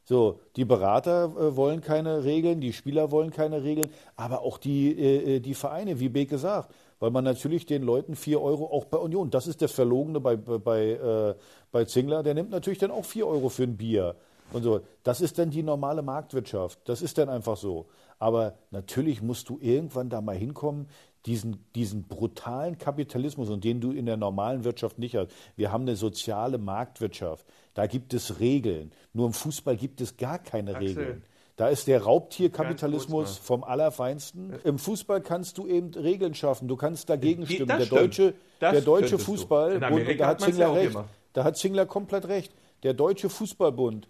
So, 0.05 0.41
die 0.57 0.65
Berater 0.65 1.33
äh, 1.37 1.55
wollen 1.55 1.79
keine 1.79 2.25
Regeln, 2.25 2.59
die 2.59 2.73
Spieler 2.73 3.09
wollen 3.11 3.31
keine 3.31 3.63
Regeln, 3.63 3.89
aber 4.17 4.41
auch 4.41 4.57
die, 4.57 4.91
äh, 4.91 5.37
äh 5.37 5.39
die 5.39 5.53
Vereine, 5.53 5.99
wie 6.01 6.09
Beke 6.09 6.37
sagt, 6.37 6.73
weil 6.99 7.09
man 7.11 7.23
natürlich 7.23 7.65
den 7.65 7.83
Leuten 7.83 8.15
vier 8.15 8.41
Euro 8.41 8.65
auch 8.65 8.83
bei 8.83 8.97
Union, 8.97 9.29
das 9.29 9.47
ist 9.47 9.61
der 9.61 9.69
Verlogene 9.69 10.19
bei, 10.19 10.35
bei, 10.35 10.89
äh, 10.89 11.35
bei 11.71 11.85
Zingler, 11.85 12.21
der 12.21 12.33
nimmt 12.33 12.49
natürlich 12.49 12.79
dann 12.79 12.91
auch 12.91 13.05
vier 13.05 13.27
Euro 13.27 13.47
für 13.47 13.63
ein 13.63 13.77
Bier. 13.77 14.15
Und 14.51 14.63
so. 14.63 14.81
Das 15.03 15.19
ist 15.19 15.39
dann 15.39 15.49
die 15.49 15.63
normale 15.63 16.01
Marktwirtschaft. 16.01 16.79
Das 16.85 17.01
ist 17.01 17.17
dann 17.17 17.27
einfach 17.27 17.57
so. 17.57 17.87
Aber 18.19 18.55
natürlich 18.71 19.21
musst 19.21 19.49
du 19.49 19.57
irgendwann 19.61 20.09
da 20.09 20.21
mal 20.21 20.35
hinkommen, 20.35 20.87
diesen, 21.25 21.65
diesen 21.73 22.03
brutalen 22.03 22.77
Kapitalismus 22.77 23.49
und 23.49 23.63
den 23.63 23.79
du 23.79 23.91
in 23.91 24.05
der 24.05 24.17
normalen 24.17 24.63
Wirtschaft 24.63 24.99
nicht 24.99 25.15
hast. 25.15 25.31
Wir 25.55 25.71
haben 25.71 25.83
eine 25.83 25.95
soziale 25.95 26.57
Marktwirtschaft. 26.57 27.45
Da 27.73 27.87
gibt 27.87 28.13
es 28.13 28.39
Regeln. 28.39 28.91
Nur 29.13 29.27
im 29.27 29.33
Fußball 29.33 29.77
gibt 29.77 30.01
es 30.01 30.17
gar 30.17 30.39
keine 30.39 30.75
Axel. 30.75 30.87
Regeln. 30.87 31.23
Da 31.55 31.67
ist 31.67 31.87
der 31.87 32.01
Raubtierkapitalismus 32.01 33.37
vom 33.37 33.63
Allerfeinsten. 33.63 34.53
Im 34.63 34.79
Fußball 34.79 35.21
kannst 35.21 35.59
du 35.59 35.67
eben 35.67 35.93
Regeln 35.93 36.33
schaffen. 36.33 36.67
Du 36.67 36.75
kannst 36.75 37.09
dagegen 37.09 37.45
stimmen. 37.45 37.67
Der 37.67 37.85
deutsche, 37.85 38.33
der 38.59 38.81
deutsche 38.81 39.19
Fußball, 39.19 39.79
da 39.79 40.27
hat 40.27 40.41
Zingler 40.41 40.73
recht. 40.73 40.97
Da 41.33 41.43
hat 41.43 41.57
Zingler 41.57 41.85
komplett 41.85 42.27
recht. 42.27 42.53
Der 42.81 42.93
deutsche 42.93 43.29
Fußballbund 43.29 44.07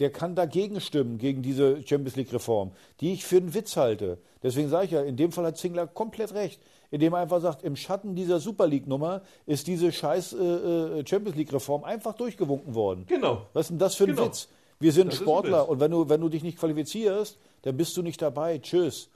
der 0.00 0.10
kann 0.10 0.34
dagegen 0.34 0.80
stimmen, 0.80 1.18
gegen 1.18 1.42
diese 1.42 1.76
Champions 1.86 2.16
League-Reform, 2.16 2.72
die 3.00 3.12
ich 3.12 3.24
für 3.24 3.36
einen 3.36 3.54
Witz 3.54 3.76
halte. 3.76 4.18
Deswegen 4.42 4.68
sage 4.68 4.86
ich 4.86 4.90
ja, 4.92 5.02
in 5.02 5.16
dem 5.16 5.30
Fall 5.30 5.44
hat 5.44 5.58
Zingler 5.58 5.86
komplett 5.86 6.32
recht, 6.34 6.60
indem 6.90 7.12
er 7.12 7.20
einfach 7.20 7.40
sagt, 7.40 7.62
im 7.62 7.76
Schatten 7.76 8.14
dieser 8.14 8.40
Super 8.40 8.66
League-Nummer 8.66 9.20
ist 9.46 9.66
diese 9.66 9.92
scheiß 9.92 10.32
äh, 10.32 10.36
äh, 10.38 11.06
Champions 11.06 11.36
League-Reform 11.36 11.84
einfach 11.84 12.14
durchgewunken 12.14 12.74
worden. 12.74 13.04
Genau. 13.06 13.46
Was 13.52 13.66
ist 13.66 13.70
denn 13.70 13.78
das 13.78 13.94
für 13.94 14.04
ein 14.04 14.10
Genau. 14.16 14.26
Witz? 14.26 14.48
Wir 14.80 14.92
sind 14.92 15.12
Das 15.12 15.18
Sportler 15.18 15.68
und 15.68 15.78
wenn 15.78 15.90
du, 15.90 16.08
wenn 16.08 16.22
du 16.22 16.30
dich 16.30 16.42
nicht 16.42 16.58
qualifizierst, 16.58 17.38
dann 17.62 17.76
bist 17.76 17.94
du 17.98 18.02
nicht 18.02 18.22
dabei. 18.22 18.58
Tschüss. 18.58 19.10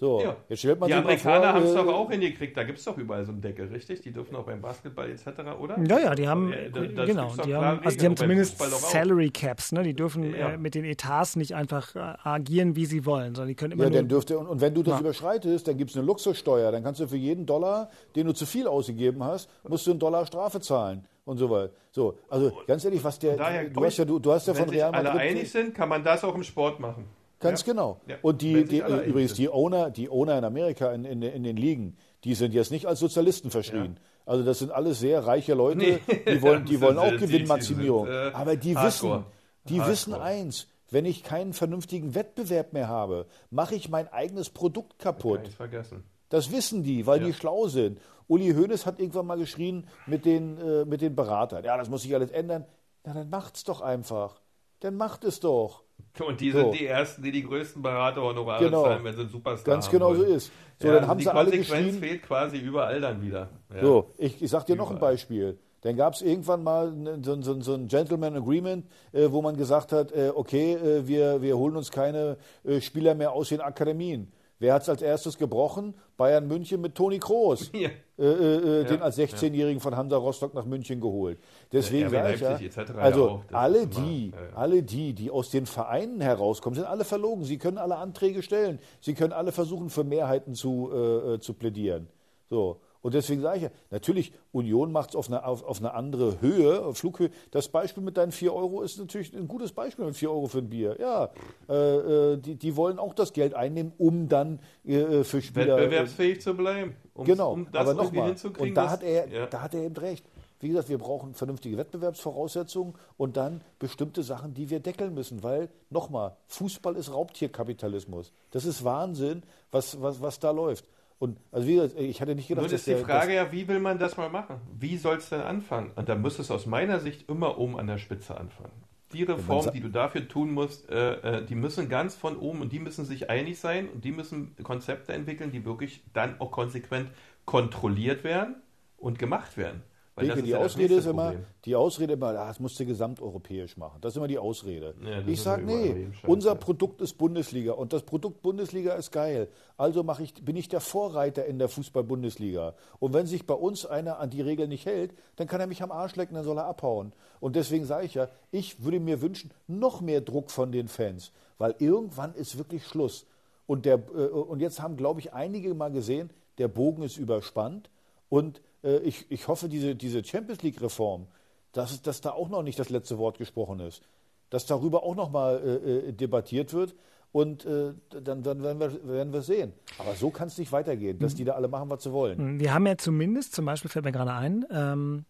So, 0.00 0.20
Ja. 0.22 0.36
jetzt 0.48 0.60
stellt 0.60 0.78
man 0.78 0.86
Die 0.88 0.92
sich 0.94 1.02
Amerikaner 1.02 1.52
haben 1.54 1.64
es 1.64 1.72
äh, 1.72 1.74
doch 1.74 1.88
auch 1.92 2.08
hingekriegt. 2.08 2.56
Da 2.56 2.62
gibt 2.62 2.78
es 2.78 2.84
doch 2.84 2.96
überall 2.96 3.24
so 3.24 3.32
einen 3.32 3.40
Deckel, 3.40 3.66
richtig? 3.66 4.00
Die 4.00 4.12
dürfen 4.12 4.36
auch 4.36 4.44
beim 4.44 4.60
Basketball 4.60 5.10
etc., 5.10 5.26
oder? 5.58 5.76
Ja, 5.80 5.98
ja, 5.98 6.14
die 6.14 6.28
haben, 6.28 6.52
Ja, 6.52 6.68
da- 6.68 6.80
das 6.86 7.06
genau, 7.06 7.32
die 7.44 7.52
haben, 7.54 7.80
also 7.84 7.98
die 7.98 8.06
haben 8.06 8.16
zumindest. 8.16 8.58
Salary 8.58 9.30
Caps, 9.30 9.72
ne? 9.72 9.82
Die 9.82 9.94
dürfen 9.94 10.34
Ja. 10.34 10.50
äh, 10.50 10.56
mit 10.56 10.76
den 10.76 10.84
Etats 10.84 11.34
nicht 11.34 11.52
einfach 11.56 11.96
äh, 11.96 11.98
agieren, 12.22 12.76
wie 12.76 12.86
sie 12.86 13.06
wollen, 13.06 13.34
sondern 13.34 13.48
die 13.48 13.56
können 13.56 13.72
immer 13.72 13.84
Ja, 13.84 13.90
nur 13.90 13.98
dann 13.98 14.08
dürfte, 14.08 14.38
und, 14.38 14.46
und 14.46 14.60
wenn 14.60 14.72
du 14.72 14.84
das 14.84 14.94
Ja. 14.94 15.00
überschreitest, 15.00 15.66
dann 15.66 15.76
gibt 15.76 15.90
es 15.90 15.96
eine 15.96 16.06
Luxussteuer. 16.06 16.70
Dann 16.70 16.84
kannst 16.84 17.00
du 17.00 17.08
für 17.08 17.16
jeden 17.16 17.44
Dollar, 17.44 17.90
den 18.14 18.26
du 18.28 18.32
zu 18.32 18.46
viel 18.46 18.68
ausgegeben 18.68 19.24
hast, 19.24 19.50
musst 19.68 19.84
du 19.86 19.90
einen 19.90 19.98
Dollar 20.00 20.24
Strafe 20.26 20.60
zahlen 20.60 21.08
und 21.24 21.38
so 21.38 21.50
weiter. 21.50 21.72
So, 21.90 22.16
also 22.30 22.52
ganz 22.68 22.84
ehrlich, 22.84 23.02
was 23.02 23.18
der, 23.18 23.36
Daher 23.36 23.64
du 23.68 23.84
hast 23.84 23.96
ja, 23.96 24.04
du, 24.04 24.20
du 24.20 24.30
hast 24.32 24.46
ja 24.46 24.54
wenn 24.54 24.60
von 24.60 24.68
sich 24.68 24.78
Real 24.78 24.94
alle 24.94 25.08
Madrid, 25.08 25.22
einig 25.30 25.50
sind, 25.50 25.74
kann 25.74 25.88
man 25.88 26.04
das 26.04 26.22
auch 26.22 26.36
im 26.36 26.44
Sport 26.44 26.78
machen. 26.78 27.06
Ganz 27.40 27.60
ja? 27.66 27.72
genau. 27.72 28.00
Ja. 28.06 28.16
Und 28.22 28.42
die, 28.42 28.64
die 28.64 28.78
übrigens 28.78 29.30
sind. 29.30 29.38
die 29.38 29.48
Owner, 29.48 29.90
die 29.90 30.08
Owner 30.10 30.38
in 30.38 30.44
Amerika 30.44 30.92
in, 30.92 31.04
in, 31.04 31.22
in 31.22 31.42
den 31.42 31.56
Ligen, 31.56 31.96
die 32.24 32.34
sind 32.34 32.52
jetzt 32.54 32.70
nicht 32.70 32.86
als 32.86 33.00
Sozialisten 33.00 33.50
verschrien. 33.50 33.98
Also 34.26 34.44
das 34.44 34.58
sind 34.58 34.70
alles 34.72 34.98
sehr 35.00 35.26
reiche 35.26 35.54
Leute, 35.54 35.78
Nee. 35.78 35.98
die 36.26 36.42
wollen, 36.42 36.64
die 36.66 36.80
wollen 36.80 36.98
auch 36.98 37.08
sind- 37.08 37.20
die- 37.20 37.26
Gewinnmaximierung. 37.26 38.06
sind, 38.06 38.14
äh, 38.14 38.30
Aber 38.34 38.56
die 38.56 38.76
hardcore. 38.76 39.18
wissen, 39.18 39.24
die 39.64 39.74
Hardcore. 39.80 39.90
wissen 39.92 40.14
eins. 40.14 40.66
Wenn 40.90 41.04
ich 41.04 41.22
keinen 41.22 41.52
vernünftigen 41.52 42.14
Wettbewerb 42.14 42.72
mehr 42.72 42.88
habe, 42.88 43.26
mache 43.50 43.74
ich 43.74 43.90
mein 43.90 44.08
eigenes 44.10 44.48
Produkt 44.48 44.98
kaputt. 44.98 45.40
Kann 45.40 45.46
ich 45.50 45.54
vergessen. 45.56 46.04
Das 46.30 46.50
wissen 46.50 46.82
die, 46.82 47.06
weil 47.06 47.20
die 47.20 47.32
schlau 47.34 47.68
sind. 47.68 48.00
Uli 48.26 48.52
Hoeneß 48.54 48.84
hat 48.86 48.98
irgendwann 48.98 49.26
mal 49.26 49.38
geschrien 49.38 49.86
mit 50.06 50.24
den, 50.24 50.58
äh, 50.58 50.84
mit 50.86 51.00
den 51.02 51.14
Beratern. 51.14 51.62
Ja, 51.64 51.76
das 51.76 51.88
muss 51.90 52.02
sich 52.02 52.14
alles 52.14 52.30
ändern. 52.30 52.64
Na, 53.04 53.14
dann 53.14 53.28
macht's 53.30 53.64
doch 53.64 53.80
einfach. 53.82 54.40
Dann 54.80 54.96
macht 54.96 55.24
es 55.24 55.40
doch. 55.40 55.82
Und 56.26 56.40
die 56.40 56.50
So. 56.50 56.58
sind 56.58 56.80
die 56.80 56.86
Ersten, 56.86 57.22
die 57.22 57.30
die 57.30 57.42
größten 57.44 57.80
Beraterhonorare 57.82 58.64
Genau. 58.64 58.82
zahlen, 58.84 59.04
wenn 59.04 59.14
sie 59.14 59.20
einen 59.22 59.30
Superstar 59.30 59.74
Ganz 59.74 59.88
genau 59.90 60.14
so 60.14 60.22
ist. 60.24 60.50
So, 60.80 60.88
ja, 60.88 60.94
dann 60.94 61.02
also 61.02 61.10
haben 61.10 61.18
die 61.18 61.24
sie 61.24 61.30
alle 61.30 61.50
Konsequenz 61.50 61.68
geschrien. 61.86 61.94
fehlt 62.00 62.22
quasi 62.22 62.56
überall 62.58 63.00
dann 63.00 63.22
wieder. 63.22 63.48
Ja. 63.74 63.80
So, 63.82 64.10
ich, 64.18 64.42
ich 64.42 64.50
sag 64.50 64.64
dir 64.66 64.76
noch 64.76 64.90
ein 64.90 64.96
Überall. 64.96 65.12
Beispiel. 65.14 65.58
Dann 65.82 65.96
gab 65.96 66.14
es 66.14 66.22
irgendwann 66.22 66.64
mal 66.64 66.92
so, 67.22 67.40
so, 67.40 67.60
so 67.60 67.74
ein 67.74 67.86
Gentleman 67.86 68.34
Agreement, 68.36 68.84
äh, 69.12 69.30
wo 69.30 69.42
man 69.42 69.56
gesagt 69.56 69.92
hat, 69.92 70.10
äh, 70.10 70.32
okay, 70.34 70.72
äh, 70.74 71.06
wir, 71.06 71.40
wir 71.40 71.56
holen 71.56 71.76
uns 71.76 71.92
keine 71.92 72.36
äh, 72.64 72.80
Spieler 72.80 73.14
mehr 73.14 73.30
aus 73.32 73.50
den 73.50 73.60
Akademien. 73.60 74.32
Wer 74.60 74.74
hat 74.74 74.82
es 74.82 74.88
als 74.88 75.02
erstes 75.02 75.38
gebrochen? 75.38 75.94
Bayern 76.16 76.48
München 76.48 76.80
mit 76.80 76.94
Toni 76.94 77.18
Kroos. 77.18 77.70
Ja. 77.78 77.90
Äh, 78.18 78.24
äh, 78.24 78.80
äh, 78.80 78.84
den 78.84 78.98
Ja, 78.98 79.02
als 79.02 79.16
16-Jährigen 79.16 79.78
von 79.78 79.96
Hansa 79.96 80.16
Rostock 80.16 80.52
nach 80.52 80.64
München 80.64 81.00
geholt. 81.00 81.38
Deswegen 81.70 82.10
Ja, 82.12 82.32
sage 82.32 82.34
ich 82.34 82.74
ja, 82.74 82.84
also 82.96 83.44
alle 83.52 83.86
die, 83.86 84.32
alle 84.56 84.82
die, 84.82 85.12
die 85.12 85.30
aus 85.30 85.50
den 85.50 85.66
Vereinen 85.66 86.20
herauskommen, 86.20 86.74
sind 86.74 86.88
alle 86.88 87.04
verlogen. 87.04 87.44
Sie 87.44 87.58
können 87.58 87.78
alle 87.78 87.96
Anträge 87.96 88.42
stellen. 88.42 88.80
Sie 89.00 89.14
können 89.14 89.32
alle 89.32 89.52
versuchen, 89.52 89.88
für 89.88 90.02
Mehrheiten 90.02 90.54
zu, 90.54 90.90
äh, 90.92 91.34
äh, 91.34 91.40
zu 91.40 91.54
plädieren. 91.54 92.08
So. 92.50 92.80
Und 93.08 93.14
deswegen 93.14 93.40
sage 93.40 93.56
ich 93.56 93.62
ja, 93.62 93.70
natürlich, 93.90 94.34
Union 94.52 94.92
macht 94.92 95.08
es 95.08 95.16
auf 95.16 95.28
eine, 95.28 95.42
auf, 95.42 95.62
auf 95.64 95.78
eine 95.78 95.94
andere 95.94 96.42
Höhe, 96.42 96.92
Flughöhe. 96.92 97.30
Das 97.52 97.70
Beispiel 97.70 98.02
mit 98.02 98.18
deinen 98.18 98.32
4 98.32 98.52
Euro 98.52 98.82
ist 98.82 98.98
natürlich 98.98 99.34
ein 99.34 99.48
gutes 99.48 99.72
Beispiel 99.72 100.04
mit 100.04 100.14
4 100.14 100.30
Euro 100.30 100.46
für 100.46 100.58
ein 100.58 100.68
Bier. 100.68 100.94
Ja, 101.00 101.30
äh, 101.70 102.32
äh, 102.34 102.36
die, 102.36 102.56
die 102.56 102.76
wollen 102.76 102.98
auch 102.98 103.14
das 103.14 103.32
Geld 103.32 103.54
einnehmen, 103.54 103.94
um 103.96 104.28
dann 104.28 104.60
äh, 104.84 105.24
für 105.24 105.40
Spieler. 105.40 105.78
Wettbewerbsfähig 105.78 106.42
zu 106.42 106.54
bleiben. 106.54 106.96
Um, 107.14 107.24
Genau, 107.24 107.52
um 107.54 107.66
das 107.72 107.80
aber 107.80 107.94
nochmal. 107.94 108.34
Und 108.58 108.74
da 108.74 108.82
dass- 108.82 108.90
hat, 108.92 109.02
er, 109.02 109.26
ja. 109.30 109.46
da 109.46 109.62
hat 109.62 109.72
er 109.72 109.84
eben 109.84 109.96
recht. 109.96 110.26
Wie 110.60 110.68
gesagt, 110.68 110.90
wir 110.90 110.98
brauchen 110.98 111.32
vernünftige 111.32 111.78
Wettbewerbsvoraussetzungen 111.78 112.94
und 113.16 113.38
dann 113.38 113.62
bestimmte 113.78 114.22
Sachen, 114.22 114.52
die 114.52 114.68
wir 114.68 114.80
deckeln 114.80 115.14
müssen. 115.14 115.42
Weil, 115.42 115.70
nochmal, 115.88 116.36
Fußball 116.48 116.94
ist 116.96 117.10
Raubtierkapitalismus. 117.10 118.32
Das 118.50 118.66
ist 118.66 118.84
Wahnsinn, 118.84 119.44
was, 119.70 120.02
was, 120.02 120.20
was 120.20 120.40
da 120.40 120.50
läuft. 120.50 120.84
Und 121.18 121.38
also 121.50 121.66
wie 121.66 121.74
gesagt, 121.74 121.98
ich 121.98 122.20
hatte 122.20 122.34
nicht 122.34 122.48
gedacht, 122.48 122.62
Nun 122.62 122.70
dass 122.70 122.80
ist 122.80 122.86
die 122.86 122.92
der, 122.92 123.04
Frage 123.04 123.34
ja, 123.34 123.50
wie 123.50 123.66
will 123.66 123.80
man 123.80 123.98
das 123.98 124.16
mal 124.16 124.28
machen? 124.28 124.60
Wie 124.78 124.96
soll 124.96 125.16
es 125.16 125.28
denn 125.30 125.40
anfangen? 125.40 125.90
Und 125.96 126.08
da 126.08 126.14
muss 126.14 126.38
es 126.38 126.50
aus 126.50 126.66
meiner 126.66 127.00
Sicht 127.00 127.28
immer 127.28 127.58
oben 127.58 127.78
an 127.78 127.88
der 127.88 127.98
Spitze 127.98 128.38
anfangen. 128.38 128.72
Die 129.12 129.24
Reformen, 129.24 129.72
die 129.72 129.80
du 129.80 129.88
dafür 129.88 130.28
tun 130.28 130.52
musst, 130.52 130.88
äh, 130.90 131.38
äh, 131.38 131.44
die 131.44 131.54
müssen 131.54 131.88
ganz 131.88 132.14
von 132.14 132.36
oben 132.36 132.60
und 132.60 132.72
die 132.72 132.78
müssen 132.78 133.04
sich 133.04 133.30
einig 133.30 133.58
sein 133.58 133.88
und 133.88 134.04
die 134.04 134.12
müssen 134.12 134.54
Konzepte 134.62 135.12
entwickeln, 135.12 135.50
die 135.50 135.64
wirklich 135.64 136.04
dann 136.12 136.38
auch 136.40 136.52
konsequent 136.52 137.10
kontrolliert 137.46 138.22
werden 138.22 138.56
und 138.98 139.18
gemacht 139.18 139.56
werden. 139.56 139.82
Weil 140.18 140.28
Beke, 140.28 140.42
die 140.42 140.50
ja 140.50 140.58
Ausrede 140.58 140.94
ist 140.94 141.06
immer, 141.06 141.26
Problem. 141.26 141.46
die 141.64 141.76
Ausrede 141.76 142.12
immer, 142.14 142.28
ah, 142.28 142.48
das 142.48 142.60
musst 142.60 142.78
du 142.80 142.84
gesamteuropäisch 142.84 143.76
machen. 143.76 143.98
Das 144.00 144.12
ist 144.12 144.16
immer 144.16 144.26
die 144.26 144.38
Ausrede. 144.38 144.94
Ja, 145.04 145.22
ich 145.26 145.40
sage, 145.40 145.64
nee, 145.64 146.08
unser 146.26 146.54
Produkt 146.56 147.00
ist 147.00 147.14
Bundesliga 147.14 147.72
und 147.72 147.92
das 147.92 148.02
Produkt 148.02 148.42
Bundesliga 148.42 148.94
ist 148.94 149.12
geil. 149.12 149.48
Also 149.76 150.04
ich, 150.20 150.34
bin 150.34 150.56
ich 150.56 150.68
der 150.68 150.80
Vorreiter 150.80 151.44
in 151.46 151.58
der 151.58 151.68
Fußball-Bundesliga. 151.68 152.74
Und 152.98 153.12
wenn 153.14 153.26
sich 153.26 153.46
bei 153.46 153.54
uns 153.54 153.86
einer 153.86 154.18
an 154.18 154.30
die 154.30 154.42
Regeln 154.42 154.68
nicht 154.70 154.86
hält, 154.86 155.14
dann 155.36 155.46
kann 155.46 155.60
er 155.60 155.68
mich 155.68 155.82
am 155.82 155.92
Arsch 155.92 156.16
lecken, 156.16 156.34
dann 156.34 156.44
soll 156.44 156.58
er 156.58 156.66
abhauen. 156.66 157.12
Und 157.38 157.54
deswegen 157.54 157.84
sage 157.84 158.06
ich 158.06 158.14
ja, 158.14 158.28
ich 158.50 158.82
würde 158.82 158.98
mir 158.98 159.22
wünschen, 159.22 159.52
noch 159.68 160.00
mehr 160.00 160.20
Druck 160.20 160.50
von 160.50 160.72
den 160.72 160.88
Fans, 160.88 161.32
weil 161.58 161.76
irgendwann 161.78 162.34
ist 162.34 162.58
wirklich 162.58 162.84
Schluss. 162.84 163.26
Und, 163.66 163.84
der, 163.84 164.00
äh, 164.14 164.28
und 164.28 164.60
jetzt 164.60 164.80
haben, 164.80 164.96
glaube 164.96 165.20
ich, 165.20 165.32
einige 165.32 165.72
mal 165.74 165.92
gesehen, 165.92 166.30
der 166.58 166.68
Bogen 166.68 167.02
ist 167.02 167.18
überspannt. 167.18 167.90
Und 168.28 168.60
ich, 168.82 169.30
ich 169.30 169.48
hoffe, 169.48 169.68
diese, 169.68 169.94
diese 169.94 170.24
Champions 170.24 170.62
League-Reform, 170.62 171.26
dass, 171.72 172.02
dass 172.02 172.20
da 172.20 172.30
auch 172.30 172.48
noch 172.48 172.62
nicht 172.62 172.78
das 172.78 172.90
letzte 172.90 173.18
Wort 173.18 173.38
gesprochen 173.38 173.80
ist. 173.80 174.02
Dass 174.50 174.66
darüber 174.66 175.02
auch 175.02 175.14
noch 175.14 175.30
mal 175.30 175.60
äh, 175.62 176.08
äh, 176.08 176.12
debattiert 176.12 176.72
wird. 176.72 176.94
Und 177.30 177.66
äh, 177.66 177.92
dann, 178.22 178.42
dann 178.42 178.62
werden, 178.62 178.80
wir, 178.80 179.06
werden 179.06 179.32
wir 179.34 179.42
sehen. 179.42 179.74
Aber 179.98 180.14
so 180.14 180.30
kann 180.30 180.48
es 180.48 180.56
nicht 180.56 180.72
weitergehen, 180.72 181.18
dass 181.18 181.34
die 181.34 181.44
da 181.44 181.52
alle 181.52 181.68
machen, 181.68 181.90
was 181.90 182.02
sie 182.02 182.12
wollen. 182.12 182.58
Wir 182.58 182.72
haben 182.72 182.86
ja 182.86 182.96
zumindest, 182.96 183.54
zum 183.54 183.66
Beispiel 183.66 183.90
fällt 183.90 184.06
mir 184.06 184.12
gerade 184.12 184.32
ein, 184.32 184.64
ähm, 184.70 185.26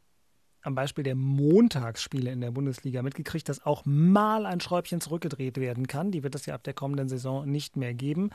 am 0.62 0.74
Beispiel 0.74 1.02
der 1.02 1.16
Montagsspiele 1.16 2.30
in 2.30 2.40
der 2.40 2.50
Bundesliga 2.50 3.02
mitgekriegt, 3.02 3.48
dass 3.48 3.64
auch 3.64 3.82
mal 3.84 4.46
ein 4.46 4.60
Schräubchen 4.60 5.00
zurückgedreht 5.00 5.58
werden 5.58 5.86
kann. 5.88 6.10
Die 6.10 6.22
wird 6.22 6.34
es 6.34 6.46
ja 6.46 6.54
ab 6.54 6.62
der 6.62 6.74
kommenden 6.74 7.08
Saison 7.08 7.50
nicht 7.50 7.76
mehr 7.76 7.94
geben. 7.94 8.30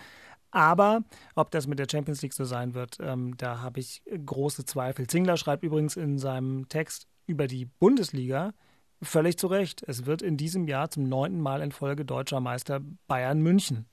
Aber 0.54 1.04
ob 1.34 1.50
das 1.50 1.66
mit 1.66 1.80
der 1.80 1.88
Champions 1.90 2.22
League 2.22 2.34
so 2.34 2.46
sein 2.46 2.76
wird, 2.76 2.98
ähm, 3.00 3.36
da 3.38 3.62
habe 3.62 3.80
ich 3.80 4.04
große 4.06 4.66
Zweifel. 4.66 5.08
Zingler 5.08 5.36
schreibt 5.36 5.64
übrigens 5.64 5.98
in 5.98 6.20
seinem 6.20 6.70
Text 6.70 7.08
über 7.26 7.48
die 7.48 7.66
Bundesliga 7.66 8.54
völlig 9.02 9.38
zu 9.38 9.48
Recht. 9.48 9.84
Es 9.88 10.06
wird 10.06 10.22
in 10.22 10.38
diesem 10.38 10.68
Jahr 10.68 10.92
zum 10.92 11.10
neunten 11.10 11.42
Mal 11.42 11.62
in 11.64 11.72
Folge 11.72 12.06
deutscher 12.06 12.40
Meister 12.40 12.82
Bayern 13.08 13.42
München. 13.42 13.88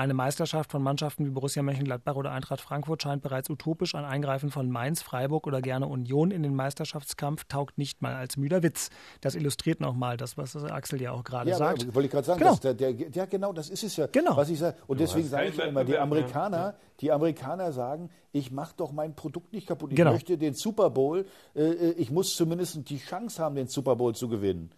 Eine 0.00 0.14
Meisterschaft 0.14 0.72
von 0.72 0.82
Mannschaften 0.82 1.26
wie 1.26 1.30
Borussia 1.30 1.62
Mönchengladbach 1.62 2.14
oder 2.16 2.32
Eintracht 2.32 2.62
Frankfurt 2.62 3.02
scheint 3.02 3.20
bereits 3.20 3.50
utopisch. 3.50 3.94
Ein 3.94 4.06
Eingreifen 4.06 4.50
von 4.50 4.70
Mainz, 4.70 5.02
Freiburg 5.02 5.46
oder 5.46 5.60
gerne 5.60 5.86
Union 5.88 6.30
in 6.30 6.42
den 6.42 6.54
Meisterschaftskampf 6.54 7.44
taugt 7.44 7.76
nicht 7.76 8.00
mal 8.00 8.14
als 8.14 8.38
müder 8.38 8.62
Witz. 8.62 8.88
Das 9.20 9.34
illustriert 9.34 9.78
nochmal 9.80 10.16
das, 10.16 10.38
was 10.38 10.56
Axel 10.56 11.02
ja 11.02 11.12
auch 11.12 11.22
gerade 11.22 11.50
Ja, 11.50 11.58
sagt. 11.58 11.82
aber 11.82 11.94
wollte 11.96 12.06
ich 12.06 12.12
gerade 12.12 12.26
sagen, 12.26 12.38
Genau. 12.38 12.56
der, 12.56 12.72
der, 12.72 12.92
ja 13.10 13.26
genau, 13.26 13.52
das 13.52 13.68
ist 13.68 13.84
es 13.84 13.94
ja, 13.98 14.06
Genau. 14.06 14.38
was 14.38 14.48
ich 14.48 14.58
sage. 14.58 14.74
Und 14.86 15.00
deswegen 15.00 15.28
sage 15.28 15.48
ich 15.48 15.56
ja 15.58 15.64
immer, 15.66 15.84
die. 15.84 15.98
Amerikaner, 15.98 16.76
die 17.00 17.12
Amerikaner 17.12 17.70
sagen, 17.72 18.08
ich 18.32 18.50
mache 18.50 18.72
doch 18.78 18.92
mein 18.92 19.14
Produkt 19.14 19.52
nicht 19.52 19.66
kaputt. 19.66 19.90
Ich 19.90 19.96
Genau. 19.96 20.12
möchte 20.12 20.38
den 20.38 20.54
Super 20.54 20.88
Bowl, 20.88 21.26
äh, 21.54 21.60
äh, 21.62 21.90
ich 21.98 22.10
muss 22.10 22.34
zumindest 22.36 22.88
die 22.88 22.96
Chance 22.96 23.42
haben, 23.42 23.54
den 23.54 23.66
Super 23.66 23.96
Bowl 23.96 24.14
zu 24.14 24.28
gewinnen. 24.28 24.70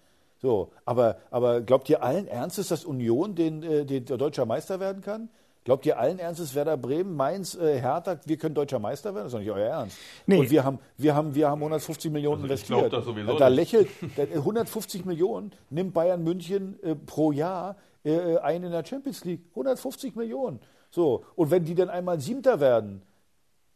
So, 0.42 0.70
aber, 0.84 1.18
aber 1.30 1.60
glaubt 1.60 1.88
ihr 1.88 2.02
allen 2.02 2.26
Ernstes, 2.26 2.68
dass 2.68 2.84
Union 2.84 3.34
den, 3.36 3.62
äh, 3.62 3.84
den 3.86 4.04
der 4.04 4.16
deutscher 4.16 4.44
Meister 4.44 4.80
werden 4.80 5.00
kann? 5.00 5.28
Glaubt 5.64 5.86
ihr 5.86 5.96
allen 5.96 6.18
Ernstes, 6.18 6.56
Werder 6.56 6.76
Bremen, 6.76 7.14
Mainz, 7.14 7.54
äh, 7.54 7.80
Hertha, 7.80 8.16
wir 8.26 8.36
können 8.36 8.52
deutscher 8.56 8.80
Meister 8.80 9.14
werden? 9.14 9.26
Das 9.26 9.32
ist 9.32 9.34
doch 9.34 9.38
nicht 9.38 9.52
euer 9.52 9.68
Ernst. 9.68 9.96
Nee. 10.26 10.38
Und 10.40 10.50
wir 10.50 10.64
haben, 10.64 10.80
wir 10.96 11.14
haben, 11.14 11.36
wir 11.36 11.48
haben 11.48 11.60
150 11.60 12.10
Millionen 12.10 12.42
Also 12.42 12.46
ich 12.54 12.60
investiert. 12.68 12.80
glaub 12.80 12.90
das 12.90 13.04
sowieso 13.04 13.38
da 13.38 13.48
nicht. 13.48 13.56
lächelt, 13.72 13.88
da- 14.16 14.22
150 14.24 15.04
Millionen 15.04 15.52
nimmt 15.70 15.94
Bayern 15.94 16.24
München 16.24 16.76
äh, 16.82 16.96
pro 16.96 17.30
Jahr 17.30 17.76
äh, 18.04 18.38
ein 18.38 18.64
in 18.64 18.72
der 18.72 18.84
Champions 18.84 19.24
League. 19.24 19.42
150 19.50 20.16
Millionen. 20.16 20.58
So, 20.90 21.22
und 21.36 21.52
wenn 21.52 21.64
die 21.64 21.76
dann 21.76 21.88
einmal 21.88 22.18
Siebter 22.20 22.58
werden, 22.58 23.02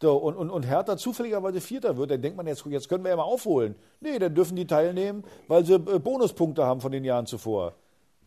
so, 0.03 0.17
und, 0.17 0.37
und, 0.37 0.51
und 0.51 0.65
Hertha 0.67 0.97
zufälligerweise 0.97 1.61
Vierter 1.61 1.97
wird, 1.97 2.11
dann 2.11 2.21
denkt 2.21 2.37
man 2.37 2.47
jetzt, 2.47 2.65
jetzt 2.67 2.89
können 2.89 3.03
wir 3.05 3.11
ja 3.11 3.17
mal 3.17 3.23
aufholen. 3.23 3.77
Nee, 4.01 4.19
dann 4.19 4.35
dürfen 4.35 4.57
die 4.57 4.67
teilnehmen, 4.67 5.25
weil 5.49 5.65
sie 5.65 5.75
äh, 5.75 5.99
Bonuspunkte 5.99 6.65
haben 6.65 6.81
von 6.81 6.93
den 6.93 7.05
Jahren 7.05 7.27
zuvor. 7.27 7.75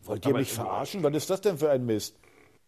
Wollt 0.02 0.24
ihr 0.24 0.30
Aber- 0.30 0.38
mich 0.40 0.52
verarschen? 0.52 1.02
Was 1.02 1.14
ist 1.14 1.30
das 1.30 1.40
denn 1.40 1.58
für 1.58 1.70
ein 1.70 1.86
Mist? 1.86 2.18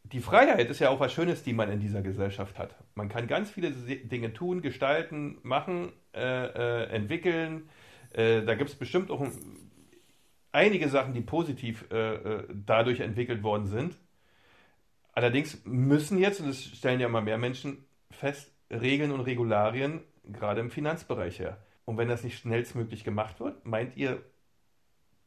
Die 0.05 0.21
Freiheit 0.21 0.69
ist 0.69 0.81
ja 0.81 0.91
auch 0.91 1.01
was 1.01 1.13
Schönes, 1.13 1.43
die 1.43 1.53
man 1.53 1.71
in 1.71 1.81
dieser 1.81 2.03
Gesellschaft 2.03 2.59
hat. 2.59 2.75
Man 2.95 3.09
kann 3.09 3.29
ganz 3.29 3.51
viele 3.51 3.71
Dinge 3.71 4.33
tun, 4.33 4.61
gestalten, 4.61 5.39
machen, 5.43 5.93
äh, 6.15 6.47
äh, 6.47 6.85
entwickeln. 6.91 7.69
Äh, 8.13 8.43
da 8.43 8.55
gibt 8.55 8.71
es 8.71 8.77
bestimmt 8.77 9.11
auch 9.11 9.21
ein, 9.21 9.33
einige 10.51 10.89
Sachen, 10.89 11.15
die 11.15 11.21
positiv 11.23 11.87
äh, 11.91 12.15
äh, 12.15 12.45
dadurch 12.53 13.01
entwickelt 13.01 13.43
worden 13.43 13.67
sind. 13.69 13.97
Allerdings 15.13 15.61
müssen 15.65 16.19
jetzt, 16.19 16.41
und 16.41 16.49
das 16.49 16.63
stellen 16.63 17.01
ja 17.01 17.07
immer 17.07 17.21
mehr 17.21 17.39
Menschen 17.39 17.85
fest, 18.11 18.52
Regeln 18.73 19.13
und 19.13 19.21
Regularien 19.21 20.01
gerade 20.25 20.61
im 20.61 20.71
Finanzbereich 20.71 21.39
her. 21.39 21.59
Und 21.85 21.99
wenn 21.99 22.09
das 22.09 22.25
nicht 22.25 22.39
schnellstmöglich 22.39 23.05
gemacht 23.05 23.39
wird, 23.41 23.65
meint 23.67 23.97
ihr, 23.97 24.23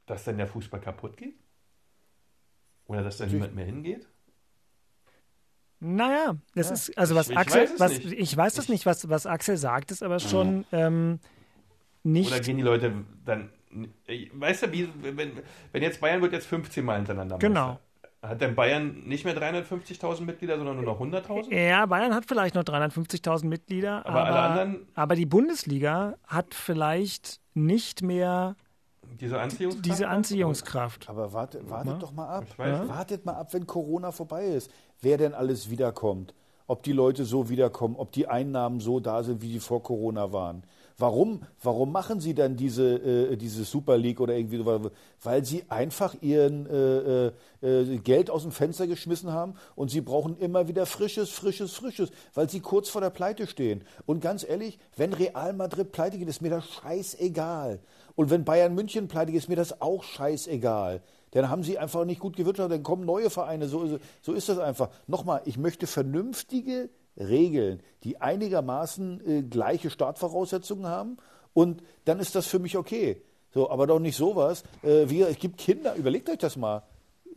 dass 0.06 0.24
dann 0.24 0.38
der 0.38 0.48
Fußball 0.48 0.80
kaputt 0.82 1.18
geht? 1.18 1.36
Oder 2.88 3.04
dass 3.04 3.18
da 3.18 3.26
niemand 3.26 3.56
mehr 3.56 3.66
hingeht? 3.66 4.08
Naja, 5.80 6.38
das 6.56 6.68
Ja. 6.70 6.74
ist, 6.74 6.98
also 6.98 7.16
was 7.16 7.28
Ich- 7.28 7.34
ich 7.34 7.38
Axel, 7.38 7.62
weiß 7.64 7.74
es 7.74 7.80
was, 7.80 7.92
nicht. 8.00 8.12
ich 8.14 8.38
weiß 8.38 8.54
das 8.56 8.70
nicht, 8.70 8.86
was, 8.86 9.10
was 9.10 9.26
Axel 9.26 9.58
sagt, 9.58 9.92
ist 9.92 10.02
aber 10.04 10.20
schon 10.20 10.66
ähm, 10.72 11.20
nicht. 12.04 12.32
Oder 12.32 12.40
gehen 12.40 12.58
die 12.58 12.64
Leute 12.64 12.94
dann. 13.26 13.50
Weißt 14.34 14.64
du, 14.64 14.72
wie, 14.72 14.88
wenn, 15.02 15.32
wenn 15.74 15.84
jetzt 15.84 16.00
Bayern 16.00 16.22
wird 16.22 16.32
jetzt 16.32 16.48
15 16.48 16.86
Mal 16.86 16.96
hintereinander 16.98 17.38
Genau. 17.40 17.68
Meister. 17.74 17.82
Hat 18.30 18.42
denn 18.42 18.56
Bayern 18.56 19.04
nicht 19.06 19.26
mehr 19.26 19.36
350.000 19.36 20.22
Mitglieder, 20.22 20.58
sondern 20.58 20.76
nur 20.78 20.86
noch 20.86 21.00
100.000? 21.00 21.54
Ja, 21.54 21.86
Bayern 21.86 22.14
hat 22.14 22.26
vielleicht 22.26 22.56
noch 22.56 22.64
350.000 22.64 23.46
Mitglieder, 23.48 24.06
Aber 24.06 24.22
aber, 24.22 24.26
alle 24.26 24.40
anderen- 24.62 24.88
aber 24.96 25.16
die 25.16 25.26
Bundesliga 25.26 26.16
hat 26.28 26.54
vielleicht 26.54 27.40
nicht 27.54 28.02
mehr 28.02 28.56
Diese 29.20 29.40
Anziehungskraft? 29.40 29.86
diese 29.86 30.08
Anziehungskraft. 30.08 31.10
Aber 31.10 31.34
wartet, 31.34 31.70
wartet 31.70 32.02
doch 32.02 32.12
mal 32.12 32.28
ab. 32.28 32.44
Nicht. 32.44 32.58
Wartet 32.90 33.26
mal 33.26 33.34
ab, 33.36 33.54
wenn 33.54 33.66
Corona 33.68 34.12
vorbei 34.12 34.46
ist. 34.46 34.70
Wer 35.02 35.18
denn 35.18 35.34
alles 35.34 35.70
wiederkommt. 35.70 36.34
Ob 36.68 36.82
die 36.84 36.94
Leute 36.94 37.26
so 37.26 37.50
wiederkommen, 37.50 37.96
ob 37.96 38.12
die 38.12 38.28
Einnahmen 38.28 38.80
so 38.80 39.00
da 39.00 39.22
sind, 39.24 39.42
wie 39.42 39.50
die 39.52 39.60
vor 39.60 39.84
Corona 39.84 40.34
waren. 40.34 40.64
Warum, 40.98 41.42
warum 41.62 41.92
machen 41.92 42.22
sie 42.22 42.34
dann 42.34 42.56
diese, 42.56 42.96
äh, 42.96 43.36
diese 43.36 43.66
Super 43.66 43.98
League 43.98 44.22
oder 44.22 44.34
irgendwie 44.34 44.58
so? 44.58 44.92
Weil 45.22 45.44
sie 45.44 45.66
einfach 45.68 46.16
ihren 46.22 46.66
äh, 46.68 47.32
äh, 47.62 47.98
Geld 47.98 48.30
aus 48.30 48.44
dem 48.44 48.52
Fenster 48.52 48.88
geschmissen 48.88 49.34
haben 49.34 49.56
und 49.76 49.92
sie 49.92 50.00
brauchen 50.00 50.38
immer 50.38 50.70
wieder 50.70 50.86
frisches, 50.86 51.32
frisches, 51.32 51.74
frisches, 51.74 52.12
weil 52.34 52.50
sie 52.50 52.62
kurz 52.62 52.88
vor 52.88 53.02
der 53.02 53.10
Pleite 53.10 53.46
stehen. 53.46 53.84
Und 54.06 54.22
ganz 54.22 54.46
ehrlich, 54.48 54.80
wenn 54.96 55.12
Real 55.12 55.52
Madrid 55.52 55.92
pleite 55.92 56.18
geht, 56.18 56.30
ist 56.30 56.42
mir 56.42 56.50
das 56.50 56.66
scheißegal. 56.70 57.80
Und 58.16 58.30
wenn 58.30 58.46
Bayern 58.46 58.74
München 58.74 59.10
pleite 59.10 59.34
geht, 59.34 59.42
ist 59.42 59.50
mir 59.50 59.58
das 59.58 59.82
auch 59.82 60.04
scheißegal. 60.04 61.02
Dann 61.32 61.50
haben 61.50 61.64
sie 61.64 61.78
einfach 61.78 62.06
nicht 62.06 62.22
gut 62.22 62.38
gewirtschaftet, 62.38 62.78
dann 62.78 62.84
kommen 62.84 63.06
neue 63.06 63.30
Vereine. 63.30 63.68
So, 63.68 64.00
so 64.22 64.32
ist 64.32 64.48
das 64.48 64.60
einfach. 64.60 64.90
Nochmal, 65.08 65.42
ich 65.44 65.58
möchte 65.58 65.88
vernünftige 65.88 66.90
Regeln, 67.18 67.82
die 68.04 68.20
einigermaßen 68.22 69.22
äh, 69.28 69.42
gleiche 69.44 69.90
Startvoraussetzungen 69.90 70.86
haben. 70.88 71.18
Und 71.54 71.82
dann 72.06 72.20
ist 72.20 72.36
das 72.36 72.48
für 72.48 72.60
mich 72.60 72.78
okay. 72.78 73.22
So, 73.54 73.70
aber 73.70 73.88
doch 73.88 74.00
nicht 74.00 74.18
sowas. 74.18 74.64
Äh, 74.84 75.10
wie, 75.10 75.22
es 75.22 75.38
gibt 75.40 75.58
Kinder, 75.58 75.96
überlegt 75.96 76.30
euch 76.30 76.38
das 76.38 76.58
mal. 76.58 76.84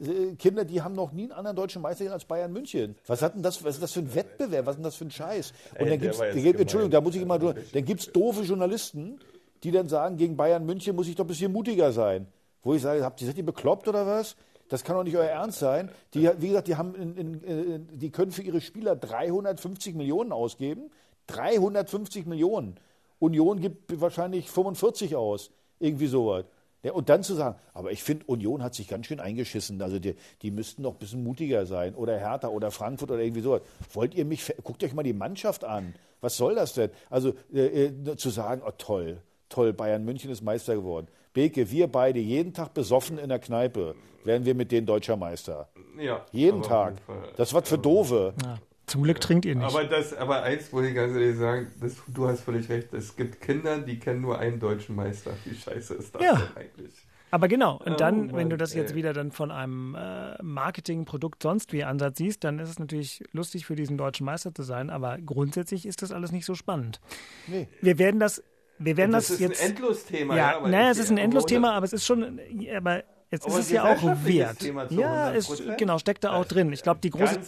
Äh, 0.01 0.35
Kinder, 0.37 0.65
die 0.65 0.83
haben 0.83 0.95
noch 0.95 1.13
nie 1.13 1.23
einen 1.25 1.33
anderen 1.33 1.57
deutschen 1.57 1.81
Meister 1.83 2.11
als 2.13 2.25
Bayern 2.25 2.53
München. 2.53 2.97
Was 3.07 3.23
hat 3.23 3.35
denn 3.37 3.43
das, 3.43 3.63
was 3.63 3.77
ist 3.77 3.83
das 3.83 3.93
für 3.93 4.01
ein 4.01 4.15
Wettbewerb? 4.15 4.67
Was 4.67 4.73
ist 4.73 4.79
denn 4.79 4.85
das 4.85 4.97
für 4.97 5.05
ein 5.05 5.11
Scheiß? 5.13 5.53
Und 5.73 5.79
Ey, 5.87 5.91
dann 5.91 6.01
gibt's, 6.01 6.19
war 6.19 6.27
jetzt 6.27 6.37
da 6.37 6.41
gibt- 6.43 6.61
Entschuldigung, 6.61 6.91
da 6.91 7.01
muss 7.01 7.15
ich 7.15 7.23
immer, 7.23 7.39
dann 7.39 7.85
gibt 7.85 8.01
es 8.01 8.13
doofe 8.13 8.43
Journalisten, 8.43 9.21
die 9.63 9.71
dann 9.71 9.89
sagen, 9.89 10.17
gegen 10.17 10.37
Bayern 10.37 10.67
München 10.67 10.97
muss 10.97 11.07
ich 11.09 11.15
doch 11.15 11.25
ein 11.25 11.29
bisschen 11.29 11.53
mutiger 11.53 11.93
sein. 11.93 12.27
Wo 12.63 12.75
ich 12.75 12.83
sage, 12.83 13.05
habt 13.05 13.21
ihr, 13.21 13.27
seid 13.29 13.39
ihr 13.39 13.47
bekloppt 13.47 13.87
oder 13.87 14.05
was? 14.07 14.35
Das 14.69 14.85
kann 14.85 14.97
doch 14.97 15.05
nicht 15.05 15.17
euer 15.17 15.25
Ernst 15.25 15.59
sein. 15.59 15.91
Die, 16.15 16.29
wie 16.39 16.49
gesagt, 16.49 16.69
die, 16.69 16.77
haben 16.77 16.95
in, 16.95 17.17
in, 17.17 17.99
die 17.99 18.11
können 18.11 18.33
für 18.33 18.43
ihre 18.43 18.61
Spieler 18.61 18.97
350 18.97 19.95
Millionen 19.95 20.33
ausgeben. 20.33 20.91
350 21.29 22.27
Millionen. 22.27 22.77
Union 23.19 23.61
gibt 23.61 24.01
wahrscheinlich 24.01 24.51
45 24.51 25.17
aus. 25.17 25.51
Irgendwie 25.81 26.07
sowas. 26.07 26.45
Ja, 26.83 26.93
und 26.93 27.09
dann 27.09 27.25
zu 27.25 27.35
sagen, 27.35 27.59
aber 27.75 27.91
ich 27.91 28.05
finde, 28.05 28.25
Union 28.27 28.63
hat 28.63 28.75
sich 28.75 28.87
ganz 28.87 29.07
schön 29.07 29.19
eingeschissen. 29.19 29.83
Also 29.83 29.99
die, 29.99 30.15
die 30.43 30.51
müssten 30.51 30.83
noch 30.83 30.93
ein 30.93 30.99
bisschen 30.99 31.25
mutiger 31.25 31.67
sein. 31.67 31.95
Oder 31.95 32.19
Hertha 32.19 32.49
oder 32.49 32.71
Frankfurt 32.71 33.11
oder 33.11 33.21
irgendwie 33.21 33.41
sowas. 33.41 33.63
Wollt 33.93 34.15
ihr 34.15 34.25
mich, 34.25 34.55
guckt 34.63 34.85
euch 34.85 34.95
mal 34.95 35.03
die 35.03 35.13
Mannschaft 35.13 35.65
an. 35.65 35.95
Was 36.21 36.37
soll 36.37 36.55
das 36.55 36.75
denn? 36.75 36.91
Also 37.11 37.35
äh, 37.53 37.87
äh, 37.87 38.17
zu 38.17 38.31
sagen, 38.31 38.63
oh 38.65 38.73
toll, 38.79 39.21
toll, 39.49 39.73
Bayern 39.73 40.05
München 40.05 40.31
ist 40.31 40.43
Meister 40.43 40.75
geworden. 40.77 41.09
Beke, 41.33 41.71
wir 41.71 41.87
beide 41.89 42.19
jeden 42.19 42.53
Tag 42.53 42.75
besoffen 42.75 43.19
in 43.19 43.29
der 43.29 43.39
Kneipe, 43.39 43.95
werden 44.25 44.45
wir 44.45 44.55
mit 44.55 44.73
denen 44.73 44.87
deutscher 44.87 45.17
Meister. 45.17 45.69
Ja. 45.99 46.25
Jeden 46.33 46.63
Tag. 46.63 46.95
Das 47.37 47.55
was 47.55 47.69
für 47.69 47.79
Doofe. 47.79 48.35
Ja, 48.43 48.59
zum 48.87 49.03
Glück 49.03 49.21
trinkt 49.21 49.45
ihr 49.45 49.55
nicht. 49.55 49.65
Aber, 49.65 49.85
das, 49.85 50.15
aber 50.15 50.43
eins 50.43 50.71
muss 50.73 50.85
ich 50.87 50.95
ganz 50.95 51.13
ehrlich 51.15 51.37
sagen, 51.37 51.69
das, 51.81 51.97
du 52.09 52.27
hast 52.29 52.41
völlig 52.41 52.69
recht. 52.69 52.93
Es 52.93 53.15
gibt 53.17 53.41
Kinder, 53.41 53.79
die 53.79 53.99
kennen 53.99 54.21
nur 54.21 54.39
einen 54.39 54.59
deutschen 54.61 54.97
Meister. 54.97 55.33
Wie 55.45 55.55
scheiße 55.55 55.95
ist 55.95 56.15
das 56.15 56.23
Ja. 56.23 56.35
denn 56.37 56.57
eigentlich? 56.57 56.93
Aber 57.31 57.47
genau, 57.47 57.75
und 57.85 57.93
Oh 57.93 57.97
dann, 57.97 58.29
wenn 58.29 58.37
Mann, 58.37 58.51
du 58.51 58.57
das 58.57 58.73
jetzt 58.73 58.93
ey. 58.93 58.97
wieder 58.97 59.13
dann 59.13 59.33
von 59.33 59.51
einem 59.51 59.95
äh, 59.95 60.43
Marketing, 60.43 61.05
Produkt, 61.05 61.43
sonst 61.43 61.75
wie 61.75 61.85
Ansatz 61.85 62.17
siehst, 62.17 62.43
dann 62.43 62.59
ist 62.59 62.71
es 62.71 62.79
natürlich 62.79 63.23
lustig 63.33 63.67
für 63.67 63.77
diesen 63.77 63.99
deutschen 63.99 64.25
Meister 64.25 64.55
zu 64.55 64.63
sein, 64.63 64.89
aber 64.89 65.19
grundsätzlich 65.19 65.85
ist 65.85 66.01
das 66.01 66.11
alles 66.11 66.33
nicht 66.33 66.47
so 66.47 66.55
spannend. 66.55 67.01
Nee. 67.47 67.69
Wir 67.83 67.99
werden 67.99 68.19
das, 68.19 68.43
wir 68.79 68.97
werden 68.97 69.13
Das 69.13 69.29
das, 69.29 69.37
ist 69.37 69.41
ein 69.43 69.51
jetzt. 69.51 69.65
Endlosthema. 69.65 70.37
ja, 70.37 70.57
aber 70.57 70.69
naja, 70.69 70.91
es 70.91 70.99
ist 70.99 71.11
ein 71.11 71.19
Endlosthema, 71.19 71.73
aber 71.73 71.85
es 71.85 71.93
ist 71.93 72.07
schon, 72.07 72.41
aber 72.77 73.03
jetzt 73.31 73.47
ist 73.47 73.53
Aber 73.53 73.61
es 73.61 73.71
ja 73.71 73.85
auch 73.85 74.03
wert. 74.25 74.63
Ja, 74.91 75.35
es 75.35 75.51
100%. 75.51 75.77
genau 75.77 75.99
steckt 75.99 76.25
da 76.25 76.33
auch 76.33 76.47
drin. 76.47 76.73
Ich 76.73 76.83
glaube, 76.83 77.01
die 77.03 77.11
große, 77.11 77.41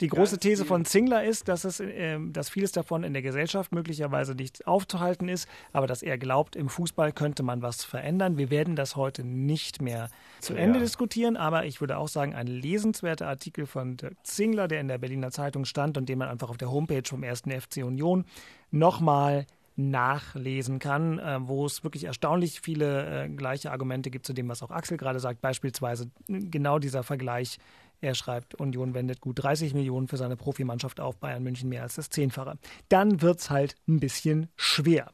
die 0.00 0.06
große 0.06 0.38
These 0.38 0.62
viel. 0.62 0.68
von 0.68 0.84
Zingler 0.84 1.24
ist, 1.24 1.48
dass, 1.48 1.64
es, 1.64 1.80
ähm, 1.80 2.32
dass 2.32 2.50
vieles 2.50 2.70
davon 2.72 3.02
in 3.02 3.12
der 3.14 3.22
Gesellschaft 3.22 3.72
möglicherweise 3.72 4.34
nicht 4.34 4.66
aufzuhalten 4.68 5.28
ist, 5.28 5.48
aber 5.72 5.86
dass 5.88 6.02
er 6.02 6.18
glaubt, 6.18 6.54
im 6.54 6.68
Fußball 6.68 7.12
könnte 7.12 7.42
man 7.42 7.62
was 7.62 7.82
verändern. 7.82 8.38
Wir 8.38 8.50
werden 8.50 8.76
das 8.76 8.94
heute 8.94 9.24
nicht 9.24 9.82
mehr 9.82 10.08
zu 10.40 10.54
Ende 10.54 10.78
diskutieren, 10.78 11.36
aber 11.36 11.64
ich 11.64 11.80
würde 11.80 11.98
auch 11.98 12.08
sagen, 12.08 12.34
ein 12.34 12.46
lesenswerter 12.46 13.26
Artikel 13.26 13.66
von 13.66 13.96
Dirk 13.96 14.14
Zingler, 14.22 14.68
der 14.68 14.80
in 14.80 14.86
der 14.86 14.98
Berliner 14.98 15.32
Zeitung 15.32 15.64
stand 15.64 15.98
und 15.98 16.08
den 16.08 16.18
man 16.18 16.28
einfach 16.28 16.48
auf 16.48 16.58
der 16.58 16.70
Homepage 16.70 17.02
vom 17.04 17.24
1. 17.24 17.42
FC 17.58 17.78
Union 17.78 18.24
nochmal 18.70 19.46
nachlesen 19.78 20.78
kann, 20.78 21.18
äh, 21.18 21.38
wo 21.40 21.64
es 21.64 21.84
wirklich 21.84 22.04
erstaunlich 22.04 22.60
viele 22.60 23.24
äh, 23.24 23.28
gleiche 23.28 23.70
Argumente 23.70 24.10
gibt 24.10 24.26
zu 24.26 24.32
dem, 24.32 24.48
was 24.48 24.62
auch 24.62 24.70
Axel 24.70 24.96
gerade 24.96 25.20
sagt. 25.20 25.40
Beispielsweise 25.40 26.10
genau 26.26 26.78
dieser 26.78 27.02
Vergleich. 27.02 27.58
Er 28.00 28.14
schreibt, 28.14 28.54
Union 28.54 28.94
wendet 28.94 29.20
gut 29.20 29.42
30 29.42 29.74
Millionen 29.74 30.06
für 30.06 30.16
seine 30.16 30.36
Profimannschaft 30.36 31.00
auf, 31.00 31.16
Bayern 31.16 31.42
München 31.42 31.68
mehr 31.68 31.82
als 31.82 31.96
das 31.96 32.10
Zehnfache. 32.10 32.56
Dann 32.88 33.22
wird's 33.22 33.50
halt 33.50 33.74
ein 33.88 33.98
bisschen 33.98 34.48
schwer. 34.56 35.10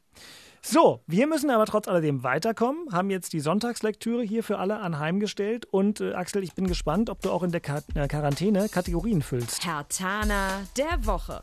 So, 0.61 1.03
wir 1.07 1.27
müssen 1.27 1.51
aber 1.51 1.67
trotz 1.67 1.89
alledem 1.89 2.23
weiterkommen, 2.23 2.89
haben 2.91 3.11
jetzt 3.11 3.35
die 3.35 3.41
Sonntagslektüre 3.41 4.23
hier 4.23 4.43
für 4.43 4.59
alle 4.59 4.79
anheimgestellt 4.79 5.67
und 5.67 6.01
äh, 6.01 6.15
Axel, 6.15 6.43
ich 6.43 6.55
bin 6.55 6.67
gespannt, 6.67 7.11
ob 7.11 7.21
du 7.21 7.31
auch 7.31 7.43
in 7.43 7.53
der 7.53 7.61
äh, 7.95 8.09
Quarantäne 8.09 8.71
Kategorien 8.71 9.21
füllst. 9.21 9.65
Herr 9.67 9.87
Tana 9.89 10.63
der 10.79 11.07
Woche. 11.07 11.43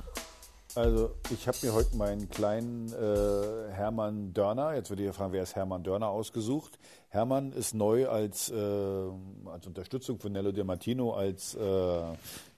Also 0.75 1.11
ich 1.31 1.47
habe 1.49 1.57
mir 1.63 1.73
heute 1.73 1.97
meinen 1.97 2.29
kleinen 2.29 2.87
äh, 2.93 3.71
Hermann 3.73 4.33
Dörner, 4.33 4.73
jetzt 4.73 4.89
würde 4.89 5.05
ich 5.05 5.13
fragen, 5.13 5.33
wer 5.33 5.43
ist 5.43 5.55
Hermann 5.55 5.83
Dörner 5.83 6.07
ausgesucht. 6.07 6.79
Hermann 7.09 7.51
ist 7.51 7.73
neu 7.73 8.07
als, 8.07 8.49
äh, 8.49 8.55
als 8.55 9.67
Unterstützung 9.67 10.17
von 10.19 10.31
Nello 10.31 10.53
Di 10.53 10.63
Martino 10.63 11.11
als 11.11 11.55
äh, 11.55 12.01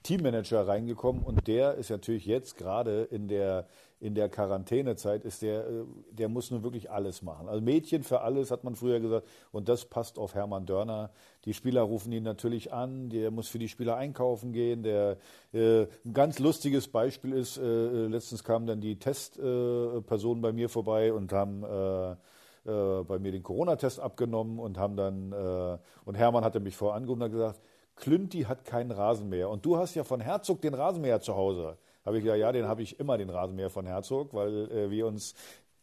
Teammanager 0.03 0.67
reingekommen 0.67 1.23
und 1.23 1.47
der 1.47 1.73
ist 1.73 1.89
natürlich 1.89 2.27
jetzt 2.27 2.55
gerade 2.55 3.03
in 3.03 3.27
der 3.27 3.65
in 4.03 4.15
der 4.15 4.27
Quarantänezeit 4.27 5.23
ist 5.23 5.41
der, 5.43 5.65
äh, 5.65 5.85
der 6.11 6.27
muss 6.27 6.51
nun 6.51 6.61
wirklich 6.61 6.91
alles 6.91 7.21
machen. 7.21 7.47
Also 7.47 7.61
Mädchen 7.61 8.03
für 8.03 8.19
alles, 8.19 8.51
hat 8.51 8.65
man 8.65 8.75
früher 8.75 8.99
gesagt. 8.99 9.25
Und 9.53 9.69
das 9.69 9.85
passt 9.85 10.19
auf 10.19 10.35
Hermann 10.35 10.65
Dörner. 10.65 11.09
Die 11.45 11.53
Spieler 11.53 11.81
rufen 11.81 12.11
ihn 12.13 12.23
natürlich 12.23 12.71
an, 12.71 13.09
der 13.09 13.29
muss 13.29 13.49
für 13.49 13.59
die 13.59 13.67
Spieler 13.67 13.97
einkaufen 13.97 14.53
gehen. 14.53 14.83
Der, 14.83 15.17
äh, 15.51 15.87
ein 16.05 16.13
ganz 16.13 16.39
lustiges 16.39 16.87
Beispiel 16.87 17.33
ist, 17.33 17.57
äh, 17.57 18.07
letztens 18.07 18.43
kamen 18.43 18.65
dann 18.65 18.79
die 18.79 18.97
Testpersonen 18.97 20.39
äh, 20.39 20.41
bei 20.41 20.53
mir 20.53 20.69
vorbei 20.69 21.11
und 21.11 21.33
haben 21.33 21.63
äh, 21.63 22.11
äh, 22.65 23.03
bei 23.03 23.19
mir 23.19 23.33
den 23.33 23.43
Corona-Test 23.43 23.99
abgenommen 23.99 24.57
und 24.57 24.77
haben 24.77 24.95
dann, 24.95 25.33
äh, 25.33 25.77
und 26.05 26.15
Hermann 26.15 26.45
hatte 26.45 26.61
mich 26.61 26.77
vorher 26.77 26.95
angerufen 26.95 27.23
und 27.23 27.31
gesagt, 27.31 27.59
Klünti 27.95 28.43
hat 28.43 28.63
keinen 28.63 28.91
Rasenmäher. 28.91 29.49
Und 29.49 29.65
du 29.65 29.77
hast 29.77 29.95
ja 29.95 30.05
von 30.05 30.21
Herzog 30.21 30.61
den 30.61 30.73
Rasenmäher 30.73 31.19
zu 31.19 31.35
Hause. 31.35 31.77
Habe 32.05 32.17
ich 32.17 32.23
gesagt, 32.23 32.39
ja, 32.39 32.51
den 32.51 32.67
habe 32.67 32.81
ich 32.81 32.99
immer, 32.99 33.17
den 33.17 33.29
Rasenmäher 33.29 33.69
von 33.69 33.85
Herzog, 33.85 34.33
weil 34.33 34.71
äh, 34.71 34.89
wir 34.89 35.07
uns 35.07 35.35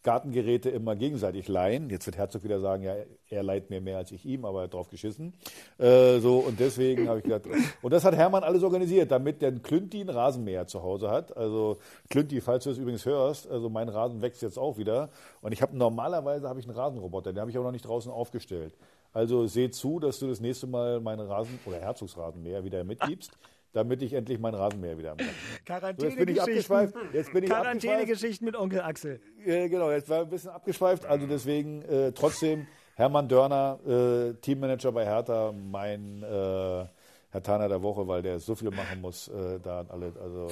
Gartengeräte 0.03 0.71
immer 0.71 0.97
gegenseitig 0.97 1.49
leihen. 1.49 1.91
Jetzt 1.91 2.07
wird 2.07 2.17
Herzog 2.17 2.43
wieder 2.45 2.61
sagen, 2.61 2.83
ja, 2.83 2.95
er 3.29 3.43
leiht 3.43 3.69
mir 3.69 3.81
mehr 3.81 3.99
als 3.99 4.13
ich 4.13 4.25
ihm, 4.25 4.45
aber 4.45 4.61
er 4.61 4.65
hat 4.65 4.75
drauf 4.75 4.89
geschissen. 4.89 5.35
Äh, 5.79 6.21
so, 6.21 6.39
und 6.39 6.59
deswegen 6.59 7.09
habe 7.09 7.19
ich 7.19 7.25
gesagt, 7.25 7.47
und 7.83 7.93
das 7.93 8.05
hat 8.05 8.15
Hermann 8.15 8.43
alles 8.43 8.63
organisiert, 8.63 9.11
damit 9.11 9.43
der 9.43 9.53
Klünti 9.53 10.01
einen 10.01 10.11
Rasenmäher 10.11 10.67
zu 10.67 10.83
Hause 10.83 11.11
hat. 11.11 11.37
Also 11.37 11.79
Klünti, 12.09 12.41
falls 12.41 12.65
du 12.65 12.71
es 12.71 12.79
übrigens 12.79 13.05
hörst, 13.05 13.51
also 13.51 13.69
mein 13.69 13.89
Rasen 13.89 14.23
wächst 14.23 14.43
jetzt 14.43 14.59
auch 14.59 14.79
wieder. 14.79 15.11
Und 15.43 15.53
ich 15.53 15.61
habe 15.61 15.77
normalerweise 15.77 16.49
habe 16.49 16.61
ich 16.61 16.67
einen 16.67 16.77
Rasenroboter, 16.77 17.33
den 17.33 17.41
habe 17.41 17.51
ich 17.51 17.59
auch 17.59 17.65
noch 17.65 17.73
nicht 17.73 17.87
draußen 17.87 18.11
aufgestellt. 18.11 18.75
Also 19.13 19.47
seh 19.47 19.71
zu, 19.71 19.99
dass 19.99 20.19
du 20.19 20.29
das 20.29 20.41
nächste 20.41 20.67
Mal 20.67 21.01
meinen 21.01 21.27
Rasen 21.27 21.59
oder 21.67 21.79
Herzogsrasenmäher 21.79 22.65
wieder 22.65 22.85
mitgibst, 22.85 23.33
damit 23.73 24.03
ich 24.03 24.13
endlich 24.13 24.39
meinen 24.39 24.55
Rasenmäher 24.55 24.99
wieder 24.99 25.11
habe. 25.11 25.25
So, 25.99 26.07
jetzt 26.07 26.17
bin 26.17 26.29
ich 26.29 26.41
abgeschweift. 26.41 26.95
Jetzt 27.13 27.33
bin 27.33 27.45
ich 27.45 27.53
abgeschweift. 27.53 27.81
Quarantänegeschichten 27.83 28.45
mit 28.45 28.57
Onkel 28.57 28.81
Axel. 28.81 29.21
Äh, 29.45 29.69
genau, 29.69 29.91
jetzt 29.91 30.09
war 30.09 30.23
ein 30.23 30.29
bisschen 30.29 30.51
abgeschweift. 30.51 31.07
Also 31.07 31.27
deswegen 31.27 31.83
äh, 31.83 32.13
trotzdem 32.13 32.67
Hermann 32.95 33.29
Dörner, 33.29 33.79
äh, 33.87 34.35
Teammanager 34.41 34.93
bei 34.93 35.05
Hertha, 35.05 35.53
mein 35.53 36.23
äh, 36.23 36.27
Herr 36.27 37.43
Taner 37.43 37.69
der 37.69 37.83
Woche, 37.83 38.07
weil 38.09 38.23
der 38.23 38.41
so 38.41 38.55
viel 38.55 38.71
machen 38.71 39.01
muss, 39.01 39.29
äh, 39.29 39.61
da 39.61 39.85
alle, 39.89 40.13
also 40.21 40.49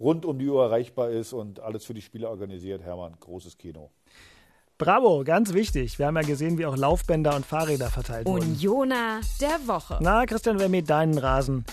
rund 0.00 0.24
um 0.24 0.38
die 0.38 0.48
Uhr 0.48 0.64
erreichbar 0.64 1.10
ist 1.10 1.32
und 1.32 1.60
alles 1.60 1.84
für 1.84 1.94
die 1.94 2.02
Spieler 2.02 2.30
organisiert. 2.30 2.82
Hermann, 2.82 3.14
großes 3.20 3.56
Kino. 3.56 3.90
Bravo, 4.78 5.24
ganz 5.24 5.54
wichtig. 5.54 5.98
Wir 5.98 6.06
haben 6.06 6.16
ja 6.16 6.22
gesehen, 6.22 6.58
wie 6.58 6.66
auch 6.66 6.76
Laufbänder 6.76 7.34
und 7.34 7.46
Fahrräder 7.46 7.88
verteilt 7.88 8.26
wurden. 8.26 8.50
Unioner 8.50 9.20
der 9.40 9.66
Woche. 9.66 9.98
Na, 10.00 10.26
Christian, 10.26 10.58
wer 10.58 10.68
mäht 10.68 10.90
deinen 10.90 11.16
Rasen? 11.16 11.64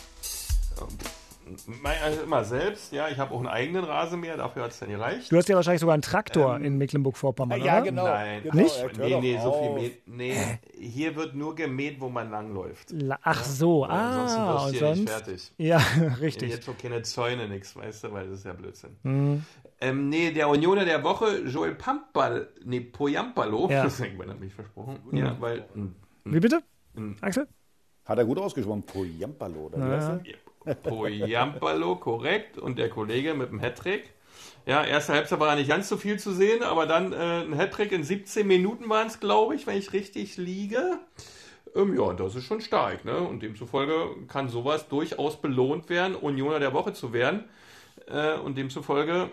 Also 1.83 2.21
immer 2.23 2.45
selbst, 2.45 2.93
ja. 2.93 3.09
Ich 3.09 3.17
habe 3.17 3.33
auch 3.33 3.39
einen 3.39 3.47
eigenen 3.47 3.83
Rasenmäher, 3.83 4.37
dafür 4.37 4.63
hat 4.63 4.71
es 4.71 4.79
dann 4.79 4.89
gereicht. 4.89 5.29
Du 5.29 5.35
hast 5.35 5.49
ja 5.49 5.57
wahrscheinlich 5.57 5.81
sogar 5.81 5.93
einen 5.93 6.01
Traktor 6.01 6.57
in 6.61 6.77
Mecklenburg-Vorpommern, 6.77 7.61
Ja, 7.61 7.73
oder? 7.75 7.81
genau. 7.81 8.05
Nein. 8.05 8.43
genau. 8.43 8.55
Nicht? 8.55 8.97
Nee, 8.97 9.19
nee, 9.19 9.39
so 9.43 9.51
viel 9.51 9.73
mäht. 9.73 10.07
Nee, 10.07 10.35
hier 10.79 11.15
wird 11.17 11.35
nur 11.35 11.53
gemäht, 11.53 11.99
wo 11.99 12.07
man 12.07 12.31
langläuft. 12.31 12.91
La- 12.91 13.19
Ach 13.23 13.43
so, 13.43 13.83
Ansonsten 13.83 14.39
ah, 14.39 14.53
wirst 14.53 14.65
und 14.67 14.73
du 14.73 14.77
hier 14.79 14.87
nicht 14.89 14.97
sonst? 14.97 15.11
fertig. 15.11 15.51
Ja, 15.57 15.79
Hier 15.95 16.21
richtig. 16.21 16.49
Jetzt 16.49 16.65
so 16.65 16.73
keine 16.81 17.01
Zäune, 17.01 17.49
nix, 17.49 17.75
weißt 17.75 18.05
du, 18.05 18.13
weil 18.13 18.29
das 18.29 18.37
ist 18.39 18.45
ja 18.45 18.53
Blödsinn. 18.53 18.95
Mhm. 19.03 19.43
Ähm, 19.81 20.07
nee, 20.07 20.31
der 20.31 20.47
Unioner 20.47 20.85
der 20.85 21.03
Woche, 21.03 21.39
Joel 21.45 21.75
Pampal, 21.75 22.47
nee, 22.63 22.79
Poyampalo, 22.79 23.69
Ja. 23.69 23.83
das 23.83 23.99
irgendwann 23.99 24.29
hat 24.29 24.39
mich 24.39 24.53
versprochen. 24.53 24.97
Ja, 25.11 25.35
weil, 25.41 25.65
hm, 25.73 25.93
Wie 26.23 26.39
bitte? 26.39 26.61
hm, 26.95 27.17
Axel? 27.19 27.49
Hat 28.05 28.17
er 28.17 28.23
gut 28.23 28.37
ausgesprochen. 28.37 28.83
Poyampalo, 28.83 29.65
oder 29.65 29.77
wie 29.77 29.91
heißt 29.91 30.09
er? 30.09 30.21
Poyampalo, 30.83 31.95
korrekt, 31.95 32.57
und 32.57 32.77
der 32.77 32.89
Kollege 32.89 33.33
mit 33.33 33.51
dem 33.51 33.59
Hattrick. 33.59 34.13
Ja, 34.65 34.83
erste 34.83 35.13
Halbzeit 35.13 35.39
war 35.39 35.55
nicht 35.55 35.67
ganz 35.67 35.89
so 35.89 35.97
viel 35.97 36.19
zu 36.19 36.31
sehen, 36.31 36.63
aber 36.63 36.85
dann 36.85 37.11
äh, 37.11 37.15
ein 37.15 37.55
Hattrick 37.55 37.91
in 37.91 38.03
17 38.03 38.47
Minuten 38.47 38.89
waren 38.89 39.07
es, 39.07 39.19
glaube 39.19 39.55
ich, 39.55 39.67
wenn 39.67 39.77
ich 39.77 39.91
richtig 39.91 40.37
liege. 40.37 40.99
Ähm, 41.75 41.97
ja, 41.97 42.13
das 42.13 42.35
ist 42.35 42.45
schon 42.45 42.61
stark, 42.61 43.03
ne? 43.03 43.17
Und 43.17 43.43
demzufolge 43.43 44.15
kann 44.27 44.47
sowas 44.47 44.87
durchaus 44.87 45.41
belohnt 45.41 45.89
werden, 45.89 46.15
Unioner 46.15 46.59
der 46.59 46.73
Woche 46.73 46.93
zu 46.93 47.11
werden. 47.11 47.43
Äh, 48.07 48.35
und 48.35 48.57
demzufolge 48.57 49.31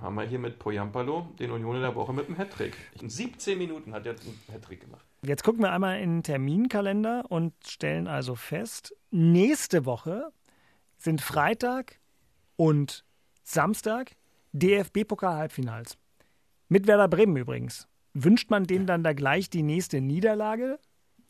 haben 0.00 0.14
wir 0.16 0.24
hier 0.24 0.38
mit 0.38 0.58
Poyampalo 0.58 1.28
den 1.38 1.50
Unioner 1.50 1.80
der 1.80 1.94
Woche 1.94 2.12
mit 2.12 2.28
dem 2.28 2.36
Hattrick. 2.36 2.76
In 3.00 3.08
17 3.08 3.56
Minuten 3.56 3.92
hat 3.94 4.04
er 4.06 4.12
einen 4.12 4.40
Hattrick 4.52 4.80
gemacht. 4.80 5.04
Jetzt 5.22 5.44
gucken 5.44 5.62
wir 5.62 5.72
einmal 5.72 6.00
in 6.00 6.16
den 6.16 6.22
Terminkalender 6.22 7.24
und 7.28 7.52
stellen 7.66 8.06
also 8.06 8.34
fest, 8.34 8.94
nächste 9.10 9.86
Woche 9.86 10.30
sind 10.98 11.20
Freitag 11.20 12.00
und 12.56 13.04
Samstag 13.42 14.16
DFB-Pokal-Halbfinals. 14.52 15.98
Mit 16.68 16.86
Werder 16.86 17.08
Bremen 17.08 17.36
übrigens. 17.36 17.86
Wünscht 18.14 18.50
man 18.50 18.64
denen 18.64 18.86
dann 18.86 19.04
da 19.04 19.12
gleich 19.12 19.50
die 19.50 19.62
nächste 19.62 20.00
Niederlage, 20.00 20.78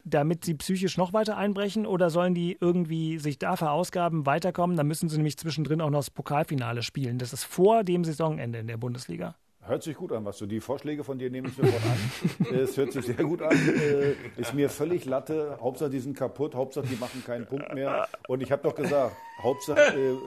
damit 0.05 0.45
sie 0.45 0.55
psychisch 0.55 0.97
noch 0.97 1.13
weiter 1.13 1.37
einbrechen? 1.37 1.85
Oder 1.85 2.11
sollen 2.11 2.35
die 2.35 2.57
irgendwie 2.61 3.19
sich 3.19 3.39
da 3.39 3.57
verausgaben, 3.57 4.25
weiterkommen? 4.25 4.77
Dann 4.77 4.87
müssen 4.87 5.09
sie 5.09 5.17
nämlich 5.17 5.37
zwischendrin 5.37 5.81
auch 5.81 5.91
noch 5.91 5.99
das 5.99 6.11
Pokalfinale 6.11 6.83
spielen. 6.83 7.19
Das 7.19 7.33
ist 7.33 7.45
vor 7.45 7.83
dem 7.83 8.05
Saisonende 8.05 8.61
in 8.61 8.69
der 8.69 8.77
Bundesliga. 8.77 9.35
Hört 9.69 9.83
sich 9.83 9.97
gut 9.97 10.13
an, 10.13 10.25
was 10.25 10.39
du 10.39 10.47
die 10.47 10.61
Vorschläge 10.61 11.03
von 11.03 11.19
dir 11.19 11.29
nehme 11.29 11.49
ich 11.49 11.57
sofort 11.57 11.83
an. 11.83 12.47
es 12.55 12.77
hört 12.77 12.93
sich 12.93 13.05
sehr 13.05 13.17
gut 13.17 13.43
an. 13.43 13.51
Äh, 13.53 14.13
ist 14.41 14.55
mir 14.55 14.71
völlig 14.71 15.05
Latte. 15.07 15.59
Hauptsache, 15.61 15.91
die 15.91 15.99
sind 15.99 16.17
kaputt. 16.17 16.55
Hauptsache, 16.55 16.87
die 16.87 16.95
machen 16.97 17.25
keinen 17.27 17.47
Punkt 17.47 17.75
mehr. 17.75 18.07
Und 18.29 18.43
ich 18.43 18.53
habe 18.53 18.63
doch 18.63 18.77
gesagt, 18.77 19.17
Hauptsache, 19.43 19.81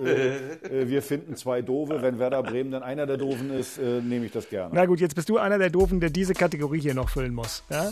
äh, 0.03 0.09
äh, 0.09 0.81
äh, 0.81 0.89
wir 0.89 1.01
finden 1.01 1.37
zwei 1.37 1.61
Doofe. 1.61 2.01
Wenn 2.01 2.19
Werder 2.19 2.43
Bremen 2.43 2.71
dann 2.71 2.83
einer 2.83 3.05
der 3.05 3.15
Doofen 3.15 3.51
ist, 3.51 3.77
äh, 3.77 4.01
nehme 4.01 4.25
ich 4.25 4.33
das 4.33 4.49
gerne. 4.49 4.71
Na 4.73 4.85
gut, 4.85 4.99
jetzt 4.99 5.15
bist 5.15 5.29
du 5.29 5.37
einer 5.37 5.57
der 5.57 5.69
Doofen, 5.69 6.01
der 6.01 6.09
diese 6.09 6.33
Kategorie 6.33 6.81
hier 6.81 6.93
noch 6.93 7.09
füllen 7.09 7.33
muss. 7.33 7.63
Ja? 7.69 7.91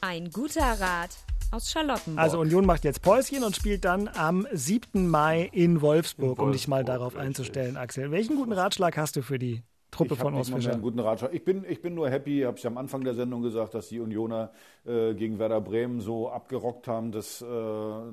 Ein 0.00 0.30
guter 0.30 0.80
Rat 0.80 1.10
aus 1.50 1.70
Charlottenburg. 1.70 2.22
Also 2.22 2.40
Union 2.40 2.64
macht 2.64 2.84
jetzt 2.84 3.02
Päuschen 3.02 3.44
und 3.44 3.54
spielt 3.54 3.84
dann 3.84 4.08
am 4.08 4.46
7. 4.50 5.08
Mai 5.08 5.50
in 5.52 5.82
Wolfsburg, 5.82 6.40
um 6.40 6.52
dich 6.52 6.68
mal 6.68 6.78
Wolfsburg, 6.78 6.96
darauf 6.96 7.12
richtig. 7.14 7.26
einzustellen, 7.26 7.76
Axel. 7.76 8.10
Welchen 8.10 8.36
guten 8.36 8.52
Ratschlag 8.52 8.96
hast 8.96 9.16
du 9.16 9.22
für 9.22 9.38
die 9.38 9.62
Truppe 9.94 10.14
Ich 10.14 10.20
von 10.20 10.34
Ostfischer? 10.34 10.72
einen 10.72 10.82
guten 10.82 11.00
Ratschlag. 11.00 11.32
Ich 11.32 11.44
bin, 11.44 11.64
ich 11.68 11.80
bin 11.80 11.94
nur 11.94 12.10
happy, 12.10 12.42
habe 12.42 12.58
ich 12.58 12.66
am 12.66 12.76
Anfang 12.78 13.04
der 13.04 13.14
Sendung 13.14 13.42
gesagt, 13.42 13.74
dass 13.74 13.88
die 13.88 14.00
Unioner 14.00 14.50
äh, 14.86 15.14
gegen 15.14 15.38
Werder 15.38 15.60
Bremen 15.60 16.00
so 16.00 16.28
abgerockt 16.28 16.88
haben. 16.88 17.12
Das, 17.12 17.42
äh, 17.42 17.44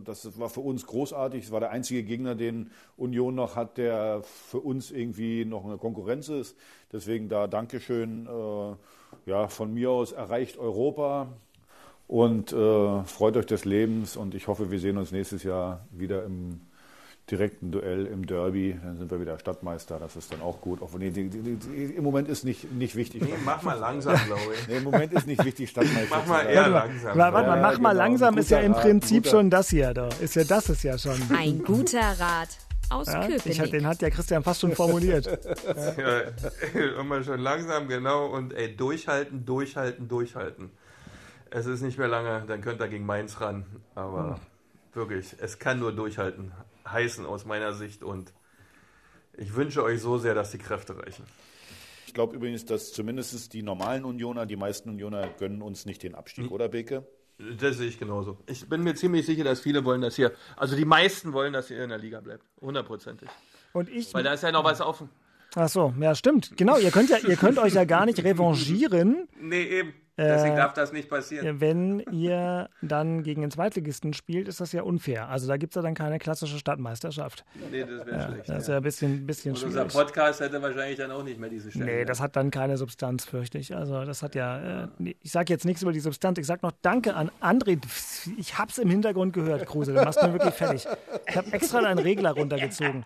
das 0.06 0.40
war 0.40 0.50
für 0.50 0.62
uns 0.62 0.86
großartig. 0.86 1.46
Es 1.46 1.52
war 1.52 1.60
der 1.60 1.72
einzige 1.72 2.04
Gegner, 2.04 2.36
den 2.36 2.72
Union 2.98 3.36
noch 3.36 3.56
hat, 3.56 3.78
der 3.78 4.22
für 4.24 4.60
uns 4.60 4.92
irgendwie 4.92 5.46
noch 5.46 5.66
eine 5.66 5.78
Konkurrenz 5.78 6.30
ist. 6.30 6.56
Deswegen 6.92 7.30
da 7.30 7.48
Dankeschön. 7.48 8.28
Äh, 8.28 8.76
ja, 9.26 9.48
von 9.48 9.74
mir 9.74 9.92
aus 9.92 10.12
erreicht 10.12 10.58
Europa 10.58 11.28
und 12.08 12.52
äh, 12.52 13.04
freut 13.04 13.38
euch 13.38 13.46
des 13.46 13.66
Lebens. 13.66 14.18
Und 14.18 14.36
ich 14.36 14.48
hoffe, 14.48 14.72
wir 14.72 14.80
sehen 14.80 14.98
uns 14.98 15.12
nächstes 15.12 15.44
Jahr 15.44 15.86
wieder 15.92 16.24
im 16.24 16.62
direkten 17.30 17.72
Duell 17.72 18.05
im 18.07 18.26
Derby. 18.26 18.78
Dann 18.84 18.97
sind 18.97 19.09
wir 19.11 19.22
wieder 19.22 19.38
Stadtmeister. 19.39 19.99
Das 19.99 20.15
ist 20.15 20.34
dann 20.34 20.41
auch 20.41 20.59
gut. 20.59 20.82
Auch 20.82 20.93
wenn 20.93 20.99
die, 21.01 21.11
die, 21.11 21.30
die, 21.30 21.55
die, 21.55 21.84
Im 21.95 22.03
Moment 22.03 22.28
ist 22.28 22.43
nicht, 22.43 22.72
nicht 22.74 22.95
wichtig. 22.95 23.22
Nee, 23.22 23.34
mach 23.45 23.61
mal 23.61 23.76
langsam, 23.80 24.15
glaube 24.26 24.41
ich. 24.53 24.67
Nee, 24.67 24.78
Im 24.78 24.84
Moment 24.84 25.13
ist 25.13 25.28
nicht 25.28 25.43
wichtig, 25.45 25.69
Stadtmeister 25.69 26.09
Mach 26.17 26.26
mal 26.26 26.41
eher 26.45 26.67
langsam. 26.67 27.17
warte 27.17 27.32
mal, 27.47 27.55
Ja, 27.55 27.61
mach 27.61 27.80
mal 27.80 27.91
genau. 27.91 28.03
langsam 28.03 28.38
ist 28.38 28.49
ja 28.51 28.59
im 28.59 28.74
Prinzip 28.74 29.28
schon 29.28 29.49
das 29.49 29.69
hier. 29.69 29.93
Da. 29.93 30.09
Ist 30.19 30.36
ja 30.36 30.43
das 30.43 30.69
ist 30.69 30.84
ja 30.84 30.97
schon. 30.97 31.15
Ein 31.36 31.63
guter 31.63 31.99
Rat 31.99 32.49
aus 32.89 33.07
Ja? 33.07 33.22
Ich, 33.28 33.36
Köpenick. 33.36 33.59
hab- 33.61 33.72
den 33.72 33.88
hat 33.88 34.01
der 34.01 34.11
Christian 34.11 34.43
fast 34.43 34.59
schon 34.61 34.74
formuliert. 34.74 35.26
Ja, 35.97 36.99
immer 36.99 37.24
schon 37.24 37.39
langsam, 37.39 37.88
genau. 37.88 38.26
Und 38.28 38.53
ey, 38.53 38.76
durchhalten, 38.76 39.45
durchhalten, 39.45 40.09
durchhalten. 40.09 40.72
Es 41.49 41.65
ist 41.65 41.82
nicht 41.82 41.97
mehr 41.97 42.07
lange, 42.09 42.43
dann 42.47 42.59
könnt 42.61 42.82
ihr 42.82 42.88
gegen 42.89 43.05
Mainz 43.05 43.39
ran. 43.39 43.65
Aber 43.95 44.39
wirklich, 44.93 45.36
es 45.39 45.59
kann 45.59 45.80
nur 45.80 45.93
durchhalten 45.93 46.51
heißen 46.88 47.26
aus 47.26 47.46
meiner 47.46 47.74
Sicht. 47.74 48.04
Und 48.04 48.34
ich 49.38 49.56
wünsche 49.56 49.84
euch 49.84 50.02
so 50.02 50.18
sehr, 50.18 50.36
dass 50.36 50.52
die 50.52 50.58
Kräfte 50.58 50.98
reichen. 50.98 51.26
Ich 52.08 52.14
glaube 52.14 52.36
übrigens, 52.36 52.66
dass 52.66 52.92
zumindest 52.92 53.54
die 53.54 53.64
normalen 53.64 54.04
Unioner, 54.04 54.46
die 54.46 54.58
meisten 54.58 54.90
Unioner 54.90 55.30
gönnen 55.40 55.62
uns 55.62 55.86
nicht 55.86 56.04
den 56.04 56.14
Abstieg, 56.16 56.52
oder 56.52 56.68
Beke? 56.68 57.08
Das 57.60 57.78
sehe 57.78 57.88
ich 57.88 57.98
genauso. 57.98 58.38
Ich 58.48 58.68
bin 58.68 58.84
mir 58.84 58.96
ziemlich 58.96 59.26
sicher, 59.26 59.44
dass 59.44 59.62
viele 59.62 59.84
wollen, 59.86 60.02
dass 60.02 60.18
ihr, 60.20 60.32
also 60.58 60.76
die 60.76 60.86
meisten 60.86 61.34
wollen, 61.34 61.54
dass 61.54 61.72
ihr 61.72 61.84
in 61.84 61.90
der 61.90 61.98
Liga 61.98 62.20
bleibt. 62.20 62.46
Hundertprozentig. 62.60 63.30
Und 63.74 63.90
ich. 63.90 64.14
Weil 64.14 64.24
da 64.24 64.34
ist 64.34 64.44
ja 64.44 64.52
noch 64.52 64.64
was 64.64 64.82
offen. 64.82 65.10
Ach 65.56 65.68
so, 65.68 65.94
ja, 66.00 66.16
stimmt. 66.16 66.56
Genau, 66.56 66.78
ihr 66.78 66.92
könnt 66.92 67.10
ja, 67.10 67.18
ihr 67.18 67.36
könnt 67.36 67.60
euch 67.60 67.74
ja 67.74 67.84
gar 67.84 68.06
nicht 68.06 68.24
revanchieren, 68.24 69.28
Nee, 69.40 69.64
eben. 69.64 69.94
Deswegen 70.24 70.53
Äh, 70.53 70.57
darf 70.57 70.74
das 70.74 70.91
nicht 70.93 71.09
passieren. 71.09 71.59
wenn 71.61 71.99
ihr 72.11 72.69
dann 72.82 73.24
gegen 73.24 73.41
den 73.41 73.51
Zweitligisten 73.51 74.13
spielt, 74.13 74.47
ist 74.47 74.61
das 74.61 74.72
ja 74.72 74.84
unfair. 74.84 75.30
Also 75.30 75.47
da 75.47 75.57
gibt 75.57 75.74
es 75.74 75.76
ja 75.76 75.82
dann 75.82 75.93
keine 75.95 76.19
klassische 76.19 76.57
Stadtmeisterschaft. 76.57 77.43
Nee, 77.72 77.82
das 77.82 78.05
wäre 78.05 78.22
schlecht. 78.28 78.49
Das 78.49 78.57
ist 78.63 78.67
ja. 78.67 78.74
ja 78.76 78.80
ein 78.80 78.84
bisschen, 78.84 79.26
bisschen 79.28 79.55
Und 79.55 79.63
unser 79.63 79.80
schwierig. 79.89 79.93
Podcast 79.93 80.39
hätte 80.39 80.61
wahrscheinlich 80.61 80.97
dann 80.97 81.11
auch 81.11 81.24
nicht 81.24 81.39
mehr 81.39 81.49
diese 81.49 81.69
Stelle. 81.72 81.86
Nee, 81.86 82.05
das 82.05 82.19
hat 82.19 82.36
dann 82.36 82.51
keine 82.51 82.78
Substanz, 82.78 83.26
fürchte 83.26 83.57
ich. 83.57 83.76
Also 83.76 84.03
das 84.05 84.24
hat 84.24 84.36
ja, 84.36 84.84
äh, 84.84 84.88
ich 85.22 85.32
sage 85.32 85.51
jetzt 85.53 85.65
nichts 85.65 85.82
über 85.82 85.91
die 85.91 85.99
Substanz. 85.99 86.38
Ich 86.39 86.45
sage 86.45 86.59
noch 86.63 86.74
Danke 86.82 87.15
an 87.15 87.32
André. 87.41 87.80
Ich 88.38 88.57
hab's 88.57 88.78
im 88.78 88.89
Hintergrund 88.89 89.34
gehört, 89.34 89.65
Kruse. 89.65 89.93
Du 89.93 90.01
machst 90.03 90.22
mir 90.22 90.34
wirklich 90.34 90.53
fertig. 90.53 90.88
Ich 91.28 91.36
habe 91.38 91.51
extra 91.53 91.82
deinen 91.82 91.99
Regler 91.99 92.32
runtergezogen. 92.32 93.03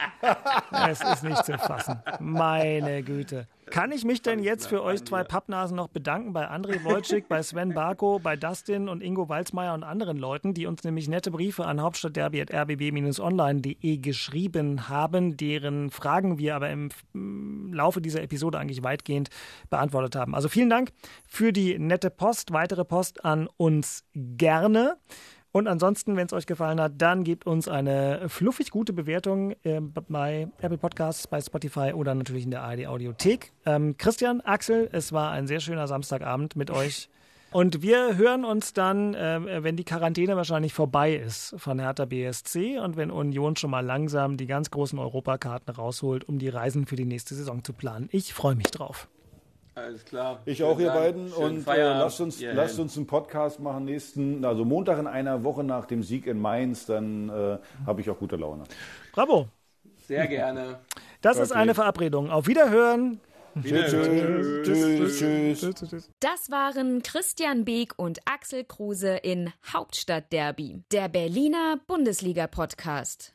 Es 0.89 1.01
ist 1.01 1.23
nicht 1.23 1.45
zu 1.45 1.57
fassen. 1.57 1.99
Meine 2.19 3.03
Güte. 3.03 3.47
Kann 3.69 3.91
ich 3.91 4.05
mich 4.05 4.21
denn 4.21 4.43
jetzt 4.43 4.67
für 4.67 4.83
euch 4.83 5.03
zwei 5.03 5.23
Pappnasen 5.23 5.75
noch 5.75 5.87
bedanken 5.87 6.33
bei 6.33 6.49
André 6.49 6.83
Wojcik, 6.83 7.27
bei 7.27 7.41
Sven 7.43 7.73
Barko, 7.73 8.19
bei 8.19 8.35
Dustin 8.35 8.89
und 8.89 9.01
Ingo 9.01 9.29
Walzmeier 9.29 9.73
und 9.73 9.83
anderen 9.83 10.17
Leuten, 10.17 10.53
die 10.53 10.65
uns 10.65 10.83
nämlich 10.83 11.07
nette 11.07 11.31
Briefe 11.31 11.65
an 11.65 11.81
hauptstadtderby.rbb-online.de 11.81 13.97
geschrieben 13.97 14.87
haben, 14.87 15.37
deren 15.37 15.89
Fragen 15.89 16.37
wir 16.37 16.55
aber 16.55 16.69
im 16.69 16.89
im 17.13 17.73
Laufe 17.73 18.01
dieser 18.01 18.21
Episode 18.21 18.59
eigentlich 18.59 18.83
weitgehend 18.83 19.29
beantwortet 19.69 20.15
haben. 20.15 20.35
Also 20.35 20.49
vielen 20.49 20.69
Dank 20.69 20.91
für 21.27 21.51
die 21.51 21.79
nette 21.79 22.09
Post. 22.09 22.51
Weitere 22.51 22.85
Post 22.85 23.25
an 23.25 23.49
uns 23.57 24.03
gerne. 24.13 24.97
Und 25.55 25.69
ansonsten, 25.69 26.17
wenn 26.17 26.25
es 26.25 26.33
euch 26.33 26.47
gefallen 26.47 26.81
hat, 26.81 26.95
dann 26.97 27.23
gebt 27.23 27.47
uns 27.47 27.69
eine 27.69 28.27
fluffig 28.27 28.71
gute 28.71 28.91
Bewertung 28.91 29.55
äh, 29.63 29.79
bei 29.79 30.49
Apple 30.59 30.77
Podcasts, 30.77 31.27
bei 31.27 31.39
Spotify 31.39 31.93
oder 31.93 32.13
natürlich 32.13 32.43
in 32.43 32.51
der 32.51 32.61
ARD 32.61 32.87
Audiothek. 32.87 33.53
Ähm, 33.65 33.95
Christian, 33.97 34.41
Axel, 34.41 34.89
es 34.91 35.13
war 35.13 35.31
ein 35.31 35.47
sehr 35.47 35.61
schöner 35.61 35.87
Samstagabend 35.87 36.57
mit 36.57 36.71
euch. 36.71 37.07
Und 37.53 37.81
wir 37.81 38.17
hören 38.17 38.43
uns 38.43 38.73
dann, 38.73 39.13
äh, 39.13 39.63
wenn 39.63 39.77
die 39.77 39.85
Quarantäne 39.85 40.35
wahrscheinlich 40.35 40.73
vorbei 40.73 41.15
ist 41.15 41.55
von 41.57 41.79
Hertha 41.79 42.03
BSC 42.03 42.79
und 42.79 42.97
wenn 42.97 43.09
Union 43.09 43.55
schon 43.55 43.71
mal 43.71 43.79
langsam 43.79 44.35
die 44.35 44.47
ganz 44.47 44.71
großen 44.71 44.99
Europakarten 44.99 45.73
rausholt, 45.73 46.27
um 46.27 46.37
die 46.37 46.49
Reisen 46.49 46.85
für 46.85 46.97
die 46.97 47.05
nächste 47.05 47.33
Saison 47.33 47.63
zu 47.63 47.71
planen. 47.71 48.09
Ich 48.11 48.33
freue 48.33 48.55
mich 48.55 48.71
drauf. 48.71 49.07
Alles 49.75 50.05
klar. 50.05 50.39
Ich 50.45 50.57
Schönen 50.59 50.69
auch, 50.71 50.79
ihr 50.79 50.87
Dank. 50.87 50.99
beiden. 50.99 51.29
Schönen 51.29 51.57
Und 51.57 51.67
äh, 51.67 51.83
lasst, 51.83 52.21
uns, 52.21 52.39
ihr 52.41 52.53
lasst 52.53 52.79
uns 52.79 52.95
einen 52.95 53.07
Podcast 53.07 53.59
machen 53.59 53.83
nächsten, 53.85 54.45
also 54.45 54.63
Montag 54.63 54.97
in 54.99 55.07
einer 55.07 55.43
Woche 55.43 55.63
nach 55.65 55.85
dem 55.85 56.01
Sieg 56.01 56.27
in 56.27 56.39
Mainz. 56.39 56.85
Dann 56.85 57.29
äh, 57.29 57.57
habe 57.85 57.99
ich 58.01 58.09
auch 58.09 58.17
gute 58.17 58.37
Laune. 58.37 58.63
Bravo. 59.11 59.47
Sehr 60.07 60.27
gerne. 60.27 60.79
Das 61.21 61.37
ist 61.37 61.51
Okay. 61.51 61.59
eine 61.59 61.73
Verabredung. 61.75 62.29
Auf 62.31 62.47
Wiederhören. 62.47 63.19
Tschüss, 63.61 63.91
tschüss, 65.17 65.75
tschüss. 65.75 66.09
Das 66.19 66.51
waren 66.51 67.01
Christian 67.03 67.63
Beek 67.65 67.93
und 67.97 68.19
Axel 68.25 68.63
Kruse 68.65 69.15
in 69.17 69.51
Hauptstadtderby, 69.73 70.83
der 70.91 71.07
Berliner 71.09 71.79
Bundesliga-Podcast. 71.87 73.34